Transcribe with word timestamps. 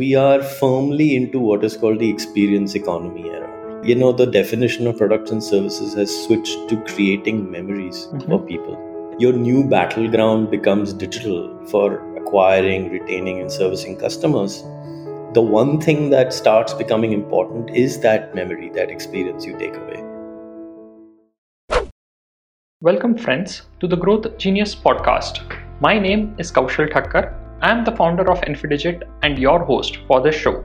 we 0.00 0.14
are 0.14 0.42
firmly 0.42 1.14
into 1.14 1.38
what 1.38 1.62
is 1.62 1.76
called 1.76 1.98
the 1.98 2.08
experience 2.08 2.74
economy 2.74 3.28
era. 3.28 3.48
You 3.84 3.94
know, 3.94 4.12
the 4.12 4.24
definition 4.24 4.86
of 4.86 4.96
products 4.96 5.30
and 5.30 5.44
services 5.44 5.92
has 5.94 6.10
switched 6.24 6.68
to 6.70 6.76
creating 6.90 7.50
memories 7.50 8.08
Mhm. 8.12 8.26
for 8.26 8.38
people. 8.38 8.78
Your 9.18 9.32
new 9.32 9.64
battleground 9.72 10.50
becomes 10.50 10.94
digital 10.94 11.50
for 11.66 11.86
acquiring, 12.16 12.90
retaining, 12.90 13.40
and 13.40 13.52
servicing 13.52 13.96
customers. 13.96 14.64
The 15.34 15.42
one 15.42 15.78
thing 15.80 16.08
that 16.10 16.32
starts 16.32 16.72
becoming 16.72 17.12
important 17.12 17.76
is 17.84 18.00
that 18.00 18.34
memory, 18.34 18.70
that 18.78 18.90
experience 18.90 19.46
you 19.50 19.58
take 19.58 19.76
away. 19.76 20.00
Welcome, 22.80 23.18
friends, 23.18 23.62
to 23.80 23.86
the 23.86 23.96
Growth 23.96 24.38
Genius 24.38 24.74
podcast. 24.74 25.44
My 25.80 25.98
name 25.98 26.34
is 26.38 26.50
Kaushal 26.50 26.90
Thakkar. 26.96 27.49
I 27.62 27.70
am 27.70 27.84
the 27.84 27.92
founder 27.92 28.30
of 28.30 28.40
Infidigit 28.40 29.02
and 29.22 29.38
your 29.38 29.62
host 29.62 29.98
for 30.08 30.22
this 30.22 30.34
show. 30.34 30.64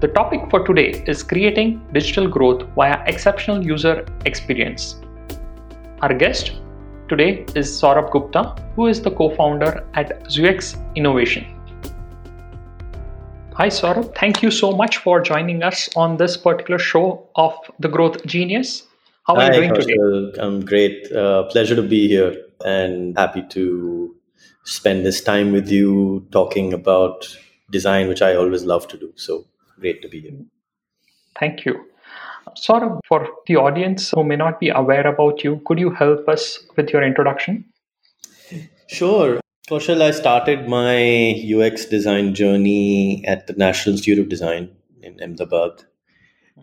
The 0.00 0.06
topic 0.06 0.48
for 0.48 0.64
today 0.64 1.02
is 1.08 1.24
creating 1.24 1.84
digital 1.92 2.28
growth 2.28 2.62
via 2.76 3.02
exceptional 3.06 3.66
user 3.66 4.06
experience. 4.24 5.00
Our 6.00 6.14
guest 6.14 6.52
today 7.08 7.44
is 7.56 7.68
Saurabh 7.68 8.12
Gupta, 8.12 8.54
who 8.76 8.86
is 8.86 9.02
the 9.02 9.10
co 9.10 9.30
founder 9.30 9.84
at 9.94 10.22
ZEUX 10.28 10.76
Innovation. 10.94 11.44
Hi, 13.54 13.66
Saurabh. 13.66 14.14
Thank 14.16 14.44
you 14.44 14.52
so 14.52 14.70
much 14.70 14.98
for 14.98 15.20
joining 15.20 15.64
us 15.64 15.88
on 15.96 16.18
this 16.18 16.36
particular 16.36 16.78
show 16.78 17.26
of 17.34 17.58
The 17.80 17.88
Growth 17.88 18.24
Genius. 18.26 18.84
How 19.24 19.34
are 19.34 19.40
Hi, 19.40 19.46
you 19.48 19.54
doing 19.54 19.74
today? 19.74 19.96
Kaushal. 19.96 20.38
I'm 20.38 20.64
great. 20.64 21.10
Uh, 21.10 21.42
pleasure 21.50 21.74
to 21.74 21.82
be 21.82 22.06
here 22.06 22.36
and 22.64 23.18
happy 23.18 23.42
to 23.50 24.14
spend 24.70 25.04
this 25.04 25.20
time 25.20 25.50
with 25.50 25.68
you 25.68 26.26
talking 26.30 26.72
about 26.72 27.26
design, 27.70 28.08
which 28.08 28.22
I 28.22 28.36
always 28.36 28.64
love 28.64 28.86
to 28.88 28.96
do. 28.96 29.12
So 29.16 29.44
great 29.80 30.00
to 30.02 30.08
be 30.08 30.20
here. 30.20 30.38
Thank 31.38 31.64
you. 31.64 31.84
Saurabh, 32.56 33.00
for 33.06 33.28
the 33.46 33.56
audience 33.56 34.10
who 34.10 34.24
may 34.24 34.36
not 34.36 34.60
be 34.60 34.68
aware 34.68 35.06
about 35.06 35.42
you, 35.42 35.60
could 35.66 35.78
you 35.78 35.90
help 35.90 36.28
us 36.28 36.58
with 36.76 36.90
your 36.90 37.02
introduction? 37.02 37.64
Sure. 38.86 39.40
Kaushal, 39.68 40.02
I 40.02 40.10
started 40.12 40.68
my 40.68 41.34
UX 41.56 41.84
design 41.84 42.34
journey 42.34 43.24
at 43.26 43.46
the 43.46 43.52
National 43.54 43.94
Institute 43.94 44.18
of 44.18 44.28
Design 44.28 44.70
in 45.02 45.20
Ahmedabad. 45.22 45.84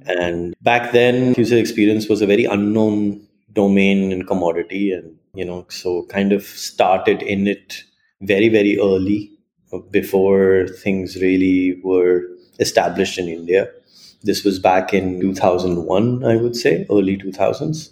And 0.06 0.56
back 0.62 0.92
then, 0.92 1.34
user 1.38 1.58
experience 1.58 2.08
was 2.08 2.22
a 2.22 2.26
very 2.26 2.46
unknown 2.46 3.28
domain 3.54 4.12
and 4.12 4.28
commodity. 4.28 4.92
And, 4.92 5.16
you 5.34 5.46
know, 5.46 5.66
so 5.70 6.06
kind 6.08 6.32
of 6.32 6.44
started 6.44 7.22
in 7.22 7.48
it 7.48 7.84
very, 8.22 8.50
very 8.50 8.80
early 8.80 9.32
uh, 9.74 9.80
before 9.92 10.68
things 10.68 11.18
really 11.18 11.80
were 11.84 12.24
established 12.60 13.18
in 13.18 13.28
India. 13.28 13.70
This 14.24 14.44
was 14.44 14.60
back 14.60 14.94
in 14.94 15.20
2001, 15.20 16.24
I 16.24 16.38
would 16.38 16.56
say, 16.56 16.86
early 16.90 17.18
2000s. 17.18 17.92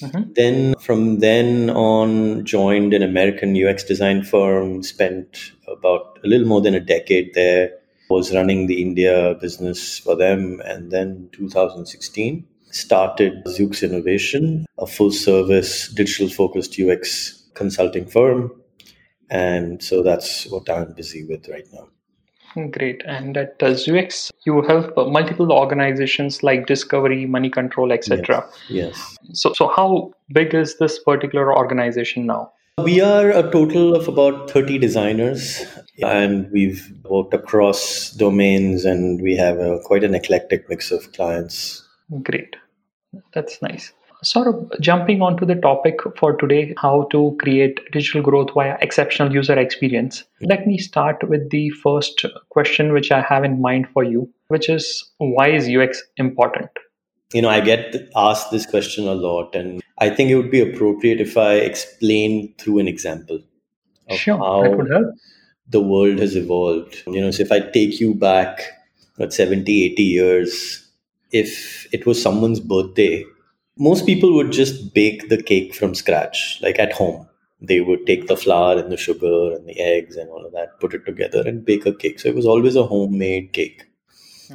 Mhm. 0.00 0.34
Then, 0.34 0.74
from 0.80 1.20
then 1.20 1.70
on, 1.70 2.44
joined 2.44 2.94
an 2.94 3.02
American 3.02 3.54
UX 3.54 3.84
design 3.84 4.22
firm, 4.22 4.82
spent 4.82 5.52
about 5.68 6.18
a 6.24 6.26
little 6.26 6.46
more 6.46 6.60
than 6.60 6.74
a 6.74 6.80
decade 6.80 7.34
there, 7.34 7.72
was 8.08 8.34
running 8.34 8.66
the 8.66 8.82
India 8.82 9.36
business 9.40 9.98
for 9.98 10.16
them. 10.16 10.60
And 10.64 10.90
then 10.90 11.28
2016, 11.32 12.44
started 12.70 13.44
ZEUX 13.46 13.82
Innovation, 13.82 14.66
a 14.78 14.86
full 14.86 15.12
service 15.12 15.88
digital 15.88 16.28
focused 16.28 16.78
UX 16.78 17.42
consulting 17.54 18.06
firm. 18.06 18.50
And 19.30 19.82
so 19.82 20.02
that's 20.02 20.46
what 20.46 20.68
I'm 20.68 20.92
busy 20.92 21.24
with 21.24 21.48
right 21.48 21.66
now. 21.72 21.88
Great. 22.70 23.02
And 23.06 23.36
at 23.36 23.62
uh, 23.62 23.66
ZEUX, 23.66 24.32
you 24.44 24.62
help 24.62 24.98
uh, 24.98 25.04
multiple 25.04 25.52
organizations 25.52 26.42
like 26.42 26.66
Discovery, 26.66 27.24
Money 27.26 27.48
Control, 27.48 27.92
etc. 27.92 28.44
Yes. 28.68 29.16
So, 29.32 29.52
so 29.52 29.68
how 29.68 30.12
big 30.32 30.52
is 30.52 30.78
this 30.78 30.98
particular 30.98 31.56
organization 31.56 32.26
now? 32.26 32.52
We 32.82 33.00
are 33.00 33.30
a 33.30 33.42
total 33.52 33.94
of 33.94 34.08
about 34.08 34.50
30 34.50 34.78
designers, 34.78 35.64
and 36.02 36.50
we've 36.50 36.92
worked 37.04 37.34
across 37.34 38.10
domains, 38.12 38.84
and 38.84 39.20
we 39.20 39.36
have 39.36 39.58
a, 39.58 39.78
quite 39.84 40.02
an 40.02 40.14
eclectic 40.14 40.68
mix 40.68 40.90
of 40.90 41.12
clients. 41.12 41.86
Great. 42.22 42.56
That's 43.32 43.60
nice. 43.60 43.92
Sort 44.22 44.48
of 44.48 44.80
jumping 44.80 45.22
onto 45.22 45.46
the 45.46 45.54
topic 45.54 46.00
for 46.18 46.36
today 46.36 46.74
how 46.76 47.08
to 47.10 47.36
create 47.40 47.80
digital 47.90 48.20
growth 48.20 48.50
via 48.52 48.76
exceptional 48.82 49.32
user 49.32 49.58
experience. 49.58 50.24
Let 50.42 50.66
me 50.66 50.76
start 50.76 51.26
with 51.26 51.48
the 51.50 51.70
first 51.70 52.26
question 52.50 52.92
which 52.92 53.10
I 53.10 53.22
have 53.22 53.44
in 53.44 53.62
mind 53.62 53.88
for 53.94 54.04
you, 54.04 54.30
which 54.48 54.68
is 54.68 55.10
why 55.16 55.48
is 55.48 55.68
UX 55.68 56.02
important? 56.18 56.68
You 57.32 57.40
know, 57.42 57.48
I 57.48 57.60
get 57.60 57.96
asked 58.14 58.50
this 58.50 58.66
question 58.66 59.06
a 59.06 59.14
lot, 59.14 59.54
and 59.54 59.80
I 59.98 60.10
think 60.10 60.30
it 60.30 60.34
would 60.34 60.50
be 60.50 60.60
appropriate 60.60 61.20
if 61.20 61.38
I 61.38 61.54
explain 61.54 62.52
through 62.58 62.80
an 62.80 62.88
example 62.88 63.40
of 64.08 64.18
Sure, 64.18 64.36
how 64.36 64.62
that 64.64 64.76
would 64.76 64.90
help. 64.90 65.14
the 65.68 65.80
world 65.80 66.18
has 66.18 66.36
evolved. 66.36 67.02
You 67.06 67.20
know, 67.20 67.30
so 67.30 67.42
if 67.42 67.52
I 67.52 67.60
take 67.60 68.00
you 68.00 68.14
back, 68.14 68.60
what, 69.16 69.32
70, 69.32 69.84
80 69.92 70.02
years, 70.02 70.86
if 71.30 71.86
it 71.92 72.04
was 72.04 72.20
someone's 72.20 72.60
birthday, 72.60 73.24
most 73.80 74.04
people 74.06 74.34
would 74.34 74.52
just 74.52 74.94
bake 74.94 75.28
the 75.30 75.42
cake 75.42 75.74
from 75.74 75.94
scratch, 75.94 76.58
like 76.62 76.78
at 76.78 76.92
home. 76.92 77.26
They 77.62 77.80
would 77.80 78.06
take 78.06 78.26
the 78.26 78.36
flour 78.36 78.78
and 78.78 78.92
the 78.92 78.96
sugar 78.96 79.54
and 79.54 79.66
the 79.66 79.78
eggs 79.80 80.16
and 80.16 80.30
all 80.30 80.44
of 80.44 80.52
that, 80.52 80.78
put 80.80 80.94
it 80.94 81.06
together 81.06 81.42
and 81.46 81.64
bake 81.64 81.86
a 81.86 81.94
cake. 81.94 82.20
So 82.20 82.28
it 82.28 82.34
was 82.34 82.46
always 82.46 82.76
a 82.76 82.84
homemade 82.84 83.52
cake. 83.52 83.84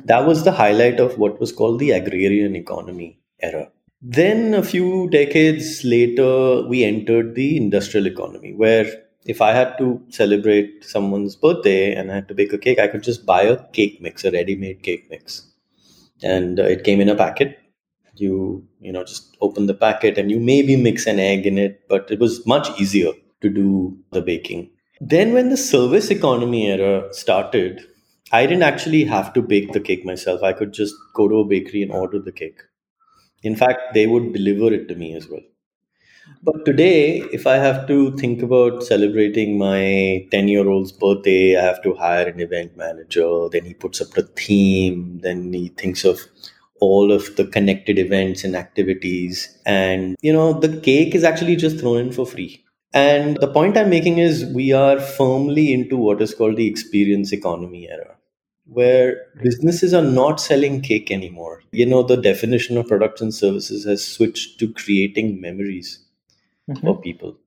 That 0.05 0.25
was 0.27 0.43
the 0.43 0.51
highlight 0.51 0.99
of 0.99 1.17
what 1.17 1.39
was 1.39 1.51
called 1.51 1.79
the 1.79 1.91
agrarian 1.91 2.55
economy 2.55 3.19
era. 3.41 3.71
Then 4.01 4.53
a 4.53 4.61
few 4.61 5.09
decades 5.09 5.83
later, 5.83 6.61
we 6.67 6.83
entered 6.83 7.33
the 7.33 7.57
industrial 7.57 8.05
economy, 8.05 8.53
where 8.53 8.85
if 9.25 9.41
I 9.41 9.53
had 9.53 9.77
to 9.79 10.01
celebrate 10.09 10.85
someone's 10.85 11.35
birthday 11.35 11.95
and 11.95 12.11
I 12.11 12.15
had 12.15 12.27
to 12.27 12.35
bake 12.35 12.53
a 12.53 12.59
cake, 12.59 12.77
I 12.77 12.87
could 12.87 13.01
just 13.01 13.25
buy 13.25 13.43
a 13.43 13.63
cake 13.69 14.01
mix, 14.01 14.23
a 14.23 14.31
ready-made 14.31 14.83
cake 14.83 15.07
mix, 15.09 15.47
and 16.21 16.59
uh, 16.59 16.63
it 16.63 16.83
came 16.83 17.01
in 17.01 17.09
a 17.09 17.15
packet. 17.15 17.57
You 18.17 18.65
you 18.79 18.91
know 18.91 19.03
just 19.03 19.37
open 19.41 19.65
the 19.67 19.73
packet 19.73 20.17
and 20.17 20.31
you 20.31 20.39
maybe 20.39 20.75
mix 20.75 21.05
an 21.07 21.19
egg 21.19 21.45
in 21.45 21.57
it, 21.57 21.81
but 21.89 22.09
it 22.11 22.19
was 22.19 22.45
much 22.45 22.67
easier 22.79 23.11
to 23.41 23.49
do 23.49 23.97
the 24.11 24.21
baking. 24.21 24.69
Then 25.01 25.33
when 25.33 25.49
the 25.49 25.57
service 25.57 26.09
economy 26.09 26.67
era 26.71 27.13
started, 27.13 27.81
I 28.31 28.45
didn't 28.45 28.63
actually 28.63 29.03
have 29.05 29.33
to 29.33 29.41
bake 29.41 29.73
the 29.73 29.79
cake 29.79 30.05
myself. 30.05 30.43
I 30.43 30.53
could 30.53 30.73
just 30.73 30.95
go 31.13 31.27
to 31.27 31.35
a 31.41 31.45
bakery 31.45 31.83
and 31.83 31.91
order 31.91 32.19
the 32.19 32.31
cake. 32.31 32.61
In 33.43 33.55
fact, 33.55 33.93
they 33.93 34.07
would 34.07 34.33
deliver 34.33 34.73
it 34.73 34.87
to 34.89 34.95
me 34.95 35.15
as 35.15 35.29
well. 35.29 35.41
But 36.41 36.65
today, 36.65 37.19
if 37.33 37.45
I 37.47 37.55
have 37.57 37.87
to 37.87 38.15
think 38.17 38.41
about 38.41 38.83
celebrating 38.83 39.57
my 39.57 40.25
10 40.31 40.47
year 40.47 40.67
old's 40.67 40.91
birthday, 40.91 41.57
I 41.57 41.63
have 41.63 41.81
to 41.83 41.93
hire 41.95 42.27
an 42.27 42.39
event 42.39 42.77
manager. 42.77 43.49
Then 43.51 43.65
he 43.65 43.73
puts 43.73 44.01
up 44.01 44.09
the 44.11 44.23
theme. 44.23 45.19
Then 45.21 45.51
he 45.53 45.69
thinks 45.69 46.03
of 46.05 46.19
all 46.79 47.11
of 47.11 47.35
the 47.35 47.45
connected 47.45 47.97
events 47.97 48.43
and 48.43 48.55
activities. 48.55 49.57
And, 49.65 50.15
you 50.21 50.33
know, 50.33 50.53
the 50.53 50.79
cake 50.81 51.15
is 51.15 51.23
actually 51.23 51.55
just 51.55 51.79
thrown 51.79 51.97
in 51.97 52.11
for 52.11 52.25
free. 52.25 52.63
And 52.93 53.37
the 53.37 53.47
point 53.47 53.77
I'm 53.77 53.89
making 53.89 54.19
is 54.19 54.45
we 54.45 54.71
are 54.71 54.99
firmly 54.99 55.73
into 55.73 55.97
what 55.97 56.21
is 56.21 56.33
called 56.33 56.55
the 56.55 56.67
experience 56.67 57.33
economy 57.33 57.89
era, 57.89 58.15
where 58.65 59.17
businesses 59.43 59.93
are 59.93 60.01
not 60.01 60.39
selling 60.39 60.81
cake 60.81 61.11
anymore. 61.11 61.61
You 61.71 61.85
know, 61.85 62.03
the 62.03 62.15
definition 62.15 62.77
of 62.77 62.87
products 62.87 63.19
and 63.19 63.33
services 63.33 63.83
has 63.85 64.05
switched 64.05 64.59
to 64.59 64.71
creating 64.71 65.41
memories 65.41 66.05
mm-hmm. 66.69 66.85
for 66.85 67.01
people. 67.01 67.37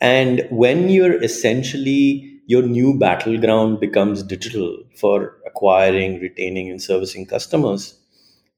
And 0.00 0.46
when 0.50 0.88
you're 0.88 1.22
essentially, 1.22 2.40
your 2.46 2.62
new 2.62 2.98
battleground 2.98 3.78
becomes 3.78 4.22
digital 4.22 4.82
for 4.96 5.36
acquiring, 5.46 6.20
retaining, 6.20 6.70
and 6.70 6.82
servicing 6.82 7.26
customers, 7.26 7.94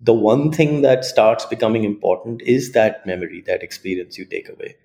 the 0.01 0.15
one 0.15 0.51
thing 0.51 0.83
that 0.83 1.05
starts 1.05 1.45
becoming 1.45 1.85
important 1.85 2.43
is 2.43 2.73
that 2.73 3.07
memory, 3.07 3.43
that 3.47 3.63
experience 3.63 4.17
you 4.19 4.25
take 4.25 4.49
away. 4.49 4.77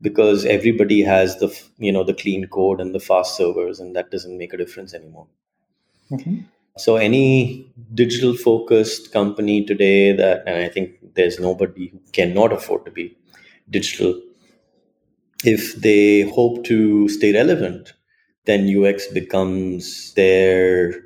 Because 0.00 0.44
everybody 0.44 1.02
has 1.02 1.38
the 1.38 1.48
you 1.78 1.92
know 1.92 2.04
the 2.04 2.14
clean 2.14 2.46
code 2.46 2.80
and 2.80 2.94
the 2.94 3.00
fast 3.00 3.36
servers, 3.36 3.80
and 3.80 3.94
that 3.96 4.10
doesn't 4.10 4.36
make 4.36 4.52
a 4.52 4.56
difference 4.56 4.92
anymore. 4.94 5.26
Mhm. 6.10 6.44
So 6.76 6.96
any 6.96 7.72
digital 7.94 8.34
focused 8.34 9.12
company 9.12 9.64
today 9.64 10.12
that, 10.12 10.42
and 10.46 10.56
I 10.64 10.68
think 10.68 11.14
there's 11.14 11.38
nobody 11.38 11.88
who 11.88 12.00
cannot 12.12 12.52
afford 12.52 12.84
to 12.86 12.90
be 12.90 13.16
digital, 13.70 14.20
if 15.44 15.76
they 15.76 16.22
hope 16.22 16.64
to 16.64 17.08
stay 17.08 17.32
relevant, 17.32 17.92
then 18.46 18.66
UX 18.68 19.06
becomes 19.08 20.12
their 20.14 21.04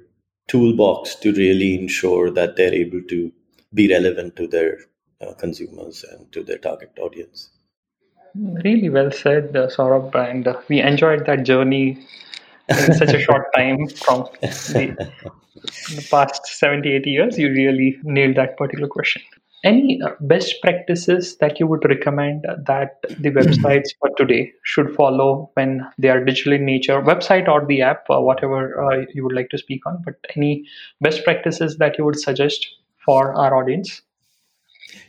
toolbox 0.49 1.14
to 1.16 1.32
really 1.32 1.75
ensure 1.78 2.31
that 2.31 2.56
they're 2.56 2.75
able 2.75 3.02
to 3.02 3.32
be 3.73 3.88
relevant 3.88 4.37
to 4.37 4.47
their 4.47 4.79
uh, 5.20 5.35
consumers 5.35 6.05
and 6.05 6.31
to 6.32 6.43
their 6.43 6.59
target 6.59 6.93
audience. 7.00 7.50
Really 8.65 8.88
well 8.88 9.11
said, 9.11 9.56
uh, 9.56 9.69
Saurabh, 9.69 10.15
and 10.15 10.47
uh, 10.47 10.61
we 10.69 10.81
enjoyed 10.81 11.26
that 11.26 11.44
journey 11.44 11.99
in 12.69 12.94
such 12.94 13.15
a 13.15 13.20
short 13.20 13.47
time 13.56 13.88
from 13.88 14.29
the, 14.43 15.11
the 15.94 16.06
past 16.11 16.47
70, 16.47 16.93
80 16.93 17.11
years. 17.11 17.38
You 17.38 17.50
really 17.50 17.99
nailed 18.05 18.37
that 18.37 18.56
particular 18.56 18.88
question. 18.88 19.23
Any 19.65 20.00
uh, 20.00 20.11
best 20.20 20.55
practices 20.62 21.37
that 21.38 21.59
you 21.59 21.67
would 21.67 21.85
recommend 21.85 22.44
that 22.67 23.03
the 23.19 23.31
websites 23.31 23.88
for 23.99 24.11
today 24.17 24.53
should 24.62 24.94
follow 24.94 25.50
when 25.55 25.85
they 25.99 26.09
are 26.09 26.25
digital 26.25 26.53
in 26.53 26.65
nature, 26.65 27.03
website 27.03 27.49
or 27.49 27.67
the 27.67 27.82
app, 27.82 28.05
uh, 28.09 28.20
whatever 28.20 28.81
uh, 28.81 29.05
you 29.15 29.25
would 29.25 29.35
like 29.35 29.49
to 29.50 29.59
speak 29.59 29.85
on? 29.85 30.00
But 30.05 30.15
any 30.37 30.65
best 31.00 31.25
practices 31.25 31.79
that 31.79 31.99
you 31.99 32.05
would 32.05 32.20
suggest 32.20 32.69
for 33.08 33.34
our 33.34 33.55
audience? 33.55 34.02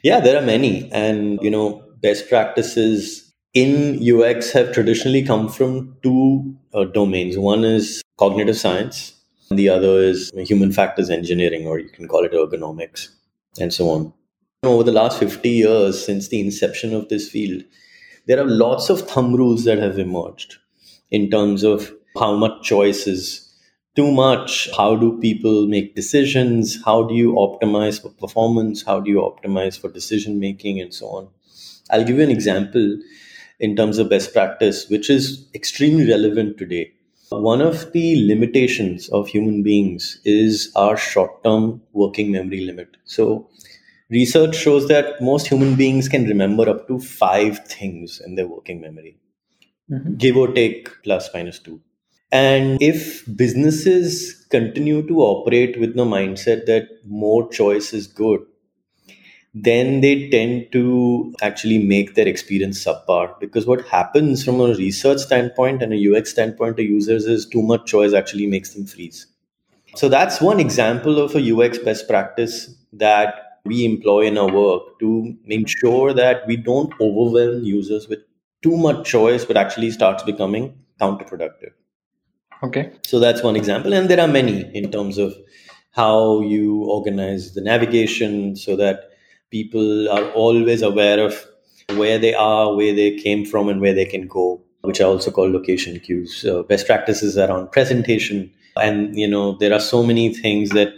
Yeah, 0.03 0.19
there 0.21 0.41
are 0.41 0.45
many. 0.45 0.89
And, 0.91 1.39
you 1.41 1.51
know, 1.51 1.83
best 2.01 2.29
practices 2.29 3.33
in 3.53 3.99
UX 4.01 4.51
have 4.53 4.71
traditionally 4.71 5.23
come 5.23 5.49
from 5.49 5.97
two 6.03 6.55
uh, 6.73 6.85
domains. 6.85 7.37
One 7.37 7.65
is 7.65 8.01
cognitive 8.17 8.57
science, 8.57 9.13
and 9.49 9.59
the 9.59 9.67
other 9.67 9.99
is 10.11 10.31
human 10.35 10.71
factors 10.71 11.09
engineering, 11.09 11.67
or 11.67 11.79
you 11.79 11.89
can 11.89 12.07
call 12.07 12.23
it 12.23 12.31
ergonomics, 12.31 13.09
and 13.59 13.73
so 13.73 13.89
on 13.89 14.13
over 14.63 14.83
the 14.83 14.91
last 14.91 15.19
50 15.19 15.49
years 15.49 16.05
since 16.05 16.27
the 16.27 16.41
inception 16.41 16.93
of 16.93 17.07
this 17.07 17.29
field, 17.29 17.63
there 18.27 18.39
are 18.39 18.45
lots 18.45 18.89
of 18.89 19.07
thumb 19.07 19.33
rules 19.33 19.63
that 19.63 19.77
have 19.77 19.97
emerged 19.97 20.57
in 21.11 21.29
terms 21.29 21.63
of 21.63 21.93
how 22.17 22.35
much 22.35 22.61
choice 22.63 23.07
is 23.07 23.48
too 23.95 24.11
much, 24.11 24.69
how 24.75 24.95
do 24.95 25.19
people 25.19 25.67
make 25.67 25.95
decisions, 25.95 26.77
how 26.85 27.03
do 27.03 27.13
you 27.15 27.33
optimize 27.33 28.01
for 28.01 28.09
performance, 28.09 28.83
how 28.83 28.99
do 28.99 29.09
you 29.09 29.17
optimize 29.17 29.79
for 29.79 29.89
decision 29.89 30.39
making, 30.39 30.79
and 30.79 30.93
so 30.93 31.07
on. 31.07 31.27
I'll 31.89 32.03
give 32.03 32.17
you 32.17 32.23
an 32.23 32.29
example 32.29 32.97
in 33.59 33.75
terms 33.75 33.97
of 33.97 34.09
best 34.09 34.31
practice, 34.33 34.87
which 34.89 35.09
is 35.09 35.47
extremely 35.53 36.07
relevant 36.09 36.57
today. 36.57 36.91
One 37.29 37.61
of 37.61 37.91
the 37.91 38.25
limitations 38.25 39.09
of 39.09 39.27
human 39.27 39.61
beings 39.61 40.19
is 40.23 40.71
our 40.75 40.97
short 40.97 41.43
term 41.43 41.81
working 41.93 42.31
memory 42.31 42.61
limit. 42.61 42.97
So, 43.05 43.49
research 44.09 44.55
shows 44.55 44.87
that 44.87 45.21
most 45.21 45.47
human 45.47 45.75
beings 45.75 46.09
can 46.09 46.25
remember 46.25 46.67
up 46.67 46.87
to 46.87 46.99
five 46.99 47.65
things 47.67 48.19
in 48.25 48.35
their 48.35 48.47
working 48.47 48.81
memory, 48.81 49.17
mm-hmm. 49.91 50.15
give 50.15 50.37
or 50.37 50.47
take 50.53 50.89
plus 51.03 51.29
minus 51.33 51.59
two. 51.59 51.81
And 52.31 52.81
if 52.81 53.23
businesses 53.35 54.45
continue 54.49 55.05
to 55.07 55.19
operate 55.19 55.79
with 55.79 55.95
the 55.95 56.05
mindset 56.05 56.65
that 56.65 56.87
more 57.05 57.49
choice 57.49 57.93
is 57.93 58.07
good, 58.07 58.41
then 59.53 60.01
they 60.01 60.29
tend 60.29 60.71
to 60.71 61.33
actually 61.41 61.79
make 61.79 62.13
their 62.15 62.27
experience 62.27 62.83
subpar. 62.83 63.39
Because 63.39 63.65
what 63.65 63.87
happens 63.87 64.43
from 64.43 64.61
a 64.61 64.73
research 64.75 65.19
standpoint 65.19 65.81
and 65.81 65.93
a 65.93 65.97
UX 65.97 66.31
standpoint 66.31 66.77
to 66.77 66.83
users 66.83 67.25
is 67.25 67.45
too 67.47 67.61
much 67.61 67.85
choice 67.85 68.13
actually 68.13 68.45
makes 68.47 68.73
them 68.73 68.85
freeze. 68.85 69.25
So 69.95 70.09
that's 70.09 70.41
one 70.41 70.59
example 70.59 71.19
of 71.19 71.35
a 71.35 71.41
UX 71.41 71.79
best 71.79 72.07
practice 72.07 72.75
that 72.93 73.59
we 73.65 73.85
employ 73.85 74.27
in 74.27 74.37
our 74.37 74.51
work 74.51 74.99
to 74.99 75.35
ensure 75.47 76.13
that 76.13 76.47
we 76.47 76.57
don't 76.57 76.93
overwhelm 77.01 77.63
users 77.63 78.07
with 78.07 78.19
too 78.61 78.77
much 78.77 79.07
choice, 79.07 79.45
but 79.45 79.57
actually 79.57 79.91
starts 79.91 80.23
becoming 80.23 80.77
counterproductive. 81.01 81.71
Okay. 82.61 82.91
So 83.05 83.19
that's 83.19 83.41
one 83.41 83.55
example. 83.55 83.93
And 83.93 84.09
there 84.09 84.19
are 84.19 84.27
many 84.27 84.69
in 84.75 84.91
terms 84.91 85.17
of 85.17 85.33
how 85.91 86.41
you 86.41 86.83
organize 86.83 87.53
the 87.53 87.61
navigation 87.61 88.55
so 88.55 88.75
that 88.75 89.11
people 89.49 90.09
are 90.09 90.29
always 90.31 90.81
aware 90.81 91.19
of 91.19 91.45
where 91.95 92.19
they 92.19 92.33
are, 92.33 92.75
where 92.75 92.93
they 92.93 93.15
came 93.17 93.45
from, 93.45 93.69
and 93.69 93.81
where 93.81 93.93
they 93.93 94.05
can 94.05 94.27
go, 94.27 94.61
which 94.81 95.01
are 95.01 95.05
also 95.05 95.31
called 95.31 95.51
location 95.51 95.99
cues. 95.99 96.45
Uh, 96.45 96.63
best 96.63 96.85
practices 96.85 97.37
around 97.37 97.71
presentation. 97.71 98.51
And, 98.75 99.17
you 99.17 99.27
know, 99.27 99.57
there 99.57 99.73
are 99.73 99.79
so 99.79 100.03
many 100.03 100.33
things 100.33 100.69
that 100.71 100.93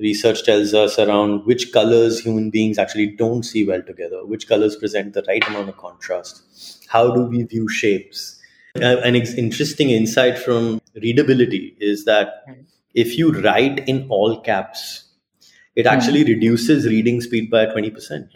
research 0.00 0.44
tells 0.44 0.74
us 0.74 0.98
around 0.98 1.46
which 1.46 1.72
colors 1.72 2.20
human 2.20 2.50
beings 2.50 2.78
actually 2.78 3.06
don't 3.06 3.44
see 3.44 3.64
well 3.64 3.82
together, 3.82 4.26
which 4.26 4.48
colors 4.48 4.74
present 4.76 5.14
the 5.14 5.24
right 5.28 5.46
amount 5.48 5.68
of 5.68 5.76
contrast, 5.76 6.84
how 6.88 7.14
do 7.14 7.22
we 7.22 7.44
view 7.44 7.68
shapes. 7.68 8.41
Uh, 8.80 8.96
an 9.04 9.16
ex- 9.16 9.34
interesting 9.34 9.90
insight 9.90 10.38
from 10.38 10.80
readability 10.94 11.76
is 11.78 12.04
that 12.06 12.44
if 12.94 13.18
you 13.18 13.30
write 13.42 13.86
in 13.86 14.06
all 14.08 14.40
caps, 14.40 15.04
it 15.76 15.86
actually 15.86 16.20
mm-hmm. 16.20 16.34
reduces 16.34 16.86
reading 16.86 17.20
speed 17.20 17.50
by 17.50 17.66
20%, 17.66 18.28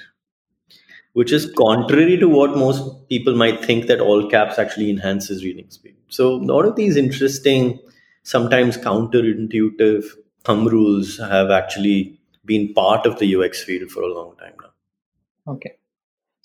which 1.15 1.33
is 1.33 1.51
contrary 1.57 2.19
to 2.19 2.29
what 2.29 2.57
most 2.57 3.09
people 3.09 3.35
might 3.35 3.65
think 3.65 3.87
that 3.87 4.01
all 4.01 4.29
caps 4.29 4.59
actually 4.59 4.91
enhances 4.91 5.43
reading 5.43 5.71
speed. 5.71 5.97
So, 6.09 6.35
a 6.35 6.45
lot 6.53 6.67
of 6.67 6.77
these 6.77 6.97
interesting, 6.97 7.79
sometimes 8.23 8.77
counterintuitive 8.77 10.05
thumb 10.45 10.67
rules 10.67 11.19
have 11.19 11.51
actually 11.51 12.19
been 12.45 12.73
part 12.75 13.07
of 13.07 13.19
the 13.19 13.37
UX 13.37 13.65
field 13.65 13.91
for 13.91 14.03
a 14.03 14.13
long 14.13 14.37
time 14.37 14.55
now. 14.61 15.53
Okay. 15.53 15.77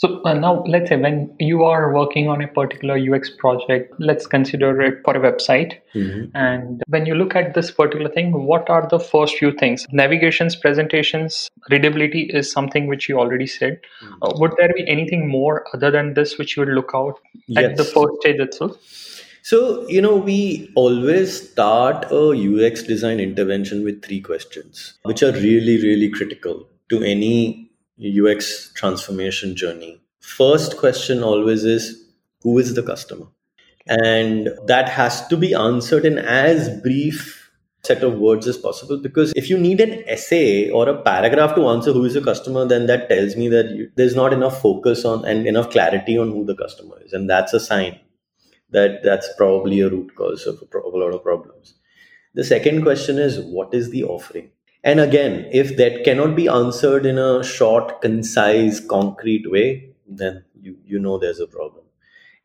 So 0.01 0.19
uh, 0.24 0.33
now 0.33 0.63
let's 0.63 0.89
say 0.89 0.95
when 0.95 1.31
you 1.39 1.63
are 1.63 1.94
working 1.94 2.27
on 2.27 2.42
a 2.42 2.48
particular 2.48 2.98
UX 2.98 3.30
project, 3.30 3.94
let's 4.00 4.25
consider 4.25 4.81
it 4.81 4.95
for 5.06 5.15
a 5.15 5.19
website. 5.19 5.77
Mm-hmm. 5.94 6.36
And 6.36 6.81
when 6.88 7.06
you 7.06 7.13
look 7.13 7.36
at 7.36 7.53
this 7.53 7.69
particular 7.69 8.09
thing, 8.09 8.31
what 8.33 8.68
are 8.68 8.88
the 8.89 9.00
first 9.00 9.38
few 9.38 9.51
things? 9.51 9.86
Navigations, 9.92 10.56
presentations, 10.56 11.51
readability 11.69 12.31
is 12.33 12.51
something 12.51 12.88
which 12.88 13.07
you 13.07 13.19
already 13.19 13.45
said. 13.45 13.80
Mm-hmm. 14.03 14.24
Uh, 14.24 14.31
would 14.39 14.53
there 14.57 14.74
be 14.75 14.88
anything 14.88 15.30
more 15.30 15.65
other 15.71 15.92
than 15.92 16.15
this 16.15 16.39
which 16.39 16.57
you 16.57 16.65
would 16.65 16.74
look 16.74 16.94
out 16.95 17.19
at 17.56 17.77
the 17.77 17.83
first 17.83 18.21
stage 18.21 18.39
itself? 18.39 18.77
So, 19.44 19.88
you 19.88 20.01
know, 20.01 20.15
we 20.15 20.71
always 20.75 21.51
start 21.51 22.12
a 22.12 22.30
UX 22.31 22.81
design 22.81 23.19
intervention 23.19 23.83
with 23.83 24.01
three 24.01 24.21
questions, 24.21 24.95
which 25.04 25.21
are 25.21 25.31
really, 25.31 25.77
really 25.77 26.09
critical 26.09 26.68
to 26.89 27.04
any 27.04 27.70
UX 28.01 28.71
transformation 28.74 29.56
journey. 29.56 30.01
First 30.19 30.77
question 30.77 31.24
always 31.24 31.63
is 31.63 32.03
who 32.42 32.57
is 32.57 32.74
the 32.74 32.83
customer? 32.83 33.27
And 33.88 34.50
that 34.68 34.89
has 34.89 35.27
to 35.27 35.38
be 35.38 35.53
answered 35.53 36.06
in 36.06 36.18
as 36.18 36.69
brief 36.81 37.51
set 37.83 38.03
of 38.03 38.19
words 38.19 38.48
as 38.48 38.57
possible 38.57 38.98
because 39.00 39.33
if 39.36 39.50
you 39.50 39.57
need 39.57 39.81
an 39.81 40.03
essay 40.07 40.69
or 40.69 40.88
a 40.88 41.01
paragraph 41.01 41.56
to 41.56 41.68
answer 41.68 41.92
who 41.92 42.06
is 42.06 42.13
the 42.13 42.21
customer 42.21 42.63
then 42.63 42.86
that 42.86 43.09
tells 43.09 43.36
me 43.36 43.48
that 43.48 43.71
you, 43.71 43.92
there's 43.95 44.15
not 44.15 44.31
enough 44.33 44.62
focus 44.62 45.04
on 45.04 45.25
and 45.25 45.47
enough 45.47 45.71
clarity 45.71 46.15
on 46.15 46.30
who 46.30 46.45
the 46.45 46.56
customer 46.56 46.95
is 47.04 47.12
and 47.12 47.27
that's 47.27 47.54
a 47.54 47.59
sign 47.59 48.00
that 48.71 49.04
that's 49.04 49.30
probably 49.38 49.81
a 49.81 49.89
root 49.89 50.15
cause 50.15 50.47
of 50.47 50.62
a, 50.62 50.77
a 50.77 50.97
lot 50.97 51.13
of 51.13 51.24
problems. 51.24 51.75
The 52.33 52.44
second 52.44 52.83
question 52.83 53.19
is 53.19 53.39
what 53.39 53.74
is 53.74 53.89
the 53.89 54.04
offering? 54.06 54.51
And 54.83 55.00
again, 55.00 55.48
if 55.51 55.78
that 55.78 56.04
cannot 56.04 56.35
be 56.35 56.47
answered 56.47 57.06
in 57.06 57.19
a 57.19 57.44
short, 57.44 58.02
concise, 58.02 58.80
concrete 58.80 59.50
way, 59.50 59.94
then 60.07 60.44
you, 60.59 60.78
you 60.85 61.00
know 61.00 61.18
there's 61.19 61.40
a 61.40 61.47
problem. 61.47 61.85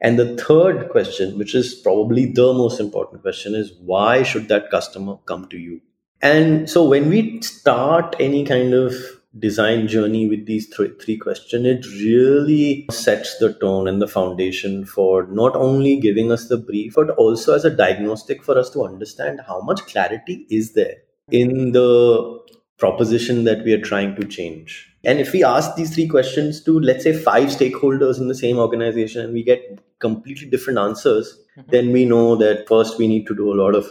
And 0.01 0.19
the 0.19 0.37
third 0.37 0.91
question, 0.91 1.39
which 1.39 1.55
is 1.55 1.75
probably 1.75 2.27
the 2.27 2.53
most 2.53 2.79
important 2.79 3.23
question, 3.23 3.55
is 3.55 3.73
why 3.81 4.23
should 4.23 4.49
that 4.49 4.71
customer 4.71 5.17
come 5.25 5.49
to 5.49 5.57
you? 5.57 5.81
And 6.21 6.69
so 6.69 6.87
when 6.87 7.09
we 7.09 7.41
start 7.41 8.15
any 8.21 8.45
kind 8.45 8.75
of 8.75 8.95
design 9.39 9.89
journey 9.89 10.29
with 10.29 10.45
these 10.47 10.69
th- 10.69 11.01
three 11.03 11.17
questions, 11.17 11.67
it 11.67 11.87
really 12.03 12.87
sets 12.91 13.39
the 13.39 13.55
tone 13.55 13.89
and 13.89 14.01
the 14.01 14.09
foundation 14.09 14.85
for 14.85 15.27
not 15.29 15.57
only 15.57 15.99
giving 15.99 16.31
us 16.31 16.49
the 16.49 16.59
brief, 16.59 16.95
but 16.95 17.11
also 17.11 17.55
as 17.55 17.65
a 17.65 17.71
diagnostic 17.71 18.43
for 18.43 18.59
us 18.59 18.69
to 18.71 18.85
understand 18.85 19.41
how 19.47 19.61
much 19.61 19.81
clarity 19.87 20.47
is 20.51 20.73
there 20.73 20.97
in 21.31 21.73
the 21.73 22.41
proposition 22.79 23.45
that 23.45 23.65
we 23.65 23.73
are 23.73 23.81
trying 23.81 24.15
to 24.17 24.27
change. 24.27 24.93
And 25.05 25.19
if 25.19 25.33
we 25.33 25.45
ask 25.45 25.77
these 25.77 25.95
three 25.95 26.09
questions 26.09 26.63
to, 26.65 26.79
let's 26.81 27.05
say, 27.05 27.13
five 27.13 27.49
stakeholders 27.49 28.19
in 28.19 28.29
the 28.29 28.35
same 28.35 28.59
organization 28.59 29.25
and 29.25 29.33
we 29.33 29.43
get 29.43 29.81
completely 29.99 30.49
different 30.49 30.79
answers, 30.79 31.39
mm-hmm. 31.57 31.71
then 31.71 31.93
we 31.93 32.05
know 32.05 32.37
that 32.37 32.69
first 32.69 32.99
we 32.99 33.09
need 33.09 33.27
to 33.29 33.35
do 33.35 33.53
a 33.53 33.55
lot 33.55 33.75
of 33.75 33.89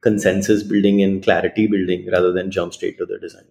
consensus 0.00 0.62
building 0.62 1.02
and 1.02 1.22
clarity 1.22 1.66
building 1.66 2.08
rather 2.12 2.32
than 2.32 2.50
jump 2.50 2.74
straight 2.74 2.98
to 2.98 3.06
the 3.06 3.18
design. 3.18 3.44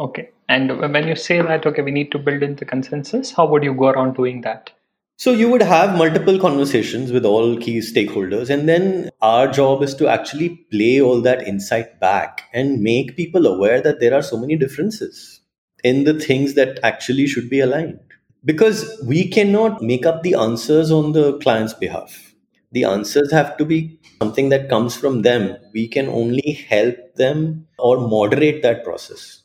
Okay. 0.00 0.30
And 0.48 0.78
when 0.78 1.08
you 1.08 1.16
say 1.16 1.42
that, 1.42 1.66
okay, 1.66 1.82
we 1.82 1.90
need 1.90 2.12
to 2.12 2.18
build 2.18 2.42
in 2.42 2.54
the 2.56 2.64
consensus, 2.64 3.32
how 3.32 3.46
would 3.46 3.64
you 3.64 3.74
go 3.74 3.88
around 3.88 4.14
doing 4.14 4.42
that? 4.42 4.70
So 5.18 5.32
you 5.32 5.50
would 5.50 5.62
have 5.62 5.98
multiple 5.98 6.38
conversations 6.38 7.12
with 7.12 7.24
all 7.26 7.58
key 7.58 7.78
stakeholders, 7.80 8.48
and 8.50 8.66
then 8.68 9.10
our 9.20 9.46
job 9.50 9.82
is 9.82 9.94
to 9.96 10.08
actually 10.08 10.50
play 10.70 11.00
all 11.00 11.20
that 11.22 11.46
insight 11.46 11.98
back 12.00 12.44
and 12.54 12.80
make 12.80 13.16
people 13.16 13.46
aware 13.46 13.82
that 13.82 14.00
there 14.00 14.14
are 14.14 14.22
so 14.22 14.38
many 14.38 14.56
differences 14.56 15.40
in 15.84 16.04
the 16.04 16.14
things 16.18 16.54
that 16.54 16.78
actually 16.84 17.26
should 17.26 17.50
be 17.50 17.60
aligned. 17.60 18.00
Because 18.44 19.02
we 19.04 19.28
cannot 19.28 19.82
make 19.82 20.06
up 20.06 20.22
the 20.22 20.34
answers 20.34 20.90
on 20.92 21.12
the 21.12 21.36
client's 21.38 21.74
behalf. 21.74 22.34
The 22.72 22.84
answers 22.84 23.30
have 23.32 23.56
to 23.58 23.64
be 23.64 23.98
something 24.22 24.48
that 24.50 24.70
comes 24.70 24.96
from 24.96 25.22
them. 25.22 25.56
We 25.74 25.88
can 25.88 26.08
only 26.08 26.52
help 26.68 26.96
them 27.16 27.66
or 27.78 27.98
moderate 28.08 28.62
that 28.62 28.84
process 28.84 29.42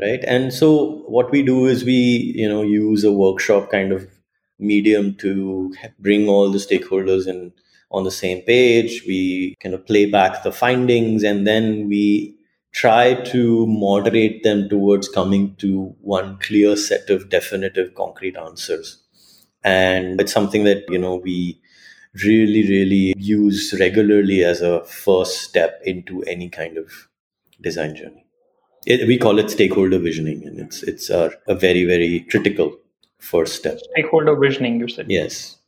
right 0.00 0.24
and 0.26 0.52
so 0.52 1.04
what 1.06 1.30
we 1.30 1.42
do 1.42 1.66
is 1.66 1.84
we 1.84 2.32
you 2.34 2.48
know 2.48 2.62
use 2.62 3.04
a 3.04 3.12
workshop 3.12 3.70
kind 3.70 3.92
of 3.92 4.08
medium 4.58 5.14
to 5.16 5.74
bring 5.98 6.28
all 6.28 6.50
the 6.50 6.58
stakeholders 6.58 7.26
in 7.26 7.52
on 7.90 8.04
the 8.04 8.10
same 8.10 8.42
page. 8.42 9.04
We 9.06 9.54
kind 9.60 9.74
of 9.74 9.86
play 9.86 10.06
back 10.06 10.42
the 10.42 10.52
findings 10.52 11.22
and 11.22 11.46
then 11.46 11.88
we 11.88 12.36
try 12.72 13.14
to 13.14 13.66
moderate 13.66 14.42
them 14.42 14.68
towards 14.68 15.08
coming 15.08 15.54
to 15.56 15.94
one 16.00 16.38
clear 16.40 16.76
set 16.76 17.08
of 17.08 17.28
definitive 17.28 17.94
concrete 17.94 18.36
answers. 18.36 19.00
And 19.62 20.20
it's 20.20 20.32
something 20.32 20.64
that, 20.64 20.84
you 20.88 20.98
know, 20.98 21.16
we 21.16 21.60
really, 22.24 22.68
really 22.68 23.14
use 23.16 23.74
regularly 23.78 24.44
as 24.44 24.60
a 24.60 24.84
first 24.84 25.38
step 25.42 25.80
into 25.84 26.22
any 26.24 26.48
kind 26.48 26.76
of 26.76 27.08
design 27.60 27.94
journey. 27.94 28.26
It, 28.86 29.08
we 29.08 29.18
call 29.18 29.38
it 29.38 29.50
stakeholder 29.50 29.98
visioning, 29.98 30.44
and 30.44 30.60
it's 30.60 30.82
it's 30.82 31.08
a, 31.08 31.32
a 31.48 31.54
very, 31.54 31.84
very 31.84 32.20
critical 32.28 32.76
first 33.24 33.56
step. 33.56 33.78
Stakeholder 33.92 34.36
visioning, 34.36 34.80
you 34.80 34.88
said. 34.88 35.06
Yes. 35.08 35.58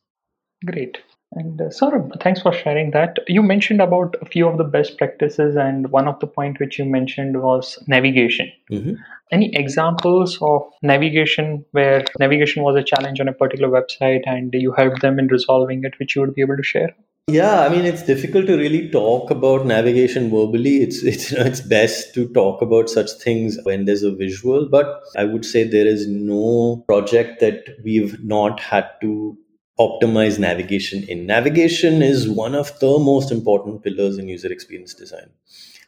Great. 0.64 0.98
And 1.32 1.60
uh, 1.60 1.64
Saurabh, 1.64 2.20
thanks 2.22 2.40
for 2.40 2.52
sharing 2.52 2.92
that. 2.92 3.18
You 3.26 3.42
mentioned 3.42 3.80
about 3.80 4.14
a 4.22 4.26
few 4.26 4.46
of 4.46 4.58
the 4.58 4.64
best 4.64 4.96
practices, 4.96 5.56
and 5.56 5.90
one 5.90 6.06
of 6.08 6.20
the 6.20 6.26
point 6.26 6.60
which 6.60 6.78
you 6.78 6.84
mentioned 6.84 7.42
was 7.42 7.82
navigation. 7.88 8.50
Mm-hmm. 8.70 8.94
Any 9.32 9.54
examples 9.54 10.38
of 10.40 10.62
navigation 10.82 11.64
where 11.72 12.04
navigation 12.20 12.62
was 12.62 12.76
a 12.76 12.84
challenge 12.84 13.20
on 13.20 13.28
a 13.28 13.32
particular 13.32 13.68
website 13.68 14.22
and 14.24 14.54
you 14.54 14.72
helped 14.72 15.02
them 15.02 15.18
in 15.18 15.26
resolving 15.26 15.82
it, 15.84 15.98
which 15.98 16.14
you 16.14 16.22
would 16.22 16.34
be 16.34 16.42
able 16.42 16.56
to 16.56 16.62
share? 16.62 16.94
Yeah, 17.28 17.62
I 17.62 17.68
mean 17.68 17.84
it's 17.84 18.04
difficult 18.04 18.46
to 18.46 18.56
really 18.56 18.88
talk 18.88 19.32
about 19.32 19.66
navigation 19.66 20.30
verbally. 20.30 20.76
It's 20.82 21.02
it's 21.02 21.32
you 21.32 21.38
know, 21.38 21.44
it's 21.44 21.60
best 21.60 22.14
to 22.14 22.28
talk 22.28 22.62
about 22.62 22.88
such 22.88 23.10
things 23.20 23.58
when 23.64 23.84
there's 23.84 24.04
a 24.04 24.12
visual. 24.14 24.68
But 24.68 25.02
I 25.16 25.24
would 25.24 25.44
say 25.44 25.64
there 25.64 25.88
is 25.88 26.06
no 26.06 26.84
project 26.86 27.40
that 27.40 27.64
we've 27.82 28.22
not 28.22 28.60
had 28.60 28.88
to 29.00 29.36
optimize 29.80 30.38
navigation 30.38 31.02
in. 31.08 31.26
Navigation 31.26 32.00
is 32.00 32.28
one 32.28 32.54
of 32.54 32.78
the 32.78 32.96
most 33.00 33.32
important 33.32 33.82
pillars 33.82 34.18
in 34.18 34.28
user 34.28 34.52
experience 34.52 34.94
design. 34.94 35.28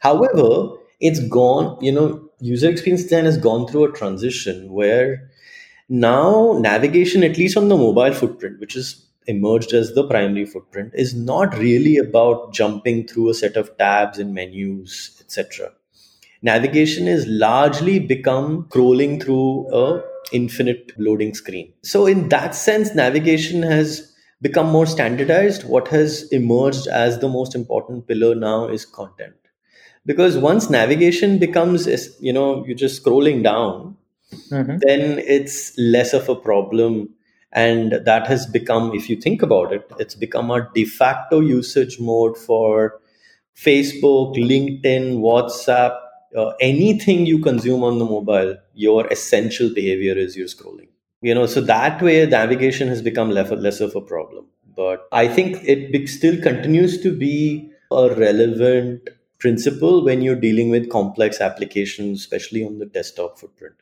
However, 0.01 0.73
it's 0.99 1.21
gone, 1.21 1.77
you 1.81 1.93
know, 1.93 2.29
user 2.41 2.69
experience 2.69 3.03
design 3.03 3.23
has 3.23 3.37
gone 3.37 3.65
through 3.65 3.85
a 3.85 3.91
transition 3.93 4.73
where 4.73 5.29
now 5.87 6.57
navigation, 6.59 7.23
at 7.23 7.37
least 7.37 7.57
on 7.57 7.69
the 7.69 7.77
mobile 7.77 8.13
footprint, 8.13 8.59
which 8.59 8.75
is 8.75 9.05
emerged 9.29 9.73
as 9.73 9.93
the 9.93 10.05
primary 10.07 10.45
footprint, 10.45 10.91
is 10.93 11.13
not 11.13 11.57
really 11.57 11.97
about 11.97 12.53
jumping 12.53 13.07
through 13.07 13.29
a 13.29 13.33
set 13.33 13.55
of 13.55 13.75
tabs 13.77 14.19
and 14.19 14.33
menus, 14.33 15.17
etc. 15.21 15.71
Navigation 16.41 17.07
is 17.07 17.25
largely 17.27 17.99
become 17.99 18.63
scrolling 18.69 19.21
through 19.21 19.67
a 19.73 20.01
infinite 20.31 20.93
loading 20.97 21.33
screen. 21.33 21.73
So 21.83 22.05
in 22.05 22.29
that 22.29 22.55
sense, 22.55 22.95
navigation 22.95 23.63
has 23.63 24.09
become 24.41 24.69
more 24.69 24.85
standardized. 24.85 25.63
What 25.65 25.89
has 25.89 26.23
emerged 26.31 26.87
as 26.87 27.19
the 27.19 27.27
most 27.27 27.55
important 27.55 28.07
pillar 28.07 28.35
now 28.35 28.67
is 28.67 28.85
content. 28.85 29.35
Because 30.05 30.37
once 30.37 30.69
navigation 30.69 31.39
becomes, 31.39 31.87
you 32.19 32.33
know, 32.33 32.65
you're 32.65 32.75
just 32.75 33.03
scrolling 33.03 33.43
down, 33.43 33.97
mm-hmm. 34.49 34.77
then 34.87 35.19
it's 35.19 35.77
less 35.77 36.13
of 36.13 36.29
a 36.29 36.35
problem. 36.35 37.09
And 37.51 37.93
that 38.05 38.27
has 38.27 38.45
become, 38.45 38.93
if 38.93 39.09
you 39.09 39.15
think 39.15 39.41
about 39.41 39.73
it, 39.73 39.89
it's 39.97 40.15
become 40.15 40.51
a 40.51 40.69
de 40.73 40.85
facto 40.85 41.39
usage 41.39 41.99
mode 41.99 42.37
for 42.37 42.99
Facebook, 43.55 44.37
LinkedIn, 44.37 45.17
WhatsApp, 45.17 45.97
uh, 46.35 46.53
anything 46.61 47.25
you 47.25 47.39
consume 47.39 47.83
on 47.83 47.97
the 47.97 48.05
mobile, 48.05 48.55
your 48.73 49.07
essential 49.07 49.73
behavior 49.73 50.13
is 50.13 50.37
you're 50.37 50.47
scrolling. 50.47 50.87
You 51.21 51.33
know, 51.33 51.47
so 51.47 51.59
that 51.61 52.01
way 52.01 52.25
navigation 52.25 52.87
has 52.87 53.01
become 53.01 53.31
less, 53.31 53.51
less 53.51 53.81
of 53.81 53.95
a 53.95 54.01
problem. 54.01 54.45
But 54.75 55.07
I 55.11 55.27
think 55.27 55.57
it 55.63 56.07
still 56.07 56.41
continues 56.41 57.01
to 57.01 57.11
be 57.17 57.71
a 57.91 58.13
relevant 58.15 59.09
principle 59.39 60.03
when 60.05 60.21
you're 60.21 60.35
dealing 60.35 60.69
with 60.69 60.89
complex 60.89 61.41
applications, 61.41 62.21
especially 62.21 62.63
on 62.63 62.77
the 62.77 62.85
desktop 62.85 63.39
footprint. 63.39 63.75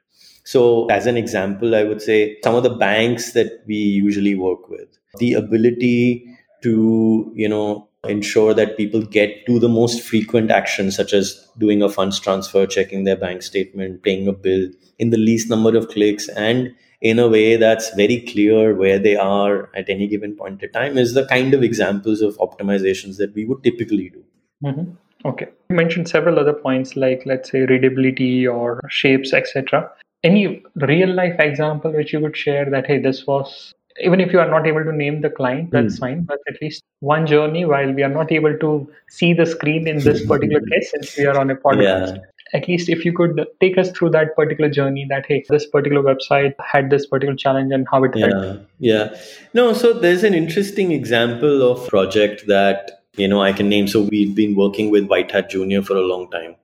So, 0.48 0.86
as 0.86 1.08
an 1.08 1.18
example, 1.18 1.76
I 1.76 1.84
would 1.84 2.02
say 2.02 2.38
some 2.42 2.56
of 2.56 2.64
the 2.64 2.70
banks 2.70 3.34
that 3.34 3.64
we 3.68 3.76
usually 3.76 4.34
work 4.34 4.70
with, 4.70 4.88
the 5.20 5.34
ability 5.34 6.26
to, 6.64 7.30
you 7.36 7.50
know, 7.50 7.90
ensure 8.06 8.54
that 8.54 8.78
people 8.78 9.02
get 9.02 9.46
to 9.48 9.60
the 9.60 9.68
most 9.68 10.02
frequent 10.02 10.50
actions, 10.50 10.96
such 10.96 11.12
as 11.12 11.46
doing 11.58 11.82
a 11.82 11.90
funds 11.90 12.18
transfer, 12.18 12.66
checking 12.66 13.04
their 13.04 13.18
bank 13.18 13.42
statement, 13.42 14.04
paying 14.04 14.26
a 14.26 14.32
bill 14.32 14.70
in 15.00 15.10
the 15.10 15.18
least 15.18 15.50
number 15.50 15.76
of 15.76 15.90
clicks, 15.90 16.30
and 16.30 16.74
in 17.02 17.20
a 17.20 17.28
way 17.28 17.58
that's 17.58 17.94
very 17.96 18.22
clear 18.22 18.74
where 18.74 18.98
they 18.98 19.18
are 19.18 19.70
at 19.76 19.90
any 19.90 20.08
given 20.08 20.34
point 20.34 20.64
in 20.64 20.72
time, 20.72 20.98
is 20.98 21.14
the 21.14 21.26
kind 21.26 21.54
of 21.54 21.62
examples 21.62 22.22
of 22.22 22.38
optimizations 22.38 23.18
that 23.18 23.36
we 23.36 23.44
would 23.44 23.62
typically 23.66 24.12
do. 24.12 24.24
Mm-hmm. 24.64 24.92
Okay. 25.28 25.48
You 25.70 25.76
mentioned 25.76 26.08
several 26.08 26.40
other 26.40 26.54
points 26.54 26.96
like, 26.96 27.24
let's 27.26 27.52
say, 27.52 27.66
readability 27.66 28.48
or 28.48 28.80
shapes, 28.88 29.34
etc. 29.34 29.92
Any 30.24 30.64
real 30.76 31.14
life 31.14 31.40
example 31.40 31.92
which 31.92 32.12
you 32.12 32.20
would 32.20 32.36
share 32.36 32.70
that, 32.70 32.88
hey, 32.88 33.00
this 33.00 33.26
was 33.28 33.74
even 34.00 34.20
if 34.20 34.32
you 34.32 34.40
are 34.40 34.50
not 34.50 34.68
able 34.68 34.84
to 34.84 34.92
name 34.92 35.22
the 35.22 35.30
client 35.30 35.72
that's 35.72 35.96
mm. 35.96 36.00
fine 36.00 36.22
but 36.24 36.40
at 36.48 36.62
least 36.62 36.84
one 37.00 37.26
journey 37.26 37.66
while 37.66 37.92
we 37.92 38.04
are 38.04 38.10
not 38.10 38.32
able 38.32 38.58
to 38.58 38.90
see 39.10 39.34
the 39.34 39.46
screen 39.46 39.88
in 39.88 40.00
this 40.00 40.26
particular 40.32 40.62
case 40.68 40.92
since 40.92 41.18
we 41.18 41.26
are 41.26 41.38
on 41.38 41.50
a 41.50 41.56
podcast 41.56 42.16
yeah. 42.16 42.58
at 42.60 42.68
least 42.68 42.90
if 42.90 43.06
you 43.06 43.14
could 43.14 43.46
take 43.60 43.78
us 43.78 43.92
through 43.92 44.10
that 44.10 44.36
particular 44.36 44.70
journey 44.70 45.06
that 45.10 45.26
hey 45.28 45.44
this 45.50 45.66
particular 45.66 46.04
website 46.04 46.54
had 46.60 46.90
this 46.90 47.06
particular 47.06 47.36
challenge 47.36 47.72
and 47.72 47.88
how 47.92 48.04
it 48.04 48.12
yeah 48.16 48.30
felt. 48.30 48.60
yeah 48.80 49.16
no 49.54 49.74
so 49.74 49.94
there's 49.94 50.24
an 50.24 50.34
interesting 50.34 50.92
example 50.92 51.64
of 51.72 51.88
project 51.88 52.46
that 52.48 53.04
you 53.16 53.28
know 53.28 53.42
i 53.42 53.52
can 53.52 53.70
name 53.70 53.88
so 53.88 54.02
we've 54.02 54.36
been 54.36 54.56
working 54.56 54.92
with 54.92 55.08
white 55.08 55.32
hat 55.32 55.50
junior 55.50 55.82
for 55.82 55.96
a 55.96 56.02
long 56.02 56.30
time 56.30 56.56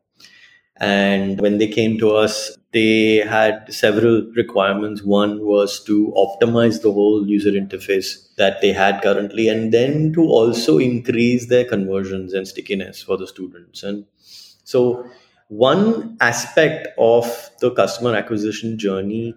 and 0.83 1.39
when 1.39 1.57
they 1.59 1.67
came 1.67 1.97
to 1.99 2.11
us, 2.11 2.57
they 2.71 3.17
had 3.17 3.71
several 3.73 4.23
requirements. 4.35 5.03
One 5.03 5.45
was 5.45 5.81
to 5.85 6.13
optimize 6.17 6.81
the 6.81 6.91
whole 6.91 7.25
user 7.27 7.51
interface 7.51 8.09
that 8.35 8.61
they 8.61 8.73
had 8.73 9.01
currently, 9.01 9.47
and 9.47 9.71
then 9.71 10.11
to 10.13 10.21
also 10.21 10.79
increase 10.79 11.47
their 11.47 11.65
conversions 11.65 12.33
and 12.33 12.47
stickiness 12.47 13.01
for 13.01 13.17
the 13.17 13.27
students. 13.27 13.83
And 13.83 14.05
so, 14.63 15.07
one 15.47 16.17
aspect 16.19 16.87
of 16.97 17.25
the 17.61 17.71
customer 17.71 18.15
acquisition 18.15 18.77
journey 18.77 19.35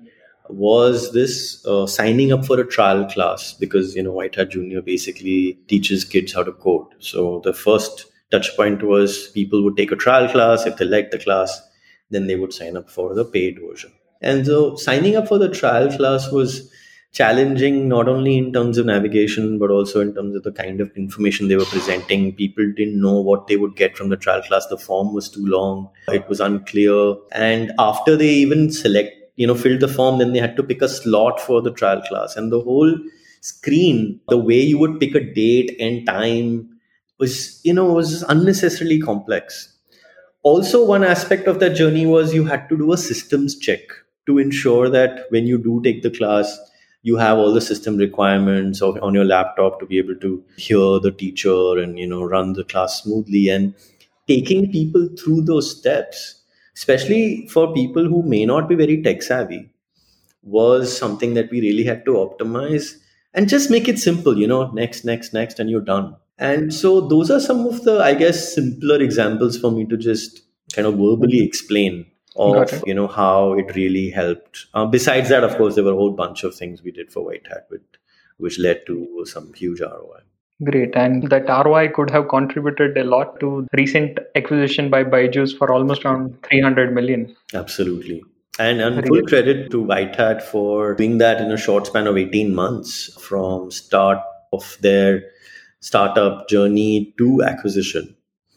was 0.49 1.13
this 1.13 1.65
uh, 1.67 1.87
signing 1.87 2.33
up 2.33 2.45
for 2.45 2.59
a 2.61 2.67
trial 2.67 3.05
class 3.07 3.53
because 3.53 3.95
you 3.95 4.03
know 4.03 4.13
white 4.13 4.35
hat 4.35 4.51
junior 4.51 4.81
basically 4.81 5.59
teaches 5.67 6.05
kids 6.05 6.33
how 6.33 6.43
to 6.45 6.53
code 6.53 6.87
so 7.01 7.41
the 7.45 7.53
first 7.53 8.07
touch 8.31 8.55
point 8.57 8.83
was 8.83 9.29
people 9.29 9.63
would 9.65 9.77
take 9.77 9.93
a 9.93 9.97
trial 9.97 10.29
class. 10.29 10.67
If 10.67 10.77
they 10.77 10.85
liked 10.85 11.13
the 11.13 11.19
class, 11.19 11.61
then 12.11 12.27
they 12.27 12.37
would 12.37 12.53
sign 12.53 12.77
up 12.77 12.91
for 12.91 13.15
the 13.15 13.25
paid 13.25 13.59
version. 13.61 13.93
And 14.23 14.47
so 14.47 14.77
signing 14.77 15.17
up 15.17 15.29
for 15.29 15.39
the 15.39 15.49
trial 15.49 15.95
class 15.95 16.31
was 16.31 16.71
challenging 17.13 17.89
not 17.89 18.09
only 18.09 18.37
in 18.37 18.53
terms 18.53 18.77
of 18.77 18.85
navigation 18.85 19.59
but 19.59 19.71
also 19.71 20.01
in 20.01 20.15
terms 20.15 20.37
of 20.37 20.43
the 20.43 20.53
kind 20.53 20.81
of 20.81 20.91
information 20.97 21.49
they 21.49 21.57
were 21.57 21.65
presenting. 21.65 22.35
People 22.35 22.73
didn't 22.77 23.01
know 23.01 23.21
what 23.21 23.47
they 23.47 23.57
would 23.57 23.77
get 23.77 23.97
from 23.97 24.11
the 24.11 24.17
trial 24.17 24.43
class. 24.43 24.67
The 24.67 24.77
form 24.77 25.15
was 25.15 25.29
too 25.29 25.47
long. 25.47 25.89
It 26.09 26.29
was 26.29 26.41
unclear. 26.41 27.15
And 27.33 27.73
after 27.79 28.17
they 28.17 28.29
even 28.29 28.71
select 28.71 29.15
you 29.37 29.47
know 29.47 29.55
filled 29.55 29.81
the 29.81 29.89
form 29.89 30.19
then 30.19 30.33
they 30.33 30.39
had 30.39 30.57
to 30.57 30.63
pick 30.63 30.81
a 30.83 30.89
slot 30.89 31.41
for 31.41 31.63
the 31.63 31.73
trial 31.73 32.03
class. 32.03 32.37
And 32.37 32.53
the 32.53 32.61
whole 32.61 32.95
screen 33.41 34.21
the 34.29 34.39
way 34.39 34.61
you 34.61 34.79
would 34.79 34.99
pick 35.01 35.15
a 35.15 35.21
date 35.21 35.77
and 35.79 36.07
time 36.07 36.76
was 37.19 37.61
you 37.65 37.73
know 37.73 37.93
was 37.93 38.23
unnecessarily 38.25 39.01
complex. 39.01 39.73
Also 40.43 40.85
one 40.85 41.05
aspect 41.05 41.47
of 41.49 41.61
that 41.61 41.75
journey 41.75 42.07
was 42.07 42.35
you 42.35 42.45
had 42.45 42.69
to 42.69 42.77
do 42.77 42.93
a 42.93 42.97
systems 42.99 43.59
check 43.59 43.81
to 44.27 44.39
ensure 44.39 44.89
that 44.91 45.27
when 45.31 45.47
you 45.47 45.59
do 45.59 45.81
take 45.83 46.03
the 46.03 46.11
class 46.11 46.59
you 47.03 47.17
have 47.17 47.39
all 47.39 47.53
the 47.55 47.61
system 47.61 47.97
requirements 47.97 48.83
of, 48.83 49.01
on 49.03 49.15
your 49.15 49.25
laptop 49.25 49.79
to 49.79 49.87
be 49.87 49.97
able 49.99 50.17
to 50.17 50.43
hear 50.57 50.99
the 51.01 51.13
teacher 51.17 51.79
and 51.79 51.99
you 51.99 52.07
know 52.07 52.25
run 52.25 52.53
the 52.55 52.65
class 52.65 53.03
smoothly. 53.03 53.49
And 53.49 53.75
taking 54.29 54.71
people 54.73 55.09
through 55.19 55.43
those 55.43 55.71
steps 55.79 56.43
especially 56.77 57.47
for 57.49 57.73
people 57.73 58.05
who 58.07 58.23
may 58.23 58.45
not 58.45 58.69
be 58.69 58.75
very 58.75 59.03
tech 59.03 59.23
savvy 59.23 59.71
was 60.43 60.97
something 60.97 61.35
that 61.35 61.51
we 61.51 61.61
really 61.61 61.85
had 61.85 62.05
to 62.05 62.13
optimize 62.13 62.97
and 63.35 63.49
just 63.49 63.71
make 63.71 63.89
it 63.89 63.99
simple 63.99 64.39
you 64.39 64.47
know 64.47 64.71
next 64.73 65.05
next 65.05 65.33
next 65.35 65.59
and 65.61 65.71
you're 65.71 65.89
done 65.93 66.17
and 66.39 66.73
so 66.73 67.01
those 67.01 67.31
are 67.31 67.41
some 67.41 67.67
of 67.67 67.85
the, 67.85 68.01
I 68.03 68.15
guess, 68.15 68.55
simpler 68.55 69.01
examples 69.01 69.59
for 69.59 69.71
me 69.71 69.87
to 69.87 69.97
just 69.97 70.43
kind 70.75 70.87
of 70.87 70.95
verbally 70.95 71.43
explain 71.43 72.07
of 72.37 72.83
you 72.87 72.95
know 72.95 73.07
how 73.07 73.55
it 73.55 73.75
really 73.75 74.11
helped. 74.11 74.67
Uh, 74.75 74.87
besides 74.87 75.29
that, 75.31 75.45
of 75.45 75.57
course, 75.57 75.75
there 75.75 75.85
were 75.85 75.93
a 75.93 75.97
whole 75.97 76.13
bunch 76.13 76.45
of 76.45 76.55
things 76.55 76.83
we 76.83 76.91
did 76.91 77.11
for 77.11 77.25
White 77.25 77.47
Hat, 77.49 77.67
which, 77.69 77.83
which 78.37 78.59
led 78.59 78.85
to 78.87 79.25
some 79.25 79.53
huge 79.55 79.81
ROI. 79.81 80.21
Great, 80.65 80.97
and 80.97 81.29
that 81.31 81.49
ROI 81.49 81.89
could 81.89 82.11
have 82.11 82.29
contributed 82.29 82.97
a 82.97 83.05
lot 83.05 83.39
to 83.41 83.67
recent 83.77 84.19
acquisition 84.35 84.89
by 84.89 85.05
Byju's 85.05 85.53
for 85.53 85.71
almost 85.71 86.05
around 86.05 86.43
300 86.45 86.95
million. 86.95 87.35
Absolutely. 87.53 88.23
And, 88.59 88.81
and 88.81 89.07
full 89.07 89.23
credit 89.23 89.71
to 89.71 89.83
White 89.83 90.17
Hat 90.17 90.43
for 90.43 90.95
doing 90.95 91.19
that 91.19 91.43
in 91.43 91.53
a 91.53 91.59
short 91.59 91.89
span 91.89 92.07
of 92.07 92.17
18 92.17 92.55
months 92.55 93.15
from 93.21 93.71
start 93.71 94.19
of 94.51 94.79
their 94.81 95.25
startup 95.87 96.49
journey 96.49 97.15
to 97.19 97.43
acquisition 97.43 98.15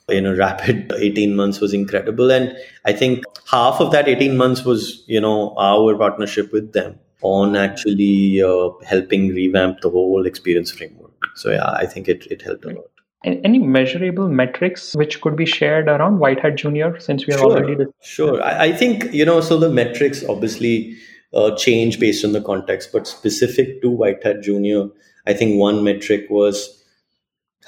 in 0.10 0.26
a 0.26 0.36
rapid 0.36 0.92
18 0.98 1.36
months 1.36 1.60
was 1.60 1.74
incredible. 1.74 2.32
And 2.32 2.56
i 2.86 2.94
think 2.94 3.24
half 3.52 3.80
of 3.80 3.92
that 3.92 4.08
18 4.08 4.38
months 4.38 4.66
was 4.66 5.04
you 5.08 5.22
know 5.22 5.56
our 5.58 5.96
partnership 5.98 6.52
with 6.52 6.74
them 6.74 6.98
on 7.22 7.56
actually 7.56 8.42
uh, 8.42 8.70
helping 8.86 9.28
revamp 9.30 9.82
the 9.82 9.90
whole 9.90 10.26
experience 10.26 10.72
framework. 10.72 11.28
So 11.36 11.52
yeah 11.52 11.72
i 11.84 11.86
think 11.86 12.08
it, 12.08 12.26
it 12.38 12.42
helped 12.42 12.66
a 12.66 12.70
lot. 12.70 12.86
Any 13.26 13.60
measurable 13.60 14.30
metrics 14.30 14.96
which 14.96 15.20
could 15.22 15.36
be 15.36 15.46
shared 15.46 15.90
around 15.94 16.20
white 16.20 16.40
hat 16.40 16.56
junior 16.56 16.98
since 17.00 17.28
we 17.28 17.34
are 17.34 17.40
sure, 17.40 17.52
already 17.52 17.86
sure. 18.02 18.42
I, 18.42 18.68
I, 18.68 18.72
think 18.82 19.14
you 19.14 19.26
know 19.26 19.42
so 19.42 19.58
the 19.64 19.70
metrics 19.70 20.24
obviously 20.34 20.96
uh, 21.34 21.54
change 21.64 22.00
based 22.00 22.24
on 22.24 22.32
the 22.38 22.42
context 22.42 22.94
but 22.94 23.08
specific 23.08 23.82
to 23.82 23.90
white 23.90 24.24
hat 24.24 24.42
junior 24.42 24.88
i 25.28 25.34
think 25.34 25.60
one 25.60 25.84
metric 25.84 26.30
was 26.30 26.79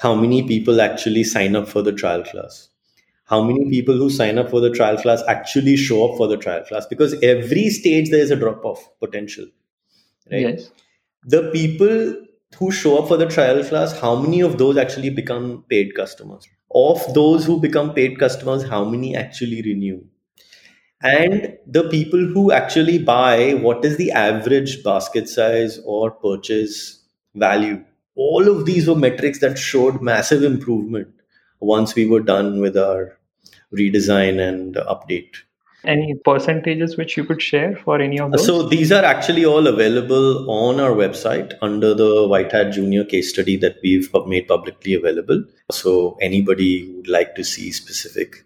how 0.02 0.14
many 0.14 0.42
people 0.42 0.80
actually 0.80 1.24
sign 1.24 1.56
up 1.56 1.68
for 1.68 1.80
the 1.80 1.92
trial 1.92 2.22
class? 2.24 2.68
How 3.24 3.42
many 3.42 3.70
people 3.70 3.96
who 3.96 4.10
sign 4.10 4.38
up 4.38 4.50
for 4.50 4.60
the 4.60 4.70
trial 4.70 4.96
class 4.96 5.22
actually 5.28 5.76
show 5.76 6.10
up 6.10 6.16
for 6.16 6.26
the 6.26 6.36
trial 6.36 6.64
class? 6.64 6.86
Because 6.86 7.14
every 7.22 7.70
stage 7.70 8.10
there 8.10 8.20
is 8.20 8.30
a 8.30 8.36
drop 8.36 8.64
off 8.64 8.88
potential 8.98 9.46
right? 10.30 10.40
Yes. 10.40 10.70
the 11.24 11.50
people 11.50 12.16
who 12.58 12.70
show 12.70 12.98
up 12.98 13.08
for 13.08 13.16
the 13.16 13.26
trial 13.26 13.62
class 13.64 13.98
how 13.98 14.14
many 14.16 14.40
of 14.40 14.58
those 14.58 14.76
actually 14.76 15.10
become 15.10 15.64
paid 15.68 15.94
customers? 15.94 16.48
Of 16.74 17.14
those 17.14 17.44
who 17.44 17.60
become 17.60 17.94
paid 17.94 18.18
customers 18.18 18.68
how 18.68 18.84
many 18.84 19.14
actually 19.16 19.62
renew? 19.62 20.02
And 21.02 21.56
the 21.66 21.88
people 21.88 22.20
who 22.20 22.52
actually 22.52 22.98
buy 22.98 23.54
what 23.54 23.84
is 23.84 23.96
the 23.96 24.12
average 24.12 24.84
basket 24.84 25.28
size 25.28 25.80
or 25.84 26.10
purchase 26.10 27.02
value 27.34 27.84
all 28.14 28.48
of 28.48 28.66
these 28.66 28.88
were 28.88 28.96
metrics 28.96 29.40
that 29.40 29.58
showed 29.58 30.02
massive 30.02 30.42
improvement 30.42 31.08
once 31.60 31.94
we 31.94 32.06
were 32.06 32.20
done 32.20 32.60
with 32.60 32.76
our 32.76 33.18
redesign 33.74 34.40
and 34.40 34.74
update. 34.74 35.36
Any 35.84 36.14
percentages 36.24 36.96
which 36.96 37.16
you 37.16 37.24
could 37.24 37.42
share 37.42 37.76
for 37.76 38.00
any 38.00 38.20
of 38.20 38.30
those? 38.30 38.46
So 38.46 38.68
these 38.68 38.92
are 38.92 39.04
actually 39.04 39.44
all 39.44 39.66
available 39.66 40.48
on 40.48 40.78
our 40.78 40.92
website 40.92 41.54
under 41.60 41.92
the 41.92 42.28
white 42.28 42.52
hat 42.52 42.72
junior 42.72 43.04
case 43.04 43.30
study 43.30 43.56
that 43.56 43.78
we've 43.82 44.08
made 44.26 44.46
publicly 44.46 44.94
available. 44.94 45.44
So 45.72 46.16
anybody 46.20 46.86
who 46.86 46.96
would 46.98 47.08
like 47.08 47.34
to 47.34 47.42
see 47.42 47.72
specific 47.72 48.44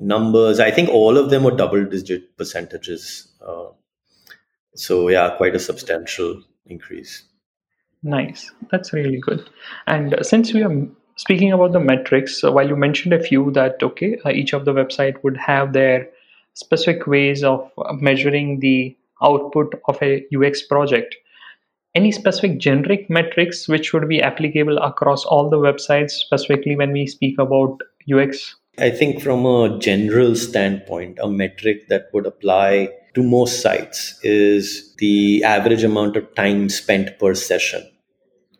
numbers 0.00 0.58
i 0.58 0.70
think 0.70 0.88
all 0.88 1.16
of 1.16 1.30
them 1.30 1.46
are 1.46 1.56
double 1.56 1.84
digit 1.84 2.36
percentages. 2.36 3.28
Uh, 3.40 3.68
so 4.74 5.08
yeah 5.08 5.36
quite 5.36 5.54
a 5.54 5.58
substantial 5.58 6.42
increase 6.66 7.24
Nice. 8.04 8.52
That's 8.70 8.92
really 8.92 9.18
good. 9.18 9.48
And 9.86 10.14
since 10.20 10.52
we 10.52 10.62
are 10.62 10.86
speaking 11.16 11.52
about 11.52 11.72
the 11.72 11.80
metrics, 11.80 12.38
so 12.38 12.52
while 12.52 12.68
you 12.68 12.76
mentioned 12.76 13.14
a 13.14 13.22
few 13.22 13.50
that, 13.52 13.82
okay, 13.82 14.18
uh, 14.26 14.28
each 14.28 14.52
of 14.52 14.66
the 14.66 14.74
website 14.74 15.14
would 15.24 15.38
have 15.38 15.72
their 15.72 16.08
specific 16.52 17.06
ways 17.06 17.42
of 17.42 17.70
uh, 17.78 17.94
measuring 17.94 18.60
the 18.60 18.94
output 19.22 19.80
of 19.88 19.98
a 20.02 20.22
UX 20.36 20.60
project, 20.62 21.16
any 21.94 22.12
specific 22.12 22.58
generic 22.58 23.08
metrics 23.08 23.68
which 23.68 23.94
would 23.94 24.06
be 24.06 24.20
applicable 24.20 24.76
across 24.78 25.24
all 25.24 25.48
the 25.48 25.56
websites, 25.56 26.10
specifically 26.10 26.76
when 26.76 26.92
we 26.92 27.06
speak 27.06 27.38
about 27.38 27.78
UX? 28.12 28.54
I 28.76 28.90
think 28.90 29.22
from 29.22 29.46
a 29.46 29.78
general 29.78 30.36
standpoint, 30.36 31.18
a 31.22 31.30
metric 31.30 31.88
that 31.88 32.08
would 32.12 32.26
apply 32.26 32.90
to 33.14 33.22
most 33.22 33.62
sites 33.62 34.18
is 34.22 34.94
the 34.98 35.42
average 35.42 35.84
amount 35.84 36.16
of 36.18 36.34
time 36.34 36.68
spent 36.68 37.18
per 37.18 37.34
session 37.34 37.88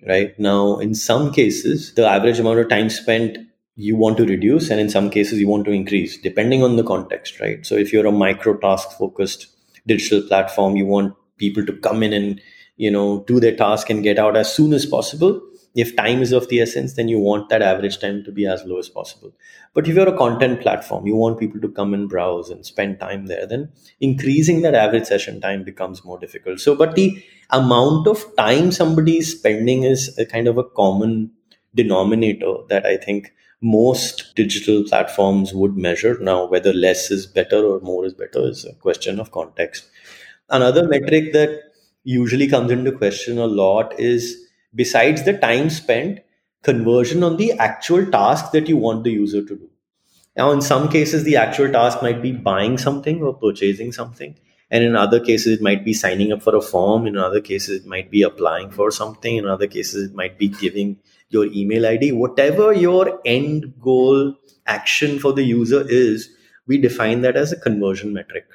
right? 0.06 0.38
Now 0.38 0.78
in 0.78 0.94
some 0.94 1.32
cases 1.32 1.94
the 1.94 2.06
average 2.06 2.38
amount 2.38 2.60
of 2.60 2.68
time 2.68 2.90
spent 2.90 3.38
you 3.76 3.96
want 3.96 4.16
to 4.18 4.24
reduce 4.24 4.70
and 4.70 4.80
in 4.80 4.88
some 4.88 5.10
cases 5.10 5.38
you 5.40 5.48
want 5.48 5.64
to 5.64 5.72
increase 5.72 6.16
depending 6.20 6.62
on 6.62 6.76
the 6.76 6.84
context 6.84 7.40
right? 7.40 7.64
So 7.66 7.74
if 7.74 7.92
you're 7.92 8.06
a 8.06 8.12
micro 8.12 8.56
task 8.56 8.90
focused 8.98 9.48
digital 9.86 10.22
platform 10.22 10.76
you 10.76 10.86
want 10.86 11.14
people 11.38 11.64
to 11.66 11.72
come 11.72 12.02
in 12.02 12.12
and 12.12 12.40
you 12.76 12.90
know 12.90 13.24
do 13.26 13.40
their 13.40 13.56
task 13.56 13.90
and 13.90 14.02
get 14.02 14.18
out 14.18 14.36
as 14.36 14.52
soon 14.54 14.72
as 14.72 14.86
possible 14.86 15.40
if 15.74 15.96
time 15.96 16.22
is 16.22 16.32
of 16.32 16.48
the 16.48 16.60
essence 16.60 16.94
then 16.94 17.08
you 17.08 17.18
want 17.18 17.48
that 17.48 17.62
average 17.62 17.98
time 17.98 18.22
to 18.24 18.32
be 18.32 18.46
as 18.46 18.64
low 18.64 18.78
as 18.78 18.88
possible. 18.88 19.32
But 19.72 19.88
if 19.88 19.96
you're 19.96 20.08
a 20.08 20.16
content 20.16 20.60
platform 20.60 21.06
you 21.06 21.16
want 21.16 21.38
people 21.40 21.60
to 21.60 21.68
come 21.68 21.94
and 21.94 22.08
browse 22.08 22.50
and 22.50 22.64
spend 22.64 23.00
time 23.00 23.26
there 23.26 23.46
then 23.46 23.70
increasing 24.00 24.62
that 24.62 24.74
average 24.74 25.06
session 25.06 25.40
time 25.40 25.64
becomes 25.64 26.04
more 26.04 26.18
difficult. 26.18 26.60
So 26.60 26.74
but 26.74 26.94
the 26.94 27.22
amount 27.50 28.06
of 28.06 28.24
time 28.36 28.72
somebody 28.72 29.18
is 29.18 29.32
spending 29.38 29.84
is 29.84 30.16
a 30.18 30.26
kind 30.26 30.48
of 30.48 30.58
a 30.58 30.64
common 30.64 31.30
denominator 31.74 32.54
that 32.68 32.86
i 32.86 32.96
think 32.96 33.32
most 33.64 34.34
digital 34.36 34.84
platforms 34.84 35.54
would 35.54 35.76
measure. 35.76 36.18
Now 36.20 36.44
whether 36.46 36.72
less 36.72 37.10
is 37.10 37.26
better 37.26 37.64
or 37.64 37.80
more 37.80 38.04
is 38.04 38.12
better 38.12 38.46
is 38.46 38.64
a 38.66 38.74
question 38.74 39.18
of 39.18 39.32
context. 39.32 39.86
Another 40.50 40.86
metric 40.86 41.32
that 41.32 41.72
usually 42.04 42.46
comes 42.46 42.70
into 42.70 42.92
question 42.92 43.38
a 43.38 43.46
lot 43.46 43.98
is 43.98 44.36
besides 44.74 45.24
the 45.24 45.36
time 45.36 45.70
spent 45.70 46.20
conversion 46.62 47.22
on 47.22 47.36
the 47.36 47.52
actual 47.52 48.06
task 48.06 48.52
that 48.52 48.68
you 48.68 48.76
want 48.76 49.04
the 49.04 49.10
user 49.10 49.42
to 49.42 49.56
do. 49.56 49.70
Now 50.36 50.50
in 50.50 50.60
some 50.60 50.88
cases 50.88 51.24
the 51.24 51.36
actual 51.36 51.70
task 51.70 52.02
might 52.02 52.22
be 52.22 52.32
buying 52.32 52.78
something 52.78 53.22
or 53.22 53.34
purchasing 53.34 53.92
something 53.92 54.36
and 54.70 54.82
in 54.82 54.96
other 54.96 55.20
cases 55.20 55.58
it 55.58 55.62
might 55.62 55.84
be 55.84 55.92
signing 55.92 56.32
up 56.32 56.42
for 56.42 56.56
a 56.56 56.60
form 56.62 57.06
in 57.06 57.16
other 57.16 57.40
cases 57.40 57.82
it 57.82 57.86
might 57.86 58.10
be 58.10 58.22
applying 58.22 58.70
for 58.70 58.90
something 58.90 59.36
in 59.36 59.46
other 59.46 59.66
cases 59.66 60.10
it 60.10 60.14
might 60.14 60.38
be 60.38 60.48
giving 60.48 60.98
your 61.28 61.44
email 61.46 61.86
id 61.86 62.10
whatever 62.12 62.72
your 62.72 63.20
end 63.24 63.74
goal 63.80 64.34
action 64.66 65.18
for 65.18 65.32
the 65.32 65.44
user 65.44 65.84
is 65.88 66.30
we 66.66 66.78
define 66.78 67.20
that 67.22 67.36
as 67.36 67.52
a 67.52 67.60
conversion 67.60 68.12
metric. 68.12 68.46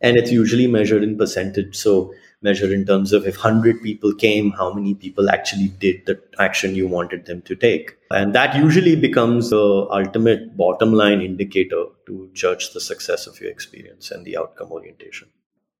And 0.00 0.16
it's 0.16 0.30
usually 0.30 0.66
measured 0.66 1.02
in 1.02 1.18
percentage. 1.18 1.76
So 1.76 2.14
measure 2.42 2.72
in 2.72 2.84
terms 2.84 3.12
of 3.12 3.26
if 3.26 3.36
100 3.36 3.82
people 3.82 4.14
came, 4.14 4.50
how 4.52 4.72
many 4.72 4.94
people 4.94 5.28
actually 5.30 5.68
did 5.68 6.06
the 6.06 6.20
action 6.38 6.74
you 6.74 6.86
wanted 6.86 7.26
them 7.26 7.42
to 7.42 7.56
take. 7.56 7.96
And 8.10 8.34
that 8.34 8.56
usually 8.56 8.96
becomes 8.96 9.50
the 9.50 9.86
ultimate 9.90 10.56
bottom 10.56 10.92
line 10.92 11.20
indicator 11.20 11.84
to 12.06 12.30
judge 12.32 12.72
the 12.72 12.80
success 12.80 13.26
of 13.26 13.40
your 13.40 13.50
experience 13.50 14.10
and 14.10 14.24
the 14.24 14.36
outcome 14.36 14.70
orientation. 14.70 15.28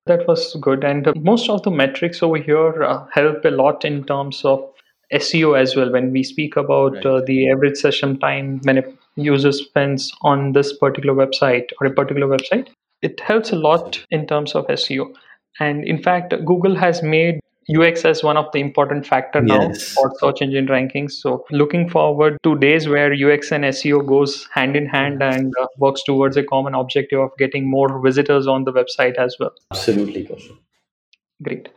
That 0.06 0.26
was 0.26 0.56
good. 0.60 0.84
And 0.84 1.06
uh, 1.06 1.12
most 1.16 1.48
of 1.48 1.62
the 1.62 1.70
metrics 1.70 2.22
over 2.22 2.38
here 2.38 2.82
uh, 2.82 3.06
help 3.12 3.44
a 3.44 3.50
lot 3.50 3.84
in 3.84 4.04
terms 4.04 4.44
of 4.44 4.64
SEO 5.12 5.58
as 5.58 5.76
well. 5.76 5.92
When 5.92 6.12
we 6.12 6.22
speak 6.24 6.56
about 6.56 6.94
right. 6.94 7.06
uh, 7.06 7.20
the 7.26 7.50
average 7.50 7.76
session 7.76 8.18
time 8.18 8.60
when 8.64 8.78
a 8.78 8.84
user 9.16 9.52
spends 9.52 10.12
on 10.22 10.52
this 10.52 10.76
particular 10.76 11.14
website 11.14 11.70
or 11.80 11.86
a 11.86 11.92
particular 11.92 12.26
website, 12.26 12.68
it 13.02 13.20
helps 13.20 13.52
a 13.52 13.56
lot 13.56 14.04
in 14.10 14.26
terms 14.26 14.54
of 14.54 14.66
SEO. 14.66 15.14
And 15.60 15.84
in 15.84 16.02
fact, 16.02 16.34
Google 16.44 16.76
has 16.76 17.02
made 17.02 17.40
UX 17.74 18.04
as 18.04 18.22
one 18.22 18.36
of 18.36 18.50
the 18.52 18.60
important 18.60 19.06
factor 19.06 19.42
now 19.42 19.68
yes. 19.68 19.92
for 19.92 20.10
search 20.18 20.40
engine 20.40 20.66
rankings. 20.66 21.12
So 21.12 21.44
looking 21.50 21.88
forward 21.88 22.38
to 22.42 22.56
days 22.56 22.88
where 22.88 23.12
UX 23.12 23.52
and 23.52 23.64
SEO 23.64 24.06
goes 24.06 24.48
hand 24.54 24.74
in 24.74 24.86
hand 24.86 25.22
and 25.22 25.52
uh, 25.60 25.66
works 25.76 26.02
towards 26.02 26.36
a 26.38 26.42
common 26.42 26.74
objective 26.74 27.20
of 27.20 27.30
getting 27.38 27.68
more 27.68 28.00
visitors 28.00 28.46
on 28.46 28.64
the 28.64 28.72
website 28.72 29.16
as 29.16 29.36
well. 29.38 29.52
Absolutely, 29.70 30.24
Kaushal. 30.24 30.56
Great. 31.42 31.68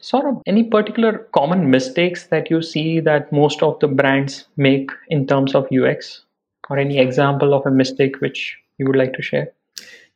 Saurabh, 0.00 0.40
any 0.46 0.64
particular 0.64 1.28
common 1.34 1.70
mistakes 1.70 2.26
that 2.28 2.50
you 2.50 2.62
see 2.62 3.00
that 3.00 3.30
most 3.32 3.62
of 3.62 3.78
the 3.80 3.86
brands 3.86 4.46
make 4.56 4.90
in 5.08 5.26
terms 5.26 5.54
of 5.54 5.68
UX, 5.70 6.24
or 6.70 6.78
any 6.78 6.98
example 6.98 7.54
of 7.54 7.66
a 7.66 7.70
mistake 7.70 8.20
which 8.20 8.56
you 8.78 8.86
would 8.86 8.96
like 8.96 9.12
to 9.12 9.22
share? 9.22 9.52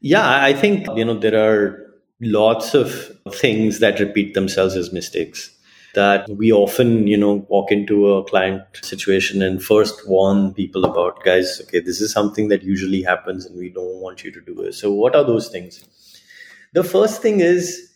Yeah, 0.00 0.42
I 0.42 0.54
think 0.54 0.86
you 0.96 1.04
know 1.04 1.18
there 1.18 1.36
are 1.36 1.83
lots 2.20 2.74
of 2.74 3.10
things 3.32 3.80
that 3.80 4.00
repeat 4.00 4.34
themselves 4.34 4.76
as 4.76 4.92
mistakes. 4.92 5.50
That 5.94 6.28
we 6.28 6.50
often 6.50 7.06
you 7.06 7.16
know 7.16 7.46
walk 7.48 7.70
into 7.70 8.12
a 8.14 8.24
client 8.24 8.62
situation 8.82 9.42
and 9.42 9.62
first 9.62 10.08
warn 10.08 10.52
people 10.52 10.84
about 10.84 11.22
guys 11.24 11.60
okay 11.62 11.78
this 11.78 12.00
is 12.00 12.10
something 12.10 12.48
that 12.48 12.64
usually 12.64 13.02
happens 13.02 13.46
and 13.46 13.56
we 13.56 13.68
don't 13.70 14.00
want 14.00 14.24
you 14.24 14.32
to 14.32 14.40
do 14.40 14.60
it. 14.62 14.72
So 14.74 14.90
what 14.92 15.14
are 15.14 15.22
those 15.22 15.48
things? 15.50 15.84
The 16.72 16.82
first 16.82 17.22
thing 17.22 17.38
is 17.38 17.92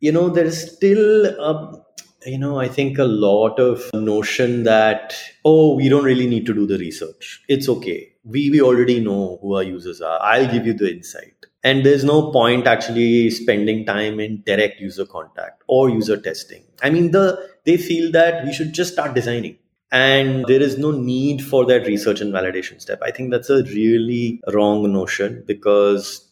you 0.00 0.10
know 0.10 0.30
there's 0.30 0.72
still 0.74 1.26
a 1.26 1.84
you 2.26 2.38
know 2.38 2.58
i 2.58 2.66
think 2.66 2.98
a 2.98 3.04
lot 3.04 3.58
of 3.60 3.90
notion 3.92 4.62
that 4.64 5.14
oh 5.44 5.74
we 5.74 5.88
don't 5.90 6.04
really 6.04 6.26
need 6.26 6.46
to 6.46 6.54
do 6.54 6.66
the 6.66 6.78
research. 6.78 7.42
It's 7.48 7.68
okay. 7.68 8.08
We 8.24 8.50
we 8.50 8.62
already 8.62 9.00
know 9.00 9.38
who 9.42 9.54
our 9.56 9.62
users 9.62 10.00
are. 10.00 10.18
I'll 10.22 10.50
give 10.50 10.66
you 10.66 10.72
the 10.72 10.90
insight 10.90 11.33
and 11.64 11.84
there's 11.84 12.04
no 12.04 12.30
point 12.30 12.66
actually 12.66 13.30
spending 13.30 13.86
time 13.86 14.20
in 14.20 14.42
direct 14.46 14.80
user 14.80 15.06
contact 15.06 15.62
or 15.66 15.88
user 15.88 16.16
testing. 16.16 16.62
I 16.82 16.90
mean 16.90 17.10
the 17.10 17.50
they 17.64 17.78
feel 17.78 18.12
that 18.12 18.44
we 18.44 18.52
should 18.52 18.74
just 18.74 18.92
start 18.92 19.14
designing. 19.14 19.56
And 19.90 20.44
there 20.46 20.60
is 20.60 20.76
no 20.76 20.90
need 20.90 21.42
for 21.42 21.64
that 21.66 21.86
research 21.86 22.20
and 22.20 22.32
validation 22.32 22.80
step. 22.80 23.00
I 23.02 23.12
think 23.12 23.30
that's 23.30 23.48
a 23.48 23.62
really 23.64 24.40
wrong 24.52 24.92
notion 24.92 25.44
because 25.46 26.28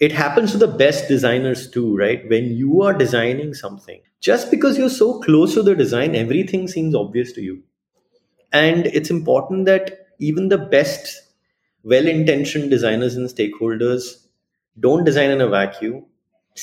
it 0.00 0.10
happens 0.12 0.50
to 0.52 0.58
the 0.58 0.66
best 0.66 1.08
designers 1.08 1.70
too 1.70 1.96
right? 1.96 2.28
When 2.28 2.52
you 2.52 2.82
are 2.82 2.92
designing 2.92 3.54
something 3.54 4.00
just 4.20 4.50
because 4.50 4.76
you're 4.76 4.90
so 4.90 5.20
close 5.20 5.54
to 5.54 5.62
the 5.62 5.74
design 5.74 6.14
everything 6.14 6.68
seems 6.68 6.94
obvious 6.94 7.32
to 7.32 7.42
you. 7.42 7.62
And 8.52 8.86
it's 8.86 9.10
important 9.10 9.66
that 9.66 10.08
even 10.18 10.48
the 10.48 10.58
best, 10.58 11.22
well 11.82 12.06
intentioned 12.06 12.70
designers 12.70 13.16
and 13.16 13.28
stakeholders 13.28 14.23
don't 14.78 15.04
design 15.04 15.30
in 15.30 15.40
a 15.40 15.48
vacuum. 15.48 16.04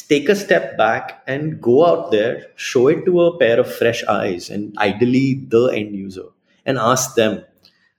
Take 0.07 0.29
a 0.29 0.35
step 0.35 0.77
back 0.77 1.21
and 1.27 1.61
go 1.61 1.85
out 1.85 2.11
there, 2.11 2.47
show 2.55 2.87
it 2.87 3.03
to 3.05 3.23
a 3.23 3.37
pair 3.37 3.59
of 3.59 3.73
fresh 3.73 4.03
eyes, 4.05 4.49
and 4.49 4.77
ideally 4.77 5.45
the 5.47 5.67
end 5.67 5.95
user, 5.95 6.27
and 6.65 6.77
ask 6.77 7.15
them 7.15 7.43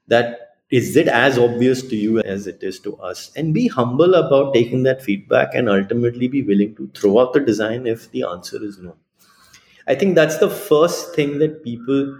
that 0.09 0.53
is 0.71 0.97
it 0.97 1.07
as 1.07 1.37
obvious 1.39 1.83
to 1.83 1.97
you 1.97 2.21
as 2.21 2.47
it 2.47 2.63
is 2.63 2.81
to 2.81 2.97
us? 2.97 3.31
And 3.37 3.53
be 3.53 3.69
humble 3.69 4.15
about 4.15 4.55
taking 4.55 4.85
that 4.85 5.03
feedback 5.03 5.55
and 5.55 5.69
ultimately 5.69 6.29
be 6.29 6.43
willing 6.43 6.75
to 6.77 6.91
throw 6.95 7.19
out 7.19 7.35
the 7.35 7.41
design 7.41 7.87
if 7.87 8.11
the 8.11 8.23
answer 8.23 8.65
is 8.65 8.79
no. 8.79 8.97
I 9.87 9.95
think 9.95 10.15
that's 10.15 10.39
the 10.39 10.49
first 10.49 11.15
thing 11.15 11.41
that 11.41 11.63
people 11.63 12.19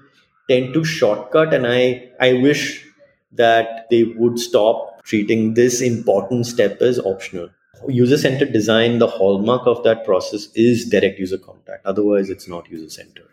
tend 0.51 0.75
to 0.75 0.85
shortcut. 0.85 1.55
And 1.55 1.67
I, 1.67 2.11
I 2.21 2.35
wish 2.35 2.85
that 3.33 3.87
they 3.91 4.03
would 4.05 4.39
stop 4.39 5.03
treating 5.03 5.55
this 5.55 5.81
important 5.81 6.47
step 6.47 6.83
as 6.83 6.99
optional. 6.99 7.49
User 7.89 8.19
centered 8.19 8.53
design, 8.53 8.99
the 8.99 9.07
hallmark 9.07 9.67
of 9.67 9.83
that 9.85 10.05
process 10.05 10.49
is 10.55 10.89
direct 10.89 11.19
user 11.19 11.39
contact. 11.39 11.85
Otherwise, 11.85 12.31
it's 12.31 12.49
not 12.49 12.71
user 12.71 12.91
centered. 12.91 13.29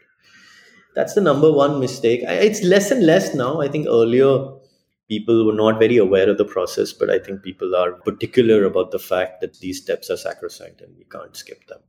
That's 0.96 1.14
the 1.14 1.22
number 1.22 1.52
one 1.52 1.80
mistake. 1.80 2.22
It's 2.24 2.64
less 2.64 2.92
and 2.92 3.06
less 3.06 3.34
now. 3.34 3.62
I 3.62 3.68
think 3.68 3.88
earlier 3.88 4.50
people 5.08 5.46
were 5.46 5.54
not 5.54 5.80
very 5.80 5.98
aware 5.98 6.30
of 6.30 6.38
the 6.38 6.46
process, 6.46 6.94
but 6.94 7.10
I 7.10 7.20
think 7.20 7.44
people 7.44 7.76
are 7.76 7.94
particular 7.94 8.64
about 8.64 8.92
the 8.92 9.00
fact 9.00 9.42
that 9.42 9.60
these 9.60 9.82
steps 9.82 10.10
are 10.10 10.18
sacrosanct 10.18 10.82
and 10.82 10.96
we 10.98 11.06
can't 11.06 11.36
skip 11.36 11.66
them. 11.68 11.80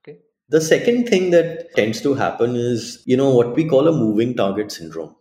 Okay. 0.00 0.18
The 0.48 0.60
second 0.60 1.08
thing 1.08 1.30
that 1.30 1.74
tends 1.74 2.00
to 2.02 2.14
happen 2.14 2.56
is, 2.56 3.02
you 3.06 3.16
know, 3.16 3.30
what 3.30 3.54
we 3.56 3.68
call 3.68 3.88
a 3.88 3.92
moving 3.92 4.34
target 4.34 4.72
syndrome, 4.72 5.14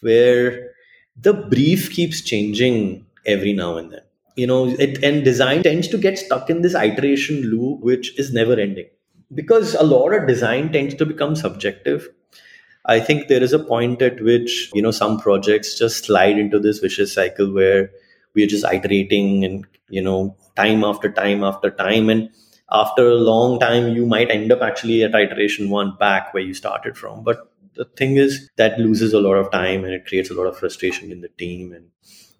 where 0.00 0.70
the 1.16 1.34
brief 1.34 1.90
keeps 1.90 2.20
changing 2.22 3.06
every 3.26 3.52
now 3.52 3.76
and 3.76 3.92
then. 3.92 4.02
You 4.40 4.46
know, 4.46 4.60
it 4.86 5.02
and 5.10 5.24
design 5.24 5.62
tends 5.62 5.88
to 5.88 5.98
get 6.06 6.18
stuck 6.18 6.50
in 6.50 6.62
this 6.62 6.74
iteration 6.74 7.42
loop, 7.52 7.80
which 7.90 8.18
is 8.18 8.32
never 8.32 8.54
ending. 8.66 8.88
Because 9.40 9.74
a 9.74 9.82
lot 9.82 10.14
of 10.14 10.26
design 10.26 10.72
tends 10.72 10.94
to 10.96 11.06
become 11.06 11.36
subjective 11.36 12.08
I 12.86 13.00
think 13.00 13.28
there 13.28 13.42
is 13.42 13.52
a 13.52 13.58
point 13.58 14.00
at 14.02 14.20
which, 14.22 14.70
you 14.74 14.82
know, 14.82 14.90
some 14.90 15.18
projects 15.20 15.78
just 15.78 16.04
slide 16.04 16.38
into 16.38 16.58
this 16.58 16.78
vicious 16.78 17.12
cycle 17.12 17.52
where 17.52 17.90
we 18.34 18.42
are 18.42 18.46
just 18.46 18.64
iterating 18.64 19.44
and, 19.44 19.66
you 19.88 20.02
know, 20.02 20.36
time 20.56 20.82
after 20.84 21.10
time 21.10 21.44
after 21.44 21.70
time. 21.70 22.08
And 22.08 22.30
after 22.72 23.08
a 23.08 23.16
long 23.16 23.60
time, 23.60 23.94
you 23.94 24.06
might 24.06 24.30
end 24.30 24.50
up 24.50 24.62
actually 24.62 25.02
at 25.02 25.14
iteration 25.14 25.68
one 25.68 25.96
back 25.98 26.32
where 26.32 26.42
you 26.42 26.54
started 26.54 26.96
from. 26.96 27.22
But 27.22 27.52
the 27.74 27.84
thing 27.84 28.16
is, 28.16 28.48
that 28.56 28.78
loses 28.78 29.12
a 29.12 29.20
lot 29.20 29.34
of 29.34 29.50
time 29.50 29.84
and 29.84 29.92
it 29.92 30.06
creates 30.06 30.30
a 30.30 30.34
lot 30.34 30.46
of 30.46 30.58
frustration 30.58 31.12
in 31.12 31.20
the 31.20 31.28
team. 31.28 31.72
And 31.72 31.88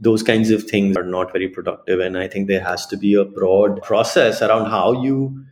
those 0.00 0.22
kinds 0.22 0.50
of 0.50 0.64
things 0.64 0.96
are 0.96 1.04
not 1.04 1.32
very 1.32 1.48
productive. 1.48 2.00
And 2.00 2.16
I 2.16 2.26
think 2.26 2.48
there 2.48 2.64
has 2.64 2.86
to 2.86 2.96
be 2.96 3.14
a 3.14 3.24
broad 3.24 3.82
process 3.82 4.40
around 4.40 4.70
how 4.70 5.02
you 5.02 5.44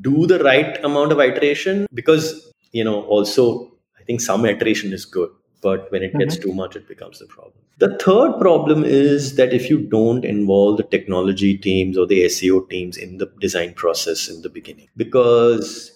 do 0.00 0.26
the 0.26 0.42
right 0.44 0.82
amount 0.84 1.12
of 1.12 1.20
iteration 1.20 1.86
because, 1.92 2.52
you 2.72 2.84
know, 2.84 3.02
also 3.04 3.72
I 3.98 4.04
think 4.04 4.20
some 4.20 4.44
iteration 4.44 4.92
is 4.92 5.06
good, 5.06 5.30
but 5.62 5.90
when 5.90 6.02
it 6.02 6.08
mm-hmm. 6.08 6.18
gets 6.18 6.36
too 6.36 6.52
much, 6.52 6.76
it 6.76 6.86
becomes 6.86 7.18
the 7.18 7.26
problem. 7.26 7.54
The 7.78 7.96
third 7.98 8.38
problem 8.38 8.84
is 8.84 9.36
that 9.36 9.52
if 9.52 9.70
you 9.70 9.78
don't 9.78 10.24
involve 10.24 10.76
the 10.76 10.84
technology 10.84 11.56
teams 11.56 11.96
or 11.96 12.06
the 12.06 12.24
SEO 12.24 12.68
teams 12.68 12.96
in 12.96 13.16
the 13.18 13.32
design 13.40 13.72
process 13.72 14.28
in 14.28 14.42
the 14.42 14.50
beginning, 14.50 14.88
because 14.96 15.90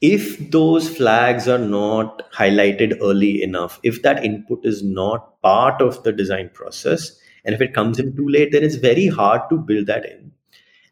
if 0.00 0.50
those 0.50 0.88
flags 0.88 1.46
are 1.46 1.58
not 1.58 2.32
highlighted 2.32 2.96
early 3.02 3.42
enough, 3.42 3.78
if 3.82 4.02
that 4.02 4.24
input 4.24 4.64
is 4.64 4.82
not 4.82 5.40
part 5.42 5.82
of 5.82 6.02
the 6.02 6.12
design 6.12 6.50
process, 6.54 7.16
and 7.44 7.54
if 7.54 7.60
it 7.60 7.74
comes 7.74 7.98
in 7.98 8.14
too 8.16 8.28
late, 8.28 8.52
then 8.52 8.62
it's 8.62 8.76
very 8.76 9.06
hard 9.06 9.42
to 9.50 9.58
build 9.58 9.86
that 9.86 10.04
in. 10.04 10.32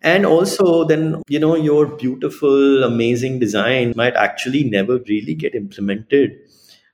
And 0.01 0.25
also, 0.25 0.85
then, 0.85 1.23
you 1.29 1.41
know, 1.41 1.57
your 1.57 1.87
beautiful, 1.87 2.85
amazing 2.85 3.41
design 3.41 3.95
might 3.97 4.15
actually 4.15 4.65
never 4.65 4.99
really 5.09 5.35
get 5.35 5.55
implemented 5.55 6.37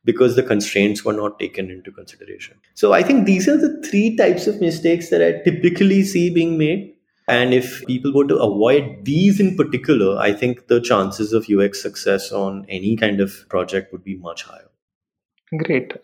because 0.05 0.37
the 0.37 0.43
constraints 0.43 1.05
were 1.05 1.13
not 1.13 1.39
taken 1.39 1.71
into 1.71 1.91
consideration. 1.91 2.59
So 2.75 2.93
I 2.93 3.03
think 3.03 3.27
these 3.27 3.49
are 3.49 3.57
the 3.57 3.83
three 3.89 4.17
types 4.17 4.47
of 4.47 4.61
mistakes 4.61 5.11
that 5.11 5.23
I 5.23 5.43
typically 5.43 6.03
see 6.03 6.31
being 6.31 6.57
made. 6.59 6.95
And 7.27 7.55
if 7.55 7.85
people 7.87 8.13
were 8.13 8.27
to 8.27 8.37
avoid 8.37 9.05
these 9.05 9.41
in 9.41 9.57
particular, 9.57 10.19
I 10.19 10.33
think 10.33 10.69
the 10.69 10.81
chances 10.81 11.33
of 11.33 11.49
UX 11.49 11.81
success 11.81 12.33
on 12.33 12.67
any 12.69 12.97
kind 12.97 13.21
of 13.21 13.49
project 13.49 13.93
would 13.93 14.05
be 14.05 14.17
much 14.17 14.43
higher. 14.43 14.69
Great. 15.57 15.95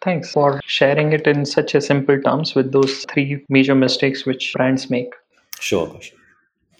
Thanks 0.00 0.30
for 0.30 0.60
sharing 0.64 1.12
it 1.12 1.26
in 1.26 1.44
such 1.44 1.74
a 1.74 1.80
simple 1.80 2.20
terms 2.20 2.54
with 2.54 2.72
those 2.72 3.04
three 3.12 3.44
major 3.48 3.74
mistakes 3.74 4.24
which 4.24 4.52
brands 4.54 4.90
make. 4.90 5.12
Sure, 5.58 5.86
Kaushal. 5.88 6.12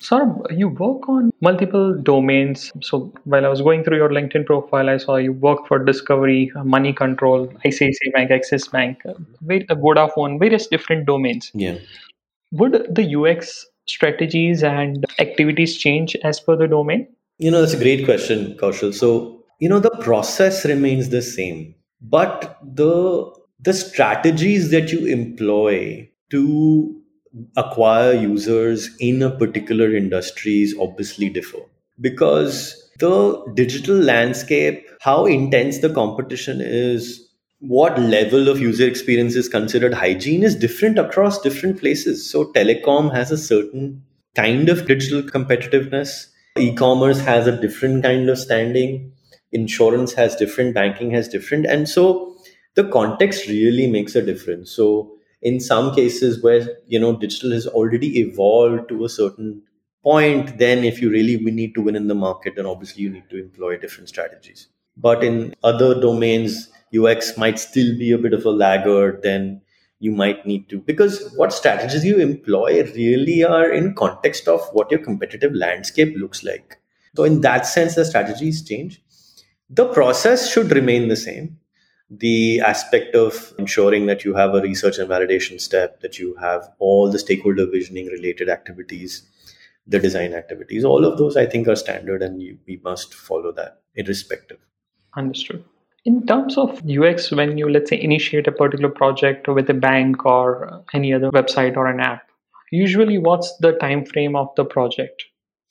Saurabh, 0.00 0.56
you 0.56 0.68
work 0.68 1.08
on 1.08 1.32
multiple 1.40 1.92
domains. 1.94 2.72
So 2.82 3.12
while 3.24 3.44
I 3.44 3.48
was 3.48 3.60
going 3.60 3.82
through 3.82 3.96
your 3.96 4.10
LinkedIn 4.10 4.46
profile, 4.46 4.88
I 4.88 4.96
saw 4.96 5.16
you 5.16 5.32
work 5.32 5.66
for 5.66 5.84
Discovery, 5.84 6.52
uh, 6.54 6.62
Money 6.62 6.92
Control, 6.92 7.48
ICICI 7.64 8.12
Bank, 8.14 8.30
Axis 8.30 8.68
Bank, 8.68 9.00
uh, 9.04 9.10
uh, 9.10 9.74
Vodafone, 9.74 10.38
various 10.38 10.68
different 10.68 11.06
domains. 11.06 11.50
Yeah. 11.52 11.78
Would 12.52 12.94
the 12.94 13.14
UX 13.16 13.66
strategies 13.86 14.62
and 14.62 15.04
activities 15.18 15.76
change 15.76 16.16
as 16.22 16.38
per 16.38 16.56
the 16.56 16.68
domain? 16.68 17.08
You 17.38 17.50
know, 17.50 17.60
that's 17.60 17.74
a 17.74 17.78
great 17.78 18.04
question, 18.04 18.56
Kaushal. 18.56 18.94
So, 18.94 19.44
you 19.58 19.68
know, 19.68 19.80
the 19.80 19.90
process 20.00 20.64
remains 20.64 21.08
the 21.08 21.22
same, 21.22 21.74
but 22.00 22.58
the 22.62 23.32
the 23.60 23.72
strategies 23.72 24.70
that 24.70 24.92
you 24.92 25.06
employ 25.06 26.08
to 26.30 27.02
acquire 27.56 28.12
users 28.12 28.90
in 29.00 29.22
a 29.22 29.30
particular 29.30 29.94
industries 29.94 30.74
obviously 30.78 31.28
differ. 31.28 31.58
Because 32.00 32.90
the 33.00 33.44
digital 33.54 33.96
landscape, 33.96 34.86
how 35.00 35.26
intense 35.26 35.78
the 35.78 35.92
competition 35.92 36.60
is, 36.60 37.24
what 37.60 37.98
level 37.98 38.48
of 38.48 38.60
user 38.60 38.86
experience 38.86 39.34
is 39.34 39.48
considered 39.48 39.94
hygiene 39.94 40.44
is 40.44 40.54
different 40.54 40.98
across 40.98 41.40
different 41.40 41.80
places. 41.80 42.30
So, 42.30 42.52
telecom 42.52 43.12
has 43.12 43.32
a 43.32 43.38
certain 43.38 44.04
kind 44.36 44.68
of 44.68 44.86
digital 44.86 45.22
competitiveness, 45.22 46.26
e 46.56 46.72
commerce 46.74 47.20
has 47.20 47.48
a 47.48 47.60
different 47.60 48.04
kind 48.04 48.28
of 48.28 48.38
standing, 48.38 49.12
insurance 49.52 50.12
has 50.14 50.36
different, 50.36 50.74
banking 50.74 51.10
has 51.12 51.28
different. 51.28 51.66
And 51.66 51.88
so, 51.88 52.36
the 52.74 52.84
context 52.88 53.48
really 53.48 53.86
makes 53.86 54.14
a 54.14 54.22
difference. 54.22 54.70
So, 54.70 55.18
in 55.42 55.60
some 55.60 55.94
cases 55.94 56.42
where 56.42 56.66
you 56.86 56.98
know 56.98 57.16
digital 57.16 57.52
has 57.52 57.66
already 57.66 58.18
evolved 58.20 58.88
to 58.88 59.04
a 59.04 59.08
certain 59.08 59.62
point 60.02 60.58
then 60.58 60.84
if 60.84 61.00
you 61.00 61.10
really 61.10 61.36
we 61.36 61.50
need 61.50 61.74
to 61.74 61.82
win 61.82 61.96
in 61.96 62.08
the 62.08 62.14
market 62.14 62.54
then 62.56 62.66
obviously 62.66 63.02
you 63.02 63.10
need 63.10 63.28
to 63.30 63.40
employ 63.40 63.76
different 63.76 64.08
strategies 64.08 64.68
but 64.96 65.22
in 65.22 65.54
other 65.62 66.00
domains 66.00 66.70
ux 66.96 67.36
might 67.36 67.58
still 67.58 67.96
be 67.98 68.10
a 68.12 68.18
bit 68.18 68.32
of 68.32 68.44
a 68.44 68.50
laggard 68.50 69.20
then 69.22 69.60
you 70.00 70.12
might 70.12 70.46
need 70.46 70.68
to 70.68 70.78
because 70.80 71.32
what 71.36 71.52
strategies 71.52 72.04
you 72.04 72.18
employ 72.18 72.82
really 72.94 73.42
are 73.42 73.70
in 73.70 73.94
context 73.94 74.46
of 74.46 74.60
what 74.72 74.90
your 74.90 75.00
competitive 75.00 75.52
landscape 75.52 76.14
looks 76.16 76.44
like 76.44 76.78
so 77.16 77.24
in 77.24 77.40
that 77.40 77.66
sense 77.66 77.96
the 77.96 78.04
strategies 78.04 78.62
change 78.62 79.02
the 79.70 79.86
process 79.86 80.50
should 80.50 80.70
remain 80.72 81.08
the 81.08 81.16
same 81.16 81.58
the 82.10 82.60
aspect 82.60 83.14
of 83.14 83.52
ensuring 83.58 84.06
that 84.06 84.24
you 84.24 84.34
have 84.34 84.54
a 84.54 84.62
research 84.62 84.98
and 84.98 85.08
validation 85.10 85.60
step, 85.60 86.00
that 86.00 86.18
you 86.18 86.34
have 86.36 86.68
all 86.78 87.10
the 87.10 87.18
stakeholder 87.18 87.66
visioning 87.66 88.06
related 88.06 88.48
activities, 88.48 89.22
the 89.86 89.98
design 89.98 90.32
activities, 90.32 90.84
all 90.84 91.04
of 91.04 91.18
those 91.18 91.36
I 91.36 91.46
think 91.46 91.68
are 91.68 91.76
standard 91.76 92.22
and 92.22 92.40
you, 92.42 92.58
we 92.66 92.80
must 92.82 93.14
follow 93.14 93.52
that 93.52 93.82
irrespective. 93.94 94.58
Understood. 95.16 95.64
In 96.04 96.26
terms 96.26 96.56
of 96.56 96.80
UX, 96.88 97.30
when 97.30 97.58
you 97.58 97.68
let's 97.68 97.90
say 97.90 98.00
initiate 98.00 98.46
a 98.46 98.52
particular 98.52 98.88
project 98.88 99.46
with 99.48 99.68
a 99.68 99.74
bank 99.74 100.24
or 100.24 100.82
any 100.94 101.12
other 101.12 101.30
website 101.30 101.76
or 101.76 101.86
an 101.86 102.00
app, 102.00 102.22
usually 102.70 103.18
what's 103.18 103.54
the 103.58 103.72
time 103.72 104.06
frame 104.06 104.34
of 104.34 104.48
the 104.56 104.64
project? 104.64 105.24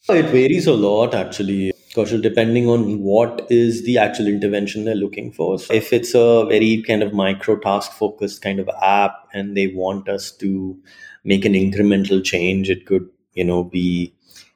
It 0.10 0.26
varies 0.26 0.68
a 0.68 0.74
lot 0.74 1.16
actually. 1.16 1.74
Kaushal, 1.98 2.22
depending 2.22 2.70
on 2.70 3.02
what 3.02 3.48
is 3.50 3.84
the 3.84 3.98
actual 3.98 4.28
intervention 4.28 4.86
they're 4.86 4.96
looking 4.96 5.32
for. 5.32 5.58
So 5.60 5.74
if 5.74 5.92
it's 5.92 6.14
a 6.14 6.46
very 6.46 6.84
kind 6.88 7.04
of 7.04 7.14
micro 7.14 7.58
task 7.58 7.92
focused 7.92 8.42
kind 8.42 8.60
of 8.60 8.70
app 8.82 9.28
and 9.34 9.58
they 9.58 9.68
want 9.68 10.08
us 10.08 10.32
to 10.38 10.78
make 11.24 11.44
an 11.44 11.54
incremental 11.54 12.24
change, 12.24 12.70
it 12.70 12.86
could, 12.86 13.10
you 13.34 13.44
know, 13.44 13.64
be 13.64 14.14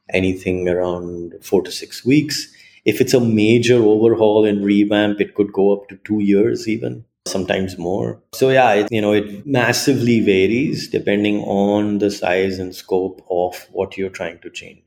anything 0.09 0.69
around 0.69 1.33
four 1.41 1.61
to 1.63 1.71
six 1.71 2.05
weeks. 2.05 2.47
If 2.85 3.01
it's 3.01 3.13
a 3.13 3.19
major 3.19 3.75
overhaul 3.75 4.45
and 4.45 4.63
revamp, 4.63 5.19
it 5.19 5.35
could 5.35 5.51
go 5.51 5.73
up 5.73 5.89
to 5.89 5.99
two 6.03 6.19
years 6.19 6.67
even 6.67 7.05
sometimes 7.27 7.77
more. 7.77 8.21
So 8.33 8.49
yeah, 8.49 8.73
it, 8.73 8.91
you 8.91 9.01
know, 9.01 9.13
it 9.13 9.45
massively 9.45 10.19
varies 10.19 10.89
depending 10.89 11.41
on 11.41 11.99
the 11.99 12.11
size 12.11 12.59
and 12.59 12.75
scope 12.75 13.25
of 13.29 13.67
what 13.71 13.97
you're 13.97 14.09
trying 14.09 14.39
to 14.39 14.49
change. 14.49 14.83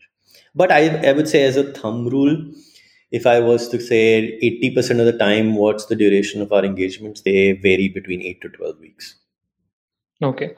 But 0.55 0.71
I, 0.71 1.09
I 1.09 1.13
would 1.13 1.29
say, 1.29 1.45
as 1.45 1.57
a 1.57 1.73
thumb 1.73 2.09
rule, 2.09 2.37
if 3.11 3.27
I 3.27 3.41
was 3.41 3.69
to 3.69 3.81
say 3.81 4.39
80% 4.43 5.01
of 5.01 5.07
the 5.07 5.19
time, 5.19 5.55
what's 5.57 5.87
the 5.87 5.97
duration 5.97 6.43
of 6.43 6.53
our 6.53 6.65
engagements? 6.65 7.23
They 7.23 7.53
vary 7.53 7.89
between 7.89 8.23
8 8.23 8.41
to 8.43 8.49
12 8.49 8.81
weeks. 8.81 9.15
Okay. 10.23 10.55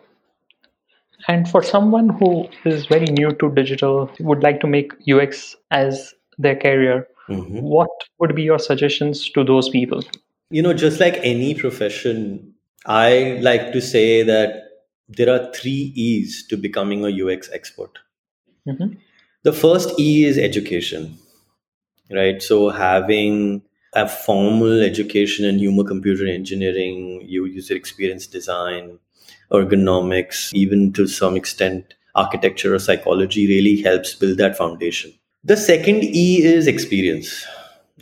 And 1.29 1.49
for 1.49 1.63
someone 1.63 2.11
who 2.11 2.49
is 2.65 2.87
very 2.87 3.07
new 3.07 3.33
to 3.33 3.51
digital, 3.55 4.11
would 4.21 4.43
like 4.43 4.61
to 4.61 4.67
make 4.67 4.93
UX 5.11 5.57
as 5.71 6.15
their 6.39 6.57
career, 6.57 7.09
mm-hmm. 7.29 7.61
what 7.61 7.91
would 8.19 8.35
be 8.35 8.43
your 8.43 8.59
suggestions 8.59 9.29
to 9.31 9.43
those 9.43 9.69
people? 9.69 10.03
You 10.51 10.63
know, 10.63 10.73
just 10.73 11.01
like 11.01 11.19
any 11.23 11.55
profession, 11.55 12.55
I 12.85 13.39
like 13.43 13.73
to 13.73 13.81
say 13.81 14.23
that 14.23 14.63
there 15.09 15.31
are 15.31 15.53
three 15.53 15.93
E's 15.95 16.47
to 16.49 16.57
becoming 16.57 17.05
a 17.05 17.09
UX 17.09 17.51
expert. 17.53 17.99
Mm-hmm. 18.69 18.99
The 19.47 19.53
first 19.53 19.97
E 19.97 20.25
is 20.25 20.39
education, 20.39 21.19
right? 22.11 22.43
So 22.43 22.71
having 22.71 23.63
a 23.95 24.09
formal 24.09 24.83
education 24.83 25.45
in 25.45 25.61
human 25.61 25.87
computer 25.87 26.27
engineering, 26.27 27.23
user 27.25 27.77
experience 27.77 28.27
design, 28.27 28.99
ergonomics, 29.53 30.53
even 30.53 30.93
to 30.95 31.07
some 31.07 31.37
extent 31.37 31.95
architecture 32.17 32.75
or 32.75 32.81
psychology 32.81 33.47
really 33.47 33.81
helps 33.83 34.17
build 34.17 34.39
that 34.39 34.59
foundation. 34.59 35.13
The 35.45 35.57
second 35.57 36.03
E 36.03 36.43
is 36.43 36.67
experience. 36.67 37.47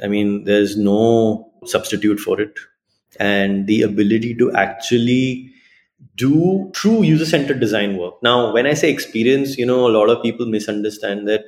I 0.02 0.08
mean, 0.08 0.44
there's 0.44 0.78
no 0.78 1.52
substitute 1.66 2.20
for 2.20 2.40
it. 2.40 2.58
And 3.20 3.66
the 3.66 3.82
ability 3.82 4.34
to 4.36 4.50
actually 4.52 5.53
do 6.16 6.70
true 6.74 7.02
user 7.02 7.26
centered 7.26 7.60
design 7.60 7.96
work. 7.96 8.22
Now, 8.22 8.52
when 8.52 8.66
I 8.66 8.74
say 8.74 8.90
experience, 8.90 9.56
you 9.58 9.66
know, 9.66 9.86
a 9.88 9.92
lot 9.92 10.10
of 10.10 10.22
people 10.22 10.46
misunderstand 10.46 11.28
that 11.28 11.44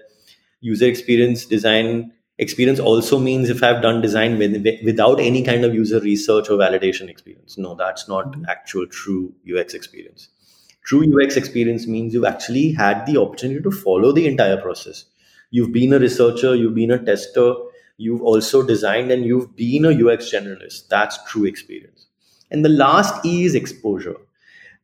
user 0.61 0.87
experience 0.87 1.45
design 1.45 2.13
experience 2.39 2.79
also 2.79 3.19
means 3.19 3.49
if 3.49 3.63
I've 3.63 3.83
done 3.83 4.01
design 4.01 4.39
with, 4.39 4.65
without 4.85 5.21
any 5.21 5.43
kind 5.43 5.65
of 5.65 5.75
user 5.75 6.01
research 6.01 6.51
or 6.51 6.59
validation 6.59 7.09
experience. 7.09 7.57
No, 7.57 7.75
that's 7.75 8.09
not 8.09 8.33
mm-hmm. 8.33 8.45
actual 8.49 8.87
true 8.87 9.35
UX 9.51 9.75
experience. 9.75 10.29
True 10.85 11.03
UX 11.03 11.37
experience 11.37 11.87
means 11.87 12.15
you've 12.15 12.25
actually 12.25 12.73
had 12.73 13.07
the 13.07 13.17
opportunity 13.17 13.61
to 13.63 13.71
follow 13.71 14.13
the 14.13 14.27
entire 14.27 14.61
process. 14.61 15.05
You've 15.51 15.73
been 15.73 15.93
a 15.93 15.99
researcher, 15.99 16.55
you've 16.55 16.75
been 16.75 16.91
a 16.91 17.05
tester, 17.05 17.55
you've 17.97 18.23
also 18.23 18.63
designed, 18.63 19.11
and 19.11 19.25
you've 19.25 19.57
been 19.57 19.85
a 19.85 19.91
UX 19.91 20.31
generalist. 20.31 20.89
That's 20.89 21.19
true 21.25 21.45
experience. 21.45 22.07
And 22.51 22.65
the 22.65 22.69
last 22.69 23.25
E 23.25 23.45
is 23.45 23.55
exposure 23.55 24.17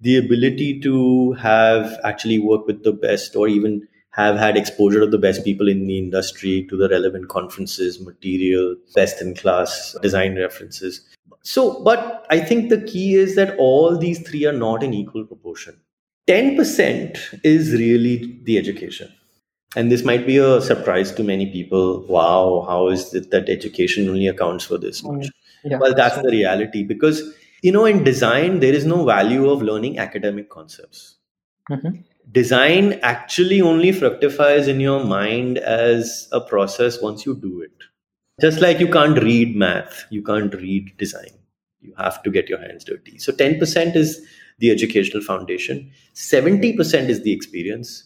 the 0.02 0.16
ability 0.16 0.80
to 0.80 1.32
have 1.32 1.98
actually 2.04 2.38
worked 2.38 2.66
with 2.66 2.82
the 2.82 2.92
best 2.92 3.36
or 3.36 3.48
even 3.48 3.86
have 4.10 4.36
had 4.36 4.56
exposure 4.56 5.00
to 5.00 5.06
the 5.06 5.18
best 5.18 5.44
people 5.44 5.68
in 5.68 5.86
the 5.86 5.98
industry, 5.98 6.66
to 6.68 6.76
the 6.76 6.88
relevant 6.88 7.28
conferences, 7.28 8.00
material, 8.00 8.76
best 8.94 9.22
in 9.22 9.34
class 9.34 9.96
design 10.02 10.36
references. 10.36 11.00
So, 11.42 11.82
but 11.82 12.26
I 12.28 12.40
think 12.40 12.68
the 12.68 12.82
key 12.82 13.14
is 13.14 13.36
that 13.36 13.56
all 13.58 13.96
these 13.96 14.20
three 14.28 14.44
are 14.44 14.52
not 14.52 14.82
in 14.82 14.92
equal 14.92 15.24
proportion. 15.24 15.80
10% 16.28 17.40
is 17.42 17.72
really 17.72 18.38
the 18.44 18.58
education. 18.58 19.12
And 19.74 19.90
this 19.90 20.04
might 20.04 20.26
be 20.26 20.36
a 20.36 20.60
surprise 20.60 21.12
to 21.12 21.24
many 21.24 21.50
people. 21.50 22.06
Wow, 22.06 22.64
how 22.68 22.88
is 22.88 23.14
it 23.14 23.30
that 23.30 23.48
education 23.48 24.08
only 24.08 24.26
accounts 24.26 24.66
for 24.66 24.76
this 24.78 25.02
much? 25.02 25.26
Mm, 25.26 25.30
yeah. 25.64 25.78
Well, 25.78 25.94
that's 25.94 26.16
the 26.16 26.28
reality 26.28 26.82
because, 26.82 27.34
you 27.62 27.72
know, 27.72 27.86
in 27.86 28.04
design, 28.04 28.60
there 28.60 28.74
is 28.74 28.84
no 28.84 29.04
value 29.04 29.48
of 29.48 29.62
learning 29.62 29.98
academic 29.98 30.50
concepts. 30.50 31.16
Mm-hmm 31.70 32.02
design 32.30 32.98
actually 33.02 33.60
only 33.60 33.92
fructifies 33.92 34.68
in 34.68 34.80
your 34.80 35.04
mind 35.04 35.58
as 35.58 36.28
a 36.32 36.40
process 36.40 37.02
once 37.02 37.26
you 37.26 37.34
do 37.34 37.60
it. 37.60 37.72
Just 38.40 38.60
like 38.60 38.80
you 38.80 38.88
can't 38.88 39.22
read 39.22 39.56
math, 39.56 40.06
you 40.10 40.22
can't 40.22 40.54
read 40.54 40.96
design. 40.96 41.30
You 41.80 41.94
have 41.98 42.22
to 42.22 42.30
get 42.30 42.48
your 42.48 42.60
hands 42.60 42.84
dirty. 42.84 43.18
So 43.18 43.32
10% 43.32 43.96
is 43.96 44.24
the 44.58 44.70
educational 44.70 45.22
foundation, 45.22 45.90
70% 46.14 47.08
is 47.08 47.22
the 47.22 47.32
experience, 47.32 48.04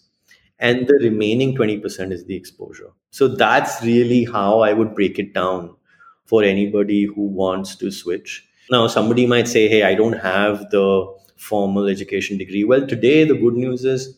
and 0.59 0.87
the 0.87 0.99
remaining 1.03 1.55
20% 1.55 2.13
is 2.13 2.25
the 2.25 2.35
exposure. 2.35 2.91
So 3.11 3.29
that's 3.29 3.83
really 3.83 4.25
how 4.25 4.61
I 4.61 4.73
would 4.73 4.95
break 4.95 5.19
it 5.19 5.35
down 5.35 5.77
for 6.25 6.43
anybody 6.43 7.05
who 7.05 7.23
wants 7.23 7.77
to 7.77 7.91
switch. 7.91 8.49
Now, 8.71 8.87
somebody 8.89 9.27
might 9.27 9.49
say, 9.49 9.69
hey, 9.69 9.83
I 9.85 9.95
don't 9.95 10.15
have 10.15 10.71
the 10.71 11.07
formal 11.37 11.87
education 11.87 12.39
degree. 12.39 12.65
Well, 12.65 12.87
today 12.87 13.25
the 13.25 13.35
good 13.35 13.55
news 13.55 13.85
is 13.85 14.17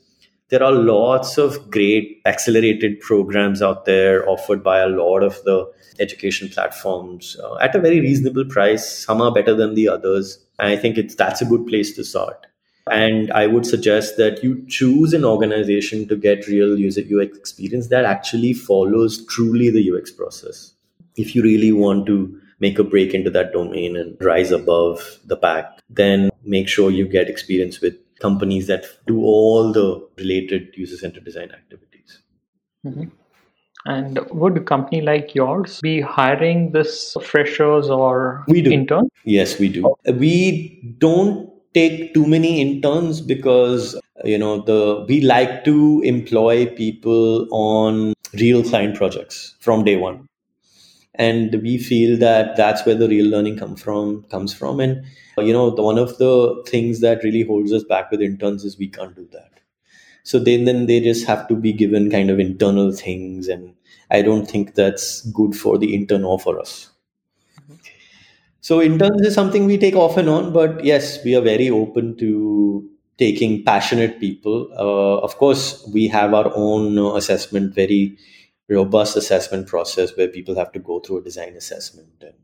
there 0.49 0.63
are 0.63 0.73
lots 0.73 1.37
of 1.37 1.71
great 1.71 2.23
accelerated 2.25 3.01
programs 3.01 3.61
out 3.61 3.85
there 3.85 4.27
offered 4.29 4.63
by 4.63 4.79
a 4.79 4.89
lot 4.89 5.23
of 5.23 5.43
the 5.45 5.71
education 5.99 6.49
platforms 6.49 7.37
uh, 7.43 7.57
at 7.57 7.75
a 7.75 7.81
very 7.81 8.01
reasonable 8.01 8.47
price. 8.47 9.05
Some 9.05 9.21
are 9.21 9.33
better 9.33 9.55
than 9.55 9.75
the 9.75 9.89
others. 9.89 10.39
And 10.59 10.71
I 10.71 10.77
think 10.77 10.97
it's 10.97 11.15
that's 11.15 11.43
a 11.43 11.45
good 11.45 11.67
place 11.67 11.95
to 11.97 12.05
start. 12.05 12.47
And 12.91 13.31
I 13.33 13.47
would 13.47 13.67
suggest 13.67 14.17
that 14.17 14.43
you 14.43 14.65
choose 14.67 15.13
an 15.13 15.25
organization 15.25 16.09
to 16.09 16.17
get 16.17 16.47
real 16.47 16.79
user 16.79 17.03
UX 17.03 17.37
experience 17.37 17.89
that 17.89 18.07
actually 18.07 18.55
follows 18.55 19.27
truly 19.27 19.69
the 19.69 19.93
UX 19.93 20.11
process. 20.11 20.73
If 21.17 21.35
you 21.35 21.43
really 21.43 21.73
want 21.73 22.07
to 22.07 22.41
make 22.61 22.79
a 22.79 22.85
break 22.85 23.15
into 23.15 23.31
that 23.31 23.53
domain 23.53 23.97
and 23.97 24.17
rise 24.21 24.51
above 24.51 25.19
the 25.25 25.37
pack, 25.37 25.81
then 25.89 26.31
make 26.45 26.69
sure 26.69 26.91
you 26.91 27.07
get 27.07 27.29
experience 27.29 27.81
with 27.81 27.95
companies 28.21 28.67
that 28.67 28.85
do 29.07 29.23
all 29.23 29.73
the 29.73 30.07
related 30.19 30.75
user 30.77 30.97
centered 30.97 31.25
design 31.25 31.51
activities. 31.51 32.21
Mm-hmm. 32.85 33.05
And 33.87 34.19
would 34.31 34.57
a 34.57 34.61
company 34.61 35.01
like 35.01 35.35
yours 35.35 35.81
be 35.81 36.01
hiring 36.01 36.73
this 36.73 37.17
freshers 37.23 37.89
or 37.89 38.45
we 38.49 38.61
do. 38.61 38.73
interns? 38.73 39.09
Yes, 39.25 39.59
we 39.59 39.69
do. 39.69 39.95
We 40.13 40.95
don't 40.99 41.49
take 41.75 42.13
too 42.13 42.27
many 42.27 42.61
interns 42.61 43.21
because 43.21 43.99
you 44.25 44.37
know 44.37 44.61
the 44.63 45.05
we 45.09 45.21
like 45.21 45.65
to 45.65 46.03
employ 46.05 46.67
people 46.67 47.47
on 47.53 48.15
real 48.35 48.63
client 48.63 48.97
projects 48.97 49.55
from 49.61 49.85
day 49.85 49.97
one 49.97 50.29
and 51.19 51.61
we 51.63 51.79
feel 51.79 52.17
that 52.19 52.57
that's 52.57 52.87
where 52.87 52.95
the 52.95 53.09
real 53.09 53.27
learning 53.27 53.59
come 53.59 53.77
from 53.77 54.23
comes 54.25 54.55
from. 54.55 54.81
And 54.81 55.05
you 55.39 55.53
know 55.53 55.71
the, 55.71 55.83
one 55.83 55.99
of 55.99 56.17
the 56.19 56.65
things 56.67 57.01
that 57.01 57.23
really 57.23 57.43
holds 57.43 57.73
us 57.73 57.85
back 57.85 58.11
with 58.11 58.23
interns 58.23 58.65
is 58.65 58.79
we 58.79 58.89
can't 58.89 59.15
do 59.17 59.29
that. 59.33 59.61
So 60.25 60.39
then 60.39 60.65
then 60.65 60.87
they 60.87 61.01
just 61.01 61.27
have 61.27 61.49
to 61.49 61.57
be 61.57 61.73
given 61.73 62.11
kind 62.11 62.31
of 62.31 62.41
internal 62.41 62.93
things. 62.93 63.49
And 63.49 63.75
i 64.11 64.23
don't 64.23 64.47
think 64.47 64.75
that's 64.75 65.23
good 65.33 65.55
for 65.55 65.79
the 65.79 65.95
intern 65.95 66.25
or 66.25 66.39
for 66.39 66.59
us. 66.61 66.91
So 68.61 68.83
interns 68.83 69.23
is 69.23 69.35
something 69.35 69.67
we 69.67 69.79
take 69.79 69.95
off 69.95 70.17
and 70.17 70.29
on 70.29 70.53
but 70.53 70.85
yes 70.85 71.23
we 71.25 71.35
are 71.37 71.41
very 71.41 71.71
open 71.71 72.17
to 72.19 72.89
taking 73.19 73.65
passionate 73.65 74.21
people. 74.21 74.69
Uh, 74.77 75.19
of 75.19 75.37
course 75.39 75.89
we 75.93 76.07
have 76.09 76.35
our 76.35 76.53
own 76.55 76.99
uh, 76.99 77.15
assessment 77.15 77.75
very 77.75 78.17
robust 78.69 79.17
assessment 79.17 79.67
process 79.67 80.17
where 80.17 80.29
people 80.29 80.55
have 80.55 80.73
to 80.73 80.79
go 80.79 81.01
through 81.01 81.19
a 81.19 81.23
design 81.23 81.55
assessment 81.57 82.09
and, 82.21 82.35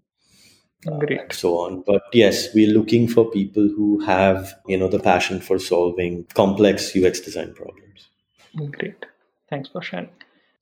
uh, 0.86 1.06
and 1.06 1.32
so 1.32 1.58
on. 1.58 1.82
But 1.86 2.02
yes 2.12 2.48
we're 2.54 2.72
looking 2.72 3.08
for 3.08 3.30
people 3.30 3.68
who 3.76 4.00
have 4.00 4.54
you 4.66 4.76
know 4.76 4.88
the 4.88 5.00
passion 5.00 5.40
for 5.40 5.58
solving 5.58 6.26
complex 6.34 6.94
ux 6.96 7.20
design 7.20 7.54
problems. 7.54 8.08
Great. 8.78 9.06
Thanks 9.50 9.68
for 9.68 9.82
sharing 9.82 10.08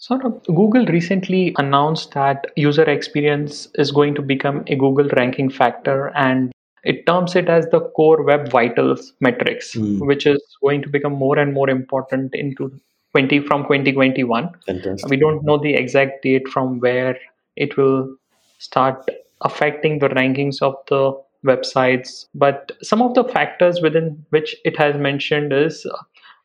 Saurabh 0.01 0.45
google 0.47 0.87
recently 0.87 1.55
announced 1.59 2.15
that 2.15 2.47
user 2.57 2.85
experience 2.85 3.69
is 3.75 3.93
going 3.93 4.15
to 4.17 4.23
become 4.23 4.65
a 4.67 4.77
google 4.77 5.09
ranking 5.17 5.49
factor 5.49 6.09
and 6.17 6.53
it 6.85 7.07
terms 7.07 7.37
it 7.37 7.49
as 7.49 7.67
the 7.69 7.81
core 7.97 8.23
web 8.25 8.51
vitals 8.51 9.13
metrics 9.21 9.75
mm. 9.75 10.05
which 10.05 10.27
is 10.27 10.43
going 10.61 10.83
to 10.83 10.89
become 10.89 11.13
more 11.13 11.39
and 11.39 11.55
more 11.55 11.71
important 11.71 12.35
into 12.35 12.73
20 13.13 13.41
from 13.41 13.63
2021 13.63 14.51
Fantastic. 14.67 15.11
we 15.11 15.17
don't 15.17 15.45
know 15.45 15.59
the 15.59 15.75
exact 15.75 16.23
date 16.23 16.49
from 16.49 16.81
where 16.81 17.17
it 17.57 17.77
will 17.77 18.15
start 18.59 19.09
affecting 19.43 19.99
the 19.99 20.09
rankings 20.09 20.63
of 20.63 20.75
the 20.89 21.13
websites 21.45 22.27
but 22.35 22.73
some 22.83 23.03
of 23.03 23.15
the 23.15 23.25
factors 23.25 23.81
within 23.81 24.25
which 24.31 24.57
it 24.65 24.77
has 24.77 24.97
mentioned 24.97 25.53
is 25.53 25.87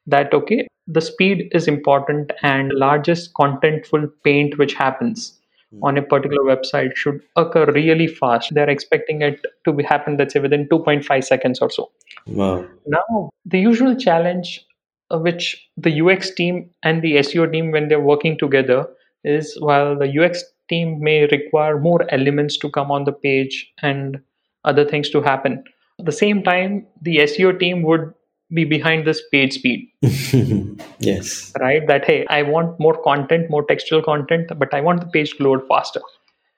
that 0.07 0.33
okay 0.33 0.67
the 0.87 1.01
speed 1.01 1.49
is 1.51 1.67
important 1.67 2.31
and 2.41 2.71
largest 2.73 3.33
contentful 3.33 4.09
paint 4.23 4.57
which 4.57 4.73
happens 4.73 5.39
mm. 5.73 5.79
on 5.83 5.97
a 5.97 6.01
particular 6.01 6.43
website 6.43 6.95
should 6.95 7.21
occur 7.35 7.65
really 7.71 8.07
fast 8.07 8.53
they're 8.53 8.69
expecting 8.69 9.21
it 9.21 9.39
to 9.65 9.71
be 9.71 9.83
happen 9.83 10.17
let's 10.17 10.33
say 10.33 10.39
within 10.39 10.67
2.5 10.69 11.23
seconds 11.23 11.59
or 11.59 11.69
so 11.69 11.91
wow 12.25 12.65
now 12.87 13.29
the 13.45 13.59
usual 13.59 13.95
challenge 13.95 14.65
which 15.11 15.69
the 15.77 16.01
UX 16.01 16.31
team 16.31 16.69
and 16.83 17.01
the 17.01 17.17
SEO 17.17 17.51
team, 17.51 17.71
when 17.71 17.87
they're 17.87 17.99
working 17.99 18.37
together, 18.37 18.87
is 19.23 19.57
while 19.59 19.97
the 19.97 20.09
UX 20.19 20.43
team 20.69 20.99
may 20.99 21.27
require 21.27 21.79
more 21.79 22.05
elements 22.11 22.57
to 22.57 22.69
come 22.69 22.91
on 22.91 23.05
the 23.05 23.11
page 23.11 23.71
and 23.81 24.19
other 24.65 24.85
things 24.85 25.09
to 25.09 25.21
happen. 25.21 25.63
At 25.99 26.05
the 26.05 26.11
same 26.11 26.43
time, 26.43 26.85
the 27.01 27.17
SEO 27.17 27.59
team 27.59 27.83
would 27.83 28.13
be 28.53 28.63
behind 28.63 29.05
this 29.05 29.21
page 29.31 29.53
speed. 29.53 29.87
yes. 30.99 31.51
Right? 31.59 31.85
That, 31.87 32.05
hey, 32.05 32.25
I 32.29 32.43
want 32.43 32.79
more 32.79 33.01
content, 33.03 33.49
more 33.49 33.65
textual 33.65 34.01
content, 34.01 34.51
but 34.57 34.73
I 34.73 34.81
want 34.81 35.01
the 35.01 35.07
page 35.07 35.35
to 35.37 35.43
load 35.43 35.67
faster. 35.67 36.01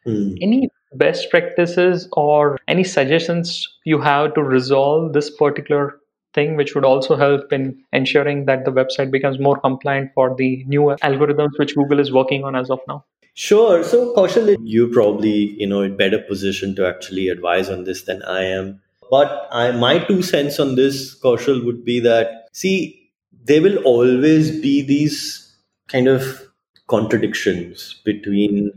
Hmm. 0.06 0.34
Any 0.42 0.70
best 0.94 1.30
practices 1.30 2.08
or 2.14 2.58
any 2.68 2.84
suggestions 2.84 3.68
you 3.86 4.00
have 4.02 4.34
to 4.34 4.44
resolve 4.44 5.14
this 5.14 5.30
particular 5.30 6.00
thing, 6.34 6.56
which 6.56 6.76
would 6.76 6.86
also 6.86 7.16
help 7.16 7.52
in 7.52 7.84
ensuring 7.94 8.46
that 8.46 8.66
the 8.66 8.72
website 8.72 9.12
becomes 9.12 9.40
more 9.40 9.60
compliant 9.60 10.12
for 10.14 10.36
the 10.36 10.64
new 10.66 10.96
algorithms 11.04 11.58
which 11.58 11.76
Google 11.76 12.00
is 12.00 12.12
working 12.12 12.44
on 12.44 12.56
as 12.56 12.70
of 12.70 12.80
now? 12.88 13.06
Sure. 13.34 13.84
So, 13.84 14.14
Kaushal, 14.16 14.58
you're 14.64 14.92
probably 14.92 15.56
you 15.60 15.68
know 15.68 15.82
in 15.82 15.96
better 15.96 16.20
position 16.20 16.76
to 16.76 16.88
actually 16.88 17.30
advise 17.30 17.70
on 17.70 17.84
this 17.86 18.04
than 18.04 18.22
I 18.24 18.44
am. 18.44 18.82
But 19.10 19.48
I, 19.52 19.72
my 19.72 20.00
two 20.00 20.22
cents 20.22 20.60
on 20.60 20.76
this, 20.76 21.20
Kaushal, 21.20 21.66
would 21.66 21.84
be 21.84 22.00
that 22.02 22.48
see, 22.52 23.12
there 23.46 23.62
will 23.62 23.78
always 23.84 24.52
be 24.62 24.82
these 24.82 25.56
kind 25.88 26.08
of 26.08 26.50
contradictions 26.88 28.02
between 28.04 28.72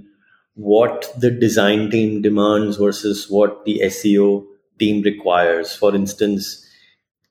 what 0.54 1.12
the 1.18 1.30
design 1.30 1.90
team 1.90 2.22
demands 2.22 2.76
versus 2.76 3.30
what 3.30 3.64
the 3.64 3.80
SEO 3.84 4.44
team 4.78 5.02
requires. 5.02 5.74
For 5.74 5.94
instance, 5.94 6.61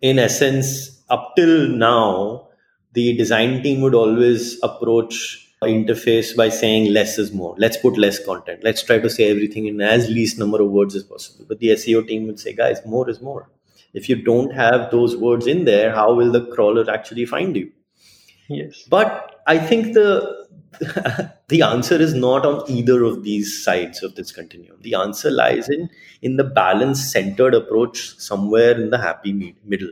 in 0.01 0.19
essence, 0.19 1.01
up 1.09 1.33
till 1.35 1.67
now, 1.67 2.47
the 2.93 3.15
design 3.17 3.63
team 3.63 3.81
would 3.81 3.95
always 3.95 4.59
approach 4.63 5.47
interface 5.63 6.35
by 6.35 6.49
saying 6.49 6.91
less 6.91 7.19
is 7.19 7.31
more. 7.31 7.55
Let's 7.57 7.77
put 7.77 7.97
less 7.97 8.23
content. 8.23 8.63
Let's 8.63 8.81
try 8.81 8.97
to 8.97 9.09
say 9.09 9.29
everything 9.29 9.67
in 9.67 9.79
as 9.79 10.09
least 10.09 10.39
number 10.39 10.59
of 10.61 10.71
words 10.71 10.95
as 10.95 11.03
possible. 11.03 11.45
But 11.47 11.59
the 11.59 11.69
SEO 11.69 12.07
team 12.07 12.25
would 12.27 12.39
say, 12.39 12.53
guys, 12.53 12.83
more 12.85 13.07
is 13.09 13.21
more. 13.21 13.47
If 13.93 14.09
you 14.09 14.15
don't 14.15 14.53
have 14.53 14.89
those 14.89 15.15
words 15.15 15.45
in 15.45 15.65
there, 15.65 15.93
how 15.93 16.13
will 16.13 16.31
the 16.31 16.45
crawler 16.47 16.89
actually 16.89 17.25
find 17.25 17.55
you? 17.55 17.71
Yes. 18.49 18.83
But 18.89 19.41
I 19.45 19.59
think 19.59 19.93
the 19.93 20.40
the 21.49 21.61
answer 21.61 21.95
is 21.95 22.13
not 22.13 22.45
on 22.45 22.69
either 22.69 23.03
of 23.03 23.23
these 23.23 23.63
sides 23.63 24.03
of 24.03 24.15
this 24.15 24.31
continuum. 24.31 24.77
The 24.81 24.95
answer 24.95 25.29
lies 25.29 25.69
in 25.69 25.89
in 26.21 26.37
the 26.37 26.43
balance 26.43 27.11
centered 27.11 27.53
approach 27.53 28.17
somewhere 28.19 28.79
in 28.79 28.89
the 28.89 28.97
happy 28.97 29.55
middle. 29.65 29.91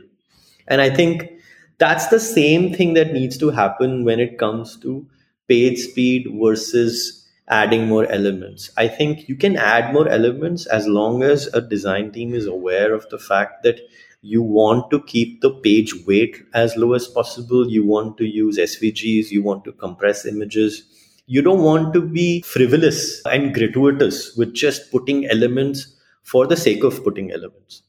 And 0.68 0.80
I 0.80 0.90
think 0.90 1.30
that's 1.78 2.06
the 2.08 2.20
same 2.20 2.72
thing 2.72 2.94
that 2.94 3.12
needs 3.12 3.36
to 3.38 3.50
happen 3.50 4.04
when 4.04 4.20
it 4.20 4.38
comes 4.38 4.76
to 4.78 5.06
page 5.48 5.78
speed 5.78 6.28
versus 6.40 7.28
adding 7.48 7.88
more 7.88 8.06
elements. 8.06 8.70
I 8.76 8.86
think 8.88 9.28
you 9.28 9.34
can 9.34 9.56
add 9.56 9.92
more 9.92 10.08
elements 10.08 10.66
as 10.66 10.86
long 10.86 11.22
as 11.22 11.48
a 11.48 11.60
design 11.60 12.12
team 12.12 12.34
is 12.34 12.46
aware 12.46 12.94
of 12.94 13.08
the 13.10 13.18
fact 13.18 13.64
that 13.64 13.80
you 14.22 14.42
want 14.42 14.90
to 14.90 15.02
keep 15.02 15.40
the 15.40 15.50
page 15.50 15.94
weight 16.06 16.36
as 16.54 16.76
low 16.76 16.92
as 16.94 17.08
possible. 17.08 17.68
You 17.68 17.84
want 17.86 18.16
to 18.18 18.26
use 18.26 18.58
SVGs, 18.58 19.30
you 19.30 19.42
want 19.42 19.64
to 19.64 19.72
compress 19.72 20.26
images. 20.26 20.82
You 21.26 21.42
don't 21.42 21.62
want 21.62 21.94
to 21.94 22.00
be 22.00 22.42
frivolous 22.42 23.24
and 23.26 23.54
gratuitous 23.54 24.36
with 24.36 24.54
just 24.54 24.90
putting 24.90 25.26
elements 25.26 25.96
for 26.22 26.46
the 26.46 26.56
sake 26.56 26.84
of 26.84 27.02
putting 27.04 27.32
elements 27.32 27.82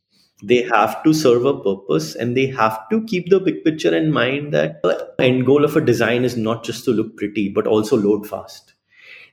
they 0.43 0.63
have 0.63 1.03
to 1.03 1.13
serve 1.13 1.45
a 1.45 1.53
purpose 1.63 2.15
and 2.15 2.35
they 2.35 2.47
have 2.47 2.77
to 2.89 3.03
keep 3.05 3.29
the 3.29 3.39
big 3.39 3.63
picture 3.63 3.95
in 3.95 4.11
mind 4.11 4.53
that 4.53 4.81
the 4.83 5.13
end 5.19 5.45
goal 5.45 5.63
of 5.63 5.75
a 5.75 5.81
design 5.81 6.23
is 6.23 6.35
not 6.35 6.63
just 6.63 6.83
to 6.85 6.91
look 6.91 7.15
pretty 7.15 7.49
but 7.49 7.67
also 7.67 7.95
load 7.97 8.27
fast 8.27 8.73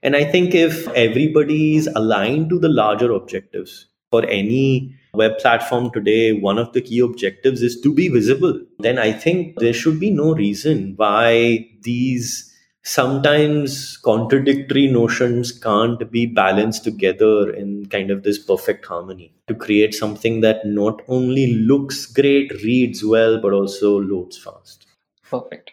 and 0.03 0.17
i 0.17 0.25
think 0.25 0.55
if 0.55 0.89
everybody 0.91 1.77
is 1.77 1.89
aligned 1.97 2.51
to 2.51 2.59
the 2.59 2.69
larger 2.69 3.13
objectives 3.13 3.88
for 4.11 4.25
any 4.27 4.95
web 5.15 5.39
platform 5.39 5.91
today 5.91 6.33
one 6.33 6.59
of 6.59 6.73
the 6.73 6.81
key 6.81 7.01
objectives 7.01 7.63
is 7.63 7.81
to 7.81 7.93
be 7.93 8.09
visible 8.09 8.61
then 8.79 8.99
i 8.99 9.11
think 9.13 9.59
there 9.59 9.73
should 9.73 9.99
be 9.99 10.11
no 10.11 10.35
reason 10.35 10.95
why 10.97 11.67
these 11.83 12.49
sometimes 12.89 13.99
contradictory 13.99 14.87
notions 14.87 15.53
can't 15.53 16.11
be 16.11 16.25
balanced 16.25 16.85
together 16.85 17.53
in 17.53 17.85
kind 17.87 18.11
of 18.11 18.23
this 18.23 18.39
perfect 18.39 18.87
harmony 18.87 19.31
to 19.47 19.55
create 19.55 19.95
something 19.95 20.41
that 20.41 20.65
not 20.65 21.03
only 21.09 21.53
looks 21.53 22.07
great, 22.07 22.51
reads 22.65 23.05
well, 23.05 23.41
but 23.41 23.53
also 23.53 23.99
loads 24.01 24.39
fast. 24.39 24.87
Perfect. 25.31 25.73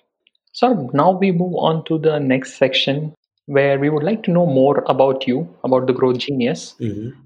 So 0.51 0.89
now 0.93 1.11
we 1.11 1.31
move 1.31 1.55
on 1.55 1.85
to 1.85 1.97
the 1.97 2.19
next 2.19 2.57
section 2.57 3.13
where 3.45 3.79
we 3.79 3.89
would 3.89 4.03
like 4.03 4.23
to 4.23 4.31
know 4.31 4.45
more 4.45 4.83
about 4.87 5.25
you, 5.25 5.47
about 5.63 5.87
the 5.87 5.93
Growth 5.93 6.17
Genius. 6.17 6.75
Mm-hmm. 6.81 7.21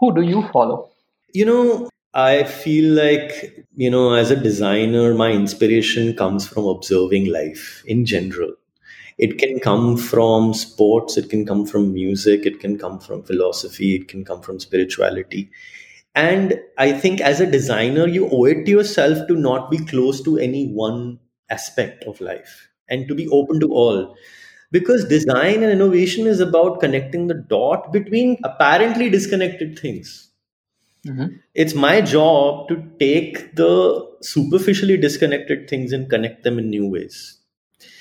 Who 0.00 0.14
do 0.14 0.22
you 0.22 0.48
follow? 0.52 0.90
You 1.32 1.44
know, 1.44 1.90
I 2.14 2.44
feel 2.44 2.94
like, 2.94 3.66
you 3.74 3.90
know, 3.90 4.14
as 4.14 4.30
a 4.30 4.36
designer, 4.36 5.14
my 5.14 5.30
inspiration 5.32 6.14
comes 6.14 6.46
from 6.46 6.64
observing 6.66 7.26
life 7.26 7.82
in 7.86 8.04
general. 8.06 8.54
It 9.18 9.38
can 9.38 9.60
come 9.60 9.96
from 9.96 10.54
sports 10.54 11.16
it 11.16 11.28
can 11.30 11.44
come 11.46 11.66
from 11.66 11.92
music 11.92 12.46
it 12.46 12.60
can 12.60 12.78
come 12.78 13.00
from 13.00 13.22
philosophy 13.24 13.96
it 13.96 14.08
can 14.08 14.24
come 14.24 14.42
from 14.42 14.60
spirituality. 14.60 15.50
And 16.14 16.60
i 16.78 16.92
think 16.92 17.20
as 17.20 17.40
a 17.40 17.46
designer 17.50 18.06
you 18.08 18.28
owe 18.30 18.44
it 18.46 18.64
to 18.66 18.70
yourself 18.70 19.26
to 19.28 19.34
not 19.36 19.70
be 19.70 19.78
close 19.78 20.22
to 20.24 20.38
any 20.38 20.68
one 20.68 21.18
aspect 21.50 22.04
of 22.04 22.20
life 22.20 22.68
and 22.88 23.08
to 23.08 23.14
be 23.14 23.28
open 23.28 23.60
to 23.60 23.72
all 23.72 24.16
because 24.70 25.04
design 25.06 25.62
and 25.62 25.72
innovation 25.72 26.26
is 26.26 26.40
about 26.40 26.80
connecting 26.80 27.26
the 27.26 27.34
dot 27.34 27.92
between 27.92 28.36
apparently 28.44 29.08
disconnected 29.08 29.78
things 29.78 30.30
mm-hmm. 31.06 31.26
it's 31.54 31.74
my 31.74 32.00
job 32.00 32.68
to 32.68 32.82
take 32.98 33.54
the 33.56 33.72
superficially 34.20 34.96
disconnected 34.96 35.68
things 35.68 35.92
and 35.92 36.10
connect 36.10 36.44
them 36.44 36.58
in 36.58 36.70
new 36.70 36.86
ways 36.86 37.38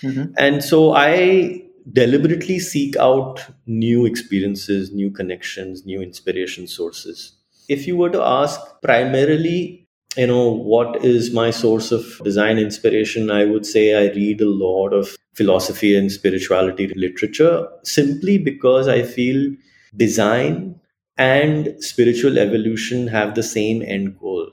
Mm-hmm. 0.02 0.34
And 0.38 0.64
so 0.64 0.94
I 0.94 1.64
deliberately 1.92 2.60
seek 2.60 2.96
out 2.98 3.46
new 3.66 4.06
experiences, 4.06 4.92
new 4.92 5.12
connections, 5.12 5.86
new 5.86 6.02
inspiration 6.02 6.68
sources. 6.68 7.34
If 7.70 7.88
you 7.88 7.98
were 7.98 8.10
to 8.10 8.22
ask 8.22 8.60
primarily, 8.82 9.87
you 10.18 10.28
know, 10.28 10.50
what 10.50 11.04
is 11.06 11.34
my 11.34 11.52
source 11.52 11.92
of 11.92 12.22
design 12.24 12.58
inspiration, 12.58 13.30
I 13.32 13.46
would 13.46 13.66
say 13.66 13.94
I 13.96 14.14
read 14.14 14.42
a 14.42 14.50
lot 14.50 14.94
of 14.94 15.16
philosophy 15.36 15.96
and 15.96 16.12
spirituality 16.12 16.88
literature 16.96 17.68
simply 17.84 18.38
because 18.38 18.88
I 18.88 19.04
feel 19.04 19.54
design 19.96 20.80
and 21.18 21.76
spiritual 21.84 22.38
evolution 22.38 23.08
have 23.08 23.36
the 23.36 23.44
same 23.44 23.82
end 23.82 24.20
goal. 24.20 24.50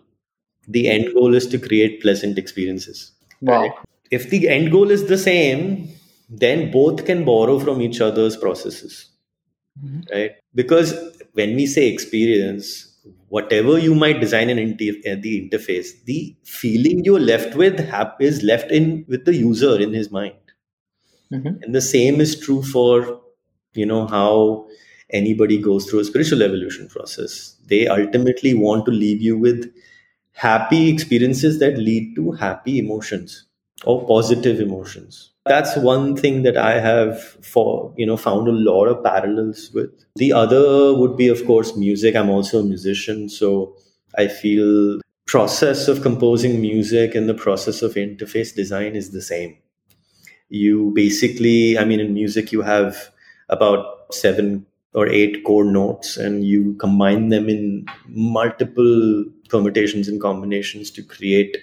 The 0.69 0.89
end 0.89 1.13
goal 1.15 1.35
is 1.35 1.47
to 1.49 1.59
create 1.59 2.03
pleasant 2.03 2.39
experiences. 2.39 3.13
Wow. 3.41 3.75
If 4.11 4.31
the 4.31 4.49
end 4.49 4.71
goal 4.71 4.91
is 4.91 5.07
the 5.07 5.19
same 5.19 5.89
then 6.29 6.71
both 6.71 7.05
can 7.05 7.25
borrow 7.25 7.59
from 7.59 7.81
each 7.81 8.01
other's 8.01 8.37
processes 8.37 9.07
mm-hmm. 9.83 10.01
right 10.13 10.33
because 10.55 10.95
when 11.33 11.55
we 11.55 11.67
say 11.67 11.89
experience 11.89 12.94
whatever 13.29 13.79
you 13.79 13.95
might 13.95 14.21
design 14.21 14.51
in 14.51 14.59
inter- 14.59 15.01
uh, 15.11 15.17
the 15.21 15.33
interface 15.41 15.89
the 16.05 16.37
feeling 16.45 17.05
you're 17.05 17.21
left 17.21 17.55
with 17.55 17.81
is 18.21 18.43
left 18.43 18.71
in 18.71 19.05
with 19.09 19.25
the 19.25 19.35
user 19.35 19.81
in 19.81 19.93
his 19.93 20.11
mind. 20.11 20.35
Mm-hmm. 21.33 21.63
and 21.63 21.75
the 21.75 21.81
same 21.81 22.21
is 22.21 22.39
true 22.39 22.63
for 22.63 23.21
you 23.73 23.87
know 23.87 24.07
how 24.07 24.69
anybody 25.11 25.59
goes 25.59 25.87
through 25.87 26.01
a 26.01 26.05
spiritual 26.05 26.43
evolution 26.43 26.89
process. 26.89 27.57
They 27.67 27.87
ultimately 27.89 28.55
want 28.55 28.85
to 28.87 28.93
leave 28.93 29.23
you 29.23 29.39
with 29.39 29.73
happy 30.33 30.89
experiences 30.91 31.59
that 31.61 31.79
lead 31.79 32.15
to 32.17 32.33
happy 32.33 32.79
emotions 32.79 33.47
or 33.87 34.07
positive 34.07 34.61
emotions. 34.61 35.31
That's 35.47 35.77
one 35.77 36.17
thing 36.17 36.43
that 36.43 36.57
i 36.57 36.81
have 36.81 37.21
for 37.53 37.93
you 37.97 38.07
know 38.07 38.17
found 38.17 38.49
a 38.49 38.53
lot 38.53 38.87
of 38.87 39.03
parallels 39.05 39.71
with. 39.75 39.91
The 40.17 40.33
other 40.33 40.95
would 40.95 41.17
be 41.17 41.29
of 41.29 41.45
course 41.47 41.77
music. 41.77 42.17
I'm 42.17 42.31
also 42.31 42.61
a 42.61 42.65
musician 42.65 43.29
so 43.29 43.77
i 44.17 44.29
feel 44.29 45.01
process 45.27 45.89
of 45.89 46.03
composing 46.03 46.61
music 46.61 47.15
and 47.15 47.29
the 47.29 47.35
process 47.35 47.83
of 47.83 47.95
interface 47.95 48.55
design 48.55 48.95
is 48.95 49.11
the 49.11 49.23
same. 49.23 49.57
You 50.49 50.93
basically 50.95 51.79
i 51.79 51.85
mean 51.85 52.01
in 52.01 52.15
music 52.15 52.53
you 52.53 52.63
have 52.63 53.11
about 53.49 54.15
seven 54.15 54.67
or 54.95 55.09
eight 55.09 55.43
core 55.45 55.65
notes 55.65 56.17
and 56.17 56.45
you 56.45 56.75
combine 56.77 57.29
them 57.31 57.49
in 57.49 57.85
multiple 58.09 59.25
permutations 59.49 60.09
and 60.09 60.21
combinations 60.21 60.91
to 60.93 61.03
create 61.03 61.57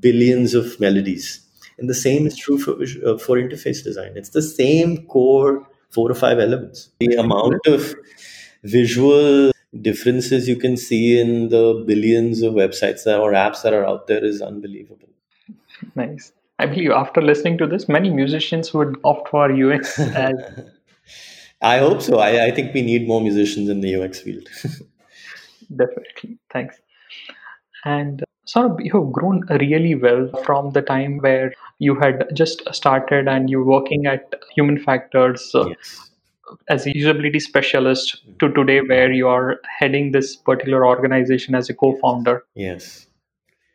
billions 0.00 0.54
of 0.54 0.78
melodies 0.80 1.41
and 1.78 1.88
the 1.88 1.94
same 1.94 2.26
is 2.26 2.36
true 2.36 2.58
for, 2.58 2.72
uh, 2.72 3.18
for 3.18 3.36
interface 3.36 3.82
design. 3.82 4.12
It's 4.14 4.30
the 4.30 4.42
same 4.42 5.06
core 5.06 5.66
four 5.92 6.10
or 6.10 6.14
five 6.14 6.38
elements. 6.38 6.90
The 7.00 7.14
amount 7.16 7.66
of 7.66 7.94
visual 8.64 9.52
differences 9.80 10.48
you 10.48 10.56
can 10.56 10.76
see 10.76 11.20
in 11.20 11.48
the 11.48 11.84
billions 11.86 12.42
of 12.42 12.54
websites 12.54 13.04
that, 13.04 13.18
or 13.18 13.32
apps 13.32 13.62
that 13.62 13.72
are 13.72 13.84
out 13.84 14.06
there 14.06 14.24
is 14.24 14.42
unbelievable. 14.42 15.08
Nice. 15.94 16.32
I 16.58 16.66
believe 16.66 16.90
after 16.90 17.20
listening 17.20 17.58
to 17.58 17.66
this, 17.66 17.88
many 17.88 18.10
musicians 18.10 18.72
would 18.72 18.96
opt 19.04 19.28
for 19.30 19.50
UX. 19.50 19.98
As... 19.98 20.34
I 21.60 21.78
hope 21.78 22.02
so. 22.02 22.18
I, 22.18 22.46
I 22.46 22.50
think 22.50 22.74
we 22.74 22.82
need 22.82 23.06
more 23.06 23.20
musicians 23.20 23.68
in 23.68 23.80
the 23.80 23.96
UX 23.96 24.20
field. 24.20 24.48
Definitely. 25.76 26.38
Thanks. 26.50 26.76
And 27.84 28.22
Saurabh, 28.52 28.84
you 28.84 28.92
have 28.92 29.12
grown 29.12 29.40
really 29.60 29.94
well 29.94 30.28
from 30.44 30.70
the 30.72 30.82
time 30.82 31.18
where 31.18 31.54
you 31.78 31.94
had 31.94 32.26
just 32.34 32.62
started 32.74 33.26
and 33.28 33.48
you're 33.48 33.64
working 33.64 34.06
at 34.06 34.34
Human 34.54 34.78
Factors. 34.78 35.50
Uh, 35.54 35.68
yes. 35.68 36.10
as 36.68 36.86
a 36.86 36.90
usability 36.92 37.40
specialist 37.40 38.22
to 38.38 38.52
today 38.52 38.80
where 38.80 39.10
you 39.10 39.26
are 39.26 39.58
heading 39.78 40.10
this 40.12 40.36
particular 40.36 40.86
organization 40.86 41.54
as 41.54 41.70
a 41.70 41.74
co-founder 41.74 42.44
Yes. 42.54 43.06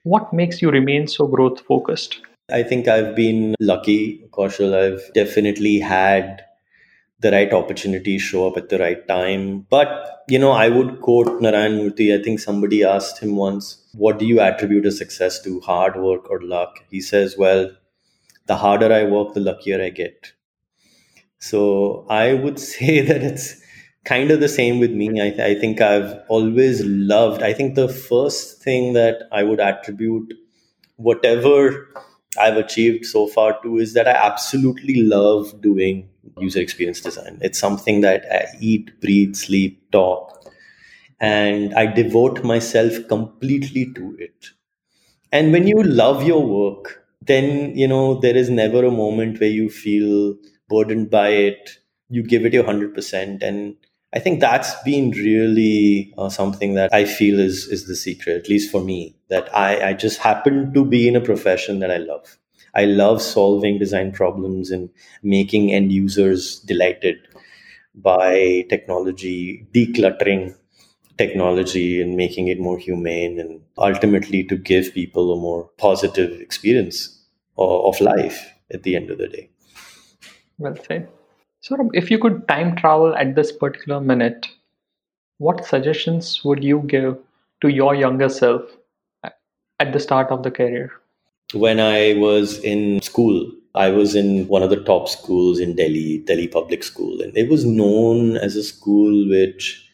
what 0.04 0.32
makes 0.32 0.62
you 0.62 0.70
remain 0.70 1.08
so 1.08 1.26
growth 1.28 1.62
focused 1.62 2.20
I 2.50 2.62
think 2.64 2.88
I've 2.88 3.16
been 3.16 3.56
lucky, 3.60 4.24
Kaushal. 4.32 4.74
I've 4.74 5.12
definitely 5.14 5.80
had 5.80 6.44
the 7.20 7.32
right 7.32 7.52
opportunity 7.52 8.20
show 8.20 8.48
up 8.48 8.58
at 8.58 8.70
the 8.70 8.78
right 8.78 9.08
time. 9.08 9.66
But, 9.70 10.24
you 10.28 10.38
know, 10.38 10.52
I 10.52 10.70
would 10.70 11.02
quote 11.02 11.42
Narayan 11.42 11.80
Murthy. 11.80 12.18
I 12.18 12.22
think 12.24 12.40
somebody 12.40 12.84
asked 12.84 13.20
him 13.20 13.36
once, 13.36 13.84
What 13.94 14.20
do 14.20 14.26
you 14.26 14.40
attribute 14.40 14.86
a 14.86 14.92
success 14.92 15.42
to, 15.44 15.60
hard 15.62 15.96
work 15.96 16.30
or 16.30 16.42
luck? 16.42 16.80
He 16.92 17.02
says, 17.02 17.36
Well, 17.38 17.72
the 18.46 18.58
harder 18.58 18.94
I 18.94 19.04
work, 19.04 19.34
the 19.34 19.40
luckier 19.40 19.82
I 19.82 19.90
get. 19.90 20.34
So 21.40 22.06
I 22.10 22.34
would 22.34 22.60
say 22.74 23.02
that 23.02 23.24
it's 23.24 23.62
kind 24.06 24.32
of 24.32 24.40
the 24.40 24.50
same 24.50 24.80
with 24.80 24.92
me. 24.92 25.22
I, 25.22 25.48
I 25.48 25.56
think 25.56 25.82
I've 25.82 26.20
always 26.30 26.84
loved, 26.86 27.42
I 27.44 27.54
think 27.54 27.76
the 27.76 27.90
first 27.90 28.62
thing 28.62 28.94
that 28.94 29.24
I 29.32 29.44
would 29.44 29.60
attribute 29.60 30.34
whatever 30.96 31.88
I've 32.40 32.58
achieved 32.58 33.06
so 33.06 33.28
far 33.28 33.60
too 33.62 33.78
is 33.78 33.94
that 33.94 34.08
I 34.08 34.12
absolutely 34.12 35.02
love 35.04 35.62
doing 35.62 36.10
user 36.38 36.60
experience 36.60 37.02
design. 37.02 37.40
It's 37.42 37.60
something 37.60 38.02
that 38.02 38.26
I 38.32 38.46
eat, 38.60 39.00
breathe, 39.02 39.36
sleep, 39.36 39.92
talk, 39.92 40.52
and 41.20 41.74
I 41.76 41.86
devote 41.88 42.44
myself 42.44 42.94
completely 43.08 43.94
to 43.96 44.16
it. 44.20 44.48
And 45.32 45.52
when 45.52 45.68
you 45.68 45.84
love 45.84 46.24
your 46.24 46.46
work, 46.46 47.04
then 47.22 47.76
you 47.76 47.88
know 47.88 48.20
there 48.20 48.36
is 48.36 48.50
never 48.50 48.86
a 48.86 48.92
moment 48.92 49.40
where 49.40 49.50
you 49.50 49.70
feel 49.70 50.36
burdened 50.70 51.10
by 51.10 51.30
it. 51.30 51.78
You 52.10 52.24
give 52.24 52.46
it 52.46 52.54
your 52.54 52.64
hundred 52.64 52.94
percent, 52.96 53.44
and 53.44 53.76
I 54.14 54.20
think 54.20 54.40
that's 54.40 54.74
been 54.84 55.12
really 55.12 56.14
uh, 56.18 56.30
something 56.30 56.76
that 56.76 56.94
I 56.94 57.06
feel 57.06 57.40
is 57.40 57.68
is 57.68 57.88
the 57.88 57.96
secret, 57.96 58.38
at 58.38 58.50
least 58.50 58.72
for 58.72 58.82
me. 58.82 59.16
That 59.30 59.54
I, 59.56 59.90
I 59.90 59.94
just 59.94 60.20
happen 60.20 60.74
to 60.74 60.86
be 60.86 61.08
in 61.08 61.16
a 61.18 61.22
profession 61.22 61.80
that 61.80 61.92
I 61.92 61.98
love. 61.98 62.38
I 62.78 62.86
love 62.86 63.24
solving 63.24 63.80
design 63.80 64.12
problems 64.12 64.70
and 64.70 64.90
making 65.24 65.74
end 65.74 65.92
users 65.92 66.60
delighted 66.60 67.18
by 67.96 68.66
technology, 68.70 69.66
decluttering 69.74 70.56
technology 71.18 72.00
and 72.00 72.16
making 72.16 72.50
it 72.50 72.60
more 72.60 72.78
humane 72.78 73.40
and 73.40 73.62
ultimately 73.80 74.44
to 74.44 74.56
give 74.56 74.94
people 74.94 75.34
a 75.34 75.36
more 75.36 75.72
positive 75.80 76.40
experience 76.40 77.20
of 77.58 78.00
life 78.00 78.54
at 78.72 78.84
the 78.84 78.96
end 78.96 79.10
of 79.10 79.18
the 79.18 79.28
day. 79.28 79.50
Well 80.60 80.78
said. 80.88 81.10
So, 81.62 81.90
if 81.94 82.12
you 82.12 82.20
could 82.20 82.48
time 82.48 82.76
travel 82.76 83.16
at 83.16 83.34
this 83.34 83.52
particular 83.52 84.00
minute, 84.00 84.48
what 85.40 85.66
suggestions 85.66 86.44
would 86.46 86.64
you 86.64 86.84
give 86.86 87.18
to 87.62 87.70
your 87.70 87.96
younger 87.96 88.30
self 88.30 88.62
at 89.24 89.92
the 89.94 90.00
start 90.00 90.28
of 90.30 90.44
the 90.44 90.52
career? 90.52 90.92
When 91.54 91.80
I 91.80 92.14
was 92.16 92.60
in 92.60 93.02
school, 93.02 93.52
I 93.74 93.90
was 93.90 94.16
in 94.16 94.48
one 94.48 94.64
of 94.64 94.70
the 94.70 94.84
top 94.84 95.08
schools 95.08 95.60
in 95.60 95.76
Delhi, 95.76 96.24
Delhi 96.26 96.48
Public 96.48 96.84
School, 96.84 97.22
and 97.22 97.38
it 97.38 97.50
was 97.50 97.64
known 97.64 98.36
as 98.38 98.56
a 98.56 98.64
school 98.64 99.30
which 99.30 99.90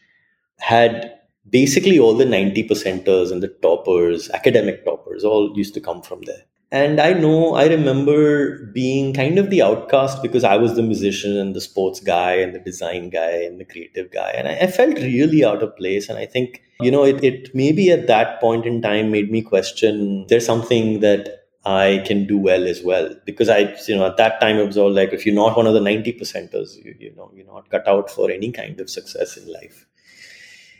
had 0.58 1.12
basically 1.48 1.98
all 1.98 2.14
the 2.14 2.24
90 2.24 2.66
percenters 2.66 3.30
and 3.30 3.42
the 3.42 3.48
toppers, 3.48 4.30
academic 4.30 4.84
toppers, 4.84 5.24
all 5.24 5.52
used 5.56 5.74
to 5.74 5.80
come 5.80 6.02
from 6.02 6.22
there. 6.22 6.42
And 6.72 7.00
I 7.00 7.12
know, 7.12 7.54
I 7.54 7.66
remember 7.66 8.66
being 8.72 9.14
kind 9.14 9.38
of 9.38 9.48
the 9.48 9.62
outcast 9.62 10.22
because 10.22 10.42
I 10.42 10.56
was 10.56 10.74
the 10.74 10.82
musician 10.82 11.36
and 11.36 11.54
the 11.54 11.60
sports 11.60 12.00
guy 12.00 12.32
and 12.32 12.52
the 12.52 12.58
design 12.58 13.10
guy 13.10 13.42
and 13.44 13.60
the 13.60 13.64
creative 13.64 14.10
guy. 14.10 14.30
And 14.30 14.48
I, 14.48 14.54
I 14.56 14.66
felt 14.66 14.96
really 14.96 15.44
out 15.44 15.62
of 15.62 15.76
place. 15.76 16.08
And 16.08 16.18
I 16.18 16.26
think, 16.26 16.62
you 16.80 16.90
know, 16.90 17.04
it, 17.04 17.22
it 17.22 17.54
maybe 17.54 17.92
at 17.92 18.08
that 18.08 18.40
point 18.40 18.66
in 18.66 18.82
time 18.82 19.12
made 19.12 19.30
me 19.30 19.40
question 19.40 20.26
there's 20.28 20.44
something 20.44 20.98
that 20.98 21.43
I 21.64 22.02
can 22.06 22.26
do 22.26 22.38
well 22.38 22.66
as 22.66 22.82
well. 22.82 23.14
Because 23.24 23.48
I, 23.48 23.74
you 23.88 23.96
know, 23.96 24.06
at 24.06 24.16
that 24.18 24.40
time 24.40 24.58
it 24.58 24.66
was 24.66 24.76
all 24.76 24.92
like, 24.92 25.12
if 25.12 25.24
you're 25.24 25.34
not 25.34 25.56
one 25.56 25.66
of 25.66 25.74
the 25.74 25.80
90 25.80 26.12
percenters, 26.14 26.76
you, 26.84 26.94
you 26.98 27.14
know, 27.16 27.30
you're 27.34 27.46
not 27.46 27.70
cut 27.70 27.88
out 27.88 28.10
for 28.10 28.30
any 28.30 28.52
kind 28.52 28.80
of 28.80 28.90
success 28.90 29.36
in 29.36 29.50
life. 29.52 29.86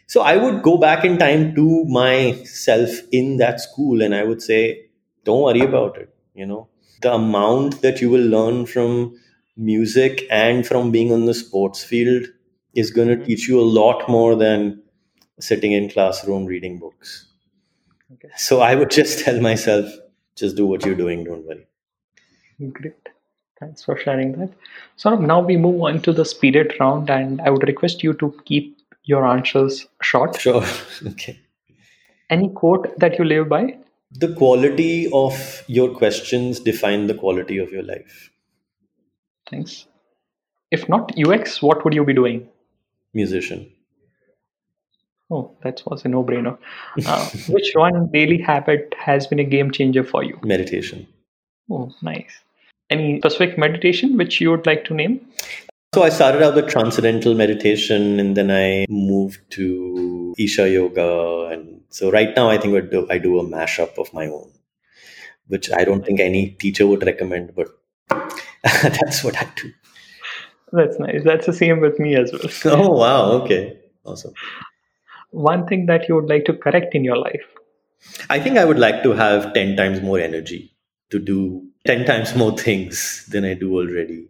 So 0.07 0.20
I 0.20 0.37
would 0.37 0.62
go 0.62 0.76
back 0.76 1.05
in 1.05 1.18
time 1.18 1.55
to 1.55 1.85
myself 1.87 2.91
in 3.11 3.39
that 3.39 3.61
school 3.61 4.03
and 4.03 4.14
I 4.14 4.24
would 4.24 4.43
say, 4.43 4.91
don't 5.24 5.43
worry 5.43 5.61
about 5.61 5.97
it 5.97 6.14
you 6.35 6.45
know 6.45 6.68
the 7.01 7.12
amount 7.12 7.80
that 7.82 8.01
you 8.01 8.11
will 8.11 8.26
learn 8.37 8.66
from 8.66 9.14
music 9.57 10.26
and 10.30 10.66
from 10.66 10.91
being 10.91 11.12
on 11.12 11.26
the 11.26 11.35
sports 11.35 11.82
field 11.82 12.24
is 12.74 12.91
going 12.91 13.09
to 13.09 13.14
mm-hmm. 13.14 13.24
teach 13.24 13.49
you 13.49 13.61
a 13.61 13.70
lot 13.80 14.09
more 14.09 14.35
than 14.35 14.82
sitting 15.39 15.72
in 15.72 15.89
classroom 15.89 16.45
reading 16.45 16.78
books 16.78 17.26
okay. 18.12 18.28
so 18.37 18.61
i 18.61 18.74
would 18.74 18.91
just 18.91 19.18
tell 19.24 19.41
myself 19.41 19.87
just 20.37 20.57
do 20.57 20.66
what 20.66 20.85
you're 20.85 20.95
doing 20.95 21.24
don't 21.24 21.47
worry. 21.47 21.66
Great. 22.72 23.09
Thanks 23.61 23.85
for 23.85 23.97
sharing 23.97 24.32
that. 24.32 24.51
So 24.97 25.14
now 25.16 25.41
we 25.41 25.57
move 25.57 25.80
on 25.82 26.01
to 26.03 26.12
the 26.12 26.24
speeded 26.24 26.74
round 26.80 27.11
and 27.11 27.41
i 27.41 27.51
would 27.51 27.66
request 27.66 28.03
you 28.03 28.14
to 28.14 28.35
keep 28.45 28.78
your 29.05 29.26
answers 29.26 29.87
short. 30.03 30.41
Sure. 30.41 30.64
Okay. 31.07 31.39
Any 32.30 32.49
quote 32.49 32.99
that 32.99 33.18
you 33.18 33.24
live 33.24 33.49
by? 33.49 33.76
The 34.12 34.35
quality 34.35 35.11
of 35.12 35.62
your 35.66 35.95
questions 35.95 36.61
define 36.61 37.07
the 37.07 37.14
quality 37.14 37.59
of 37.59 37.70
your 37.70 37.82
life. 37.82 38.30
Thanks. 39.51 39.87
If 40.70 40.89
not 40.89 41.12
ux 41.18 41.62
what 41.62 41.85
would 41.85 41.95
you 41.95 42.05
be 42.05 42.14
doing? 42.14 42.49
Musician 43.12 43.70
oh 45.35 45.45
that 45.62 45.82
was 45.87 46.05
a 46.05 46.09
no-brainer 46.09 46.57
uh, 47.07 47.24
which 47.57 47.72
one 47.74 48.09
daily 48.12 48.41
habit 48.51 48.95
has 49.09 49.26
been 49.26 49.45
a 49.47 49.51
game 49.57 49.70
changer 49.80 50.05
for 50.12 50.22
you 50.22 50.39
meditation 50.55 51.07
oh 51.70 51.91
nice 52.03 52.41
any 52.91 53.18
specific 53.18 53.59
meditation 53.66 54.16
which 54.22 54.41
you 54.41 54.51
would 54.51 54.66
like 54.72 54.85
to 54.85 54.95
name 55.03 55.20
so 55.95 56.03
I 56.03 56.09
started 56.09 56.43
out 56.43 56.57
with 56.57 56.66
transcendental 56.66 57.37
meditation 57.37 58.18
and 58.18 58.37
then 58.37 58.51
I 58.51 58.85
moved 58.89 59.49
to 59.51 60.35
Isha 60.37 60.68
Yoga. 60.68 61.51
And 61.53 61.82
so 61.89 62.11
right 62.11 62.35
now 62.35 62.51
I 62.51 62.59
think 62.59 62.74
I 62.74 62.80
do, 62.80 63.07
I 63.09 63.18
do 63.18 63.39
a 63.39 63.45
mashup 63.45 63.97
of 63.97 64.12
my 64.12 64.26
own, 64.26 64.51
which 65.47 65.70
I 65.70 65.85
don't 65.85 66.05
think 66.05 66.18
any 66.18 66.51
teacher 66.51 66.85
would 66.89 67.07
recommend, 67.07 67.55
but 67.55 67.68
that's 68.64 69.22
what 69.22 69.41
I 69.41 69.49
do. 69.55 69.70
That's 70.72 70.99
nice. 70.99 71.22
That's 71.22 71.47
the 71.47 71.53
same 71.53 71.78
with 71.78 72.01
me 72.01 72.16
as 72.16 72.32
well. 72.32 72.51
oh, 72.76 72.91
wow. 72.91 73.30
Okay. 73.43 73.78
Awesome. 74.05 74.35
One 75.35 75.66
thing 75.66 75.87
that 75.87 76.09
you 76.09 76.14
would 76.14 76.28
like 76.28 76.45
to 76.47 76.55
correct 76.55 76.95
in 76.95 77.05
your 77.05 77.16
life? 77.16 77.45
I 78.30 78.39
think 78.39 78.59
I 78.59 78.64
would 78.64 78.78
like 78.78 79.03
to 79.03 79.12
have 79.12 79.53
10 79.55 79.76
times 79.76 80.01
more 80.01 80.18
energy 80.18 80.74
to 81.11 81.18
do 81.18 81.66
10 81.87 82.05
times 82.05 82.35
more 82.35 82.57
things 82.66 83.26
than 83.30 83.45
I 83.45 83.55
do 83.55 83.74
already 83.74 84.28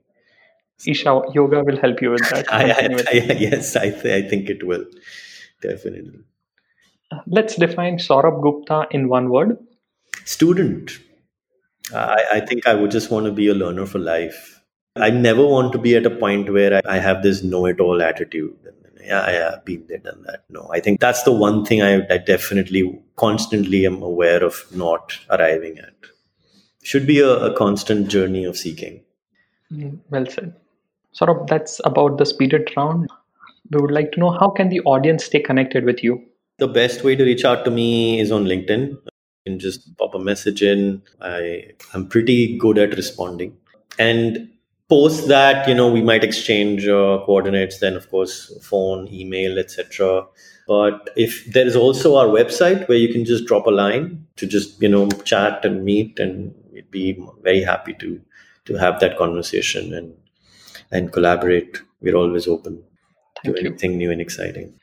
Isha 0.86 1.22
Yoga 1.32 1.62
will 1.64 1.78
help 1.78 2.02
you 2.02 2.10
with 2.10 2.28
that. 2.30 2.46
I, 2.52 2.70
I, 2.70 3.04
I, 3.08 3.32
yes, 3.38 3.76
I, 3.76 3.90
th- 3.90 4.24
I 4.24 4.28
think 4.28 4.50
it 4.50 4.66
will. 4.66 4.84
Definitely. 5.62 6.20
Let's 7.26 7.56
define 7.56 7.98
Saurabh 7.98 8.42
Gupta 8.42 8.86
in 8.90 9.08
one 9.08 9.30
word. 9.30 9.56
Student. 10.24 10.98
I, 11.94 12.24
I 12.32 12.40
think 12.40 12.66
I 12.66 12.74
would 12.74 12.90
just 12.90 13.10
want 13.10 13.26
to 13.26 13.32
be 13.32 13.48
a 13.48 13.54
learner 13.54 13.86
for 13.86 13.98
life. 13.98 14.62
I 14.96 15.10
never 15.10 15.44
want 15.44 15.72
to 15.72 15.78
be 15.78 15.96
at 15.96 16.06
a 16.06 16.10
point 16.10 16.52
where 16.52 16.74
I, 16.74 16.96
I 16.96 16.98
have 16.98 17.22
this 17.22 17.42
know 17.42 17.66
it 17.66 17.80
all 17.80 18.02
attitude. 18.02 18.56
Yeah, 19.04 19.30
yeah, 19.30 19.56
been 19.64 19.84
there, 19.88 19.98
done 19.98 20.22
that. 20.26 20.44
No, 20.48 20.68
I 20.72 20.80
think 20.80 21.00
that's 21.00 21.22
the 21.24 21.32
one 21.32 21.64
thing 21.64 21.82
I, 21.82 22.06
I 22.08 22.18
definitely 22.18 23.00
constantly 23.16 23.86
am 23.86 24.02
aware 24.02 24.42
of 24.42 24.64
not 24.74 25.18
arriving 25.30 25.78
at. 25.78 25.94
Should 26.82 27.06
be 27.06 27.20
a, 27.20 27.28
a 27.28 27.54
constant 27.54 28.08
journey 28.08 28.44
of 28.44 28.56
seeking. 28.56 29.02
Mm, 29.72 29.98
well 30.10 30.26
said 30.26 30.54
Saurabh 31.18 31.46
that's 31.46 31.80
about 31.84 32.18
the 32.18 32.26
speeded 32.26 32.70
round. 32.76 33.10
We 33.70 33.80
would 33.80 33.90
like 33.90 34.12
to 34.12 34.20
know 34.20 34.30
how 34.30 34.50
can 34.50 34.68
the 34.68 34.80
audience 34.80 35.24
stay 35.24 35.40
connected 35.40 35.84
with 35.84 36.02
you? 36.02 36.22
The 36.58 36.68
best 36.68 37.02
way 37.02 37.16
to 37.16 37.24
reach 37.24 37.44
out 37.44 37.64
to 37.64 37.70
me 37.70 38.20
is 38.20 38.30
on 38.30 38.44
LinkedIn. 38.44 38.90
You 38.90 39.00
can 39.46 39.58
just 39.58 39.96
pop 39.96 40.14
a 40.14 40.18
message 40.18 40.62
in. 40.62 41.02
I, 41.20 41.72
I 41.92 41.94
am 41.94 42.08
pretty 42.08 42.58
good 42.58 42.78
at 42.78 42.94
responding. 42.94 43.56
And 43.98 44.48
post 44.94 45.28
that, 45.28 45.68
you 45.68 45.74
know, 45.74 45.90
we 45.90 46.02
might 46.10 46.24
exchange 46.24 46.86
uh, 46.86 47.18
coordinates, 47.26 47.78
then 47.80 47.96
of 48.00 48.08
course 48.10 48.34
phone, 48.62 49.08
email, 49.20 49.58
etc. 49.58 50.26
But 50.66 51.10
if 51.16 51.44
there 51.52 51.66
is 51.66 51.76
also 51.76 52.16
our 52.16 52.26
website 52.26 52.88
where 52.88 52.98
you 53.04 53.12
can 53.12 53.24
just 53.24 53.46
drop 53.46 53.66
a 53.66 53.70
line 53.70 54.26
to 54.36 54.46
just, 54.46 54.80
you 54.80 54.88
know, 54.88 55.08
chat 55.32 55.64
and 55.64 55.84
meet 55.84 56.18
and 56.18 56.54
we'd 56.72 56.90
be 56.90 57.06
very 57.42 57.62
happy 57.62 57.94
to 58.04 58.20
to 58.66 58.76
have 58.84 59.00
that 59.00 59.18
conversation 59.18 59.92
and 59.92 60.14
and 60.90 61.12
collaborate. 61.12 61.82
We're 62.00 62.16
always 62.16 62.46
open 62.48 62.82
Thank 63.42 63.56
to 63.56 63.62
you. 63.62 63.68
anything 63.68 63.98
new 63.98 64.10
and 64.10 64.20
exciting. 64.20 64.74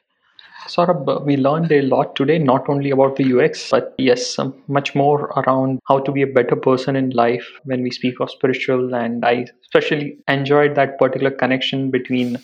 Saurabh, 0.67 1.25
we 1.25 1.37
learned 1.37 1.71
a 1.71 1.81
lot 1.81 2.15
today, 2.15 2.37
not 2.37 2.69
only 2.69 2.91
about 2.91 3.15
the 3.15 3.23
UX, 3.23 3.69
but 3.69 3.93
yes, 3.97 4.37
um, 4.37 4.53
much 4.67 4.93
more 4.95 5.25
around 5.37 5.79
how 5.87 5.99
to 5.99 6.11
be 6.11 6.21
a 6.21 6.27
better 6.27 6.55
person 6.55 6.95
in 6.95 7.09
life 7.11 7.45
when 7.63 7.81
we 7.81 7.89
speak 7.89 8.19
of 8.19 8.29
spiritual. 8.29 8.93
And 8.93 9.25
I 9.25 9.47
especially 9.63 10.17
enjoyed 10.27 10.75
that 10.75 10.99
particular 10.99 11.31
connection 11.31 11.89
between 11.89 12.37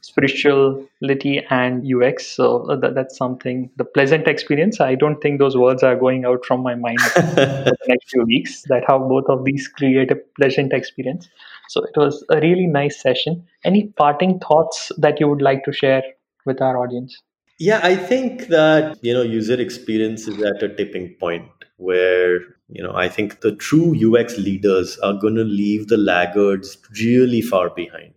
spirituality 0.00 1.44
and 1.50 1.84
UX. 1.84 2.26
So 2.26 2.70
uh, 2.70 2.76
that, 2.76 2.94
that's 2.94 3.16
something, 3.16 3.68
the 3.76 3.84
pleasant 3.84 4.28
experience. 4.28 4.80
I 4.80 4.94
don't 4.94 5.20
think 5.20 5.38
those 5.38 5.56
words 5.56 5.82
are 5.82 5.96
going 5.96 6.24
out 6.24 6.44
from 6.46 6.62
my 6.62 6.76
mind 6.76 6.98
the 7.16 7.76
next 7.88 8.10
few 8.10 8.24
weeks, 8.24 8.62
that 8.68 8.84
how 8.86 8.98
both 8.98 9.28
of 9.28 9.44
these 9.44 9.66
create 9.66 10.10
a 10.12 10.16
pleasant 10.38 10.72
experience. 10.72 11.28
So 11.68 11.82
it 11.82 11.96
was 11.96 12.24
a 12.30 12.40
really 12.40 12.66
nice 12.66 13.00
session. 13.00 13.44
Any 13.64 13.88
parting 13.88 14.38
thoughts 14.38 14.92
that 14.98 15.18
you 15.18 15.28
would 15.28 15.42
like 15.42 15.64
to 15.64 15.72
share 15.72 16.02
with 16.44 16.62
our 16.62 16.78
audience? 16.78 17.20
Yeah, 17.58 17.80
I 17.82 17.96
think 17.96 18.48
that, 18.48 18.98
you 19.02 19.14
know, 19.14 19.22
user 19.22 19.58
experience 19.58 20.28
is 20.28 20.42
at 20.42 20.62
a 20.62 20.74
tipping 20.74 21.14
point 21.18 21.48
where, 21.78 22.40
you 22.68 22.82
know, 22.82 22.94
I 22.94 23.08
think 23.08 23.40
the 23.40 23.54
true 23.56 23.94
UX 23.94 24.36
leaders 24.36 24.98
are 24.98 25.14
going 25.14 25.36
to 25.36 25.44
leave 25.44 25.88
the 25.88 25.96
laggards 25.96 26.76
really 27.00 27.40
far 27.40 27.70
behind. 27.70 28.12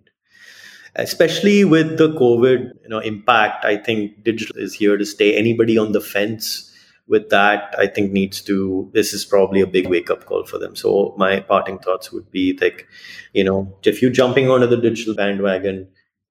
Especially 0.96 1.64
with 1.64 1.98
the 1.98 2.10
COVID, 2.10 2.72
you 2.84 2.90
know, 2.90 3.00
impact, 3.00 3.64
I 3.64 3.78
think 3.78 4.24
digital 4.24 4.58
is 4.58 4.74
here 4.74 4.98
to 4.98 5.06
stay. 5.06 5.38
Anybody 5.38 5.78
on 5.78 5.94
the 5.94 6.02
fence 6.02 6.66
with 7.08 7.30
that, 7.30 7.74
I 7.78 7.88
think 7.88 8.12
needs 8.12 8.42
to, 8.42 8.90
this 8.94 9.14
is 9.14 9.24
probably 9.24 9.62
a 9.62 9.68
big 9.68 9.88
wake 9.88 10.10
up 10.10 10.26
call 10.26 10.46
for 10.46 10.58
them. 10.58 10.76
So 10.76 11.16
my 11.18 11.40
parting 11.40 11.80
thoughts 11.80 12.12
would 12.12 12.30
be 12.30 12.58
like, 12.60 12.88
you 13.32 13.46
know, 13.46 13.78
if 13.84 14.02
you're 14.02 14.12
jumping 14.12 14.50
onto 14.50 14.68
the 14.68 14.78
digital 14.78 15.16
bandwagon, 15.16 15.88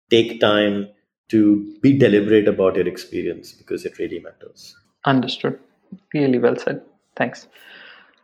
take 0.09 0.41
time, 0.41 0.89
to 1.29 1.75
be 1.81 1.97
deliberate 1.97 2.47
about 2.47 2.75
your 2.75 2.87
experience 2.87 3.51
because 3.51 3.85
it 3.85 3.97
really 3.97 4.19
matters. 4.19 4.75
Understood. 5.05 5.59
Really 6.13 6.39
well 6.39 6.55
said. 6.55 6.81
Thanks. 7.15 7.47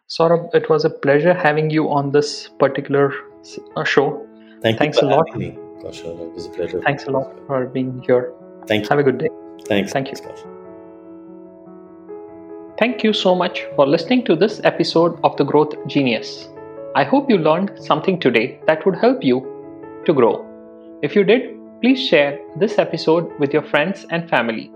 Saurabh, 0.10 0.54
it 0.54 0.70
was 0.70 0.86
a 0.86 0.89
pleasure 0.89 1.34
having 1.34 1.70
you 1.70 1.89
on 1.89 2.12
this 2.12 2.49
particular 2.60 3.14
uh, 3.76 3.84
show. 3.84 4.26
Thank 4.62 4.78
Thanks 4.78 4.97
a 4.99 5.06
lot. 5.06 5.36
Me. 5.36 5.58
Kaushal, 5.82 6.20
it 6.28 6.34
was 6.34 6.45
a 6.45 6.49
pleasure. 6.49 6.82
Thanks 6.82 7.06
a 7.06 7.12
lot 7.12 7.36
for 7.47 7.66
being 7.66 8.01
here. 8.06 8.32
Thank 8.68 8.84
you. 8.84 8.89
Have 8.89 8.99
a 8.99 9.04
good 9.04 9.18
day. 9.18 9.30
Thanks. 9.66 9.91
Thank 9.91 10.10
you. 10.10 10.16
Thank 12.78 13.04
you 13.04 13.14
so 13.14 13.36
much 13.36 13.66
for 13.76 13.88
listening 13.88 14.24
to 14.26 14.36
this 14.36 14.62
episode 14.64 15.20
of 15.24 15.36
The 15.38 15.43
Growth 15.43 15.76
Genius. 15.88 16.49
I 16.95 17.04
hope 17.04 17.30
you 17.30 17.38
learned 17.38 17.72
something 17.80 18.20
today 18.20 18.60
that 18.68 18.86
would 18.86 18.95
help 18.95 19.24
you 19.24 19.41
to 20.06 20.14
grow. 20.14 20.45
If 21.01 21.16
you 21.16 21.24
did, 21.24 21.58
please 21.84 22.02
share 22.02 22.40
this 22.56 22.80
episode 22.80 23.38
with 23.40 23.52
your 23.52 23.62
friends 23.62 24.06
and 24.10 24.30
family. 24.30 24.72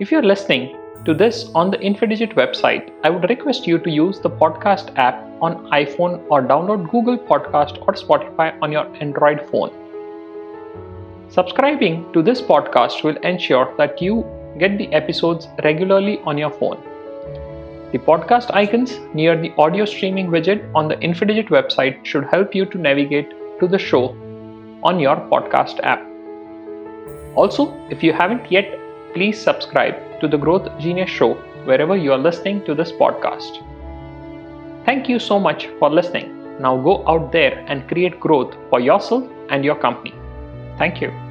If 0.00 0.10
you're 0.10 0.22
listening 0.22 0.74
to 1.04 1.12
this 1.12 1.50
on 1.54 1.70
the 1.70 1.76
Infidigit 1.76 2.36
website, 2.36 2.90
I 3.04 3.10
would 3.10 3.28
request 3.28 3.66
you 3.66 3.78
to 3.80 3.90
use 3.90 4.18
the 4.18 4.30
podcast 4.30 4.96
app 4.96 5.16
on 5.42 5.66
iPhone 5.72 6.24
or 6.30 6.40
download 6.40 6.90
Google 6.90 7.18
Podcast 7.18 7.86
or 7.86 7.92
Spotify 7.92 8.56
on 8.62 8.72
your 8.72 8.86
Android 9.02 9.46
phone. 9.50 9.72
Subscribing 11.28 12.10
to 12.14 12.22
this 12.22 12.40
podcast 12.40 13.04
will 13.04 13.18
ensure 13.18 13.74
that 13.76 14.00
you 14.00 14.24
get 14.58 14.78
the 14.78 14.90
episodes 14.94 15.48
regularly 15.64 16.18
on 16.20 16.38
your 16.38 16.50
phone. 16.50 16.82
The 17.92 17.98
podcast 17.98 18.54
icons 18.54 18.98
near 19.12 19.38
the 19.38 19.52
audio 19.58 19.84
streaming 19.84 20.28
widget 20.28 20.66
on 20.74 20.88
the 20.88 20.96
Infidigit 20.96 21.48
website 21.48 22.02
should 22.06 22.24
help 22.24 22.54
you 22.54 22.64
to 22.64 22.78
navigate 22.78 23.34
to 23.60 23.68
the 23.68 23.78
show 23.78 24.16
on 24.82 24.98
your 24.98 25.16
podcast 25.16 25.80
app. 25.82 26.06
Also, 27.34 27.74
if 27.90 28.02
you 28.02 28.12
haven't 28.12 28.50
yet, 28.50 28.78
please 29.14 29.40
subscribe 29.40 29.94
to 30.20 30.28
the 30.28 30.38
Growth 30.38 30.68
Genius 30.78 31.10
Show 31.10 31.34
wherever 31.64 31.96
you 31.96 32.12
are 32.12 32.18
listening 32.18 32.64
to 32.64 32.74
this 32.74 32.92
podcast. 32.92 33.62
Thank 34.84 35.08
you 35.08 35.18
so 35.18 35.38
much 35.38 35.68
for 35.78 35.90
listening. 35.90 36.60
Now 36.60 36.76
go 36.76 37.06
out 37.06 37.32
there 37.32 37.64
and 37.68 37.88
create 37.88 38.20
growth 38.20 38.54
for 38.68 38.80
yourself 38.80 39.24
and 39.50 39.64
your 39.64 39.76
company. 39.76 40.14
Thank 40.78 41.00
you. 41.00 41.29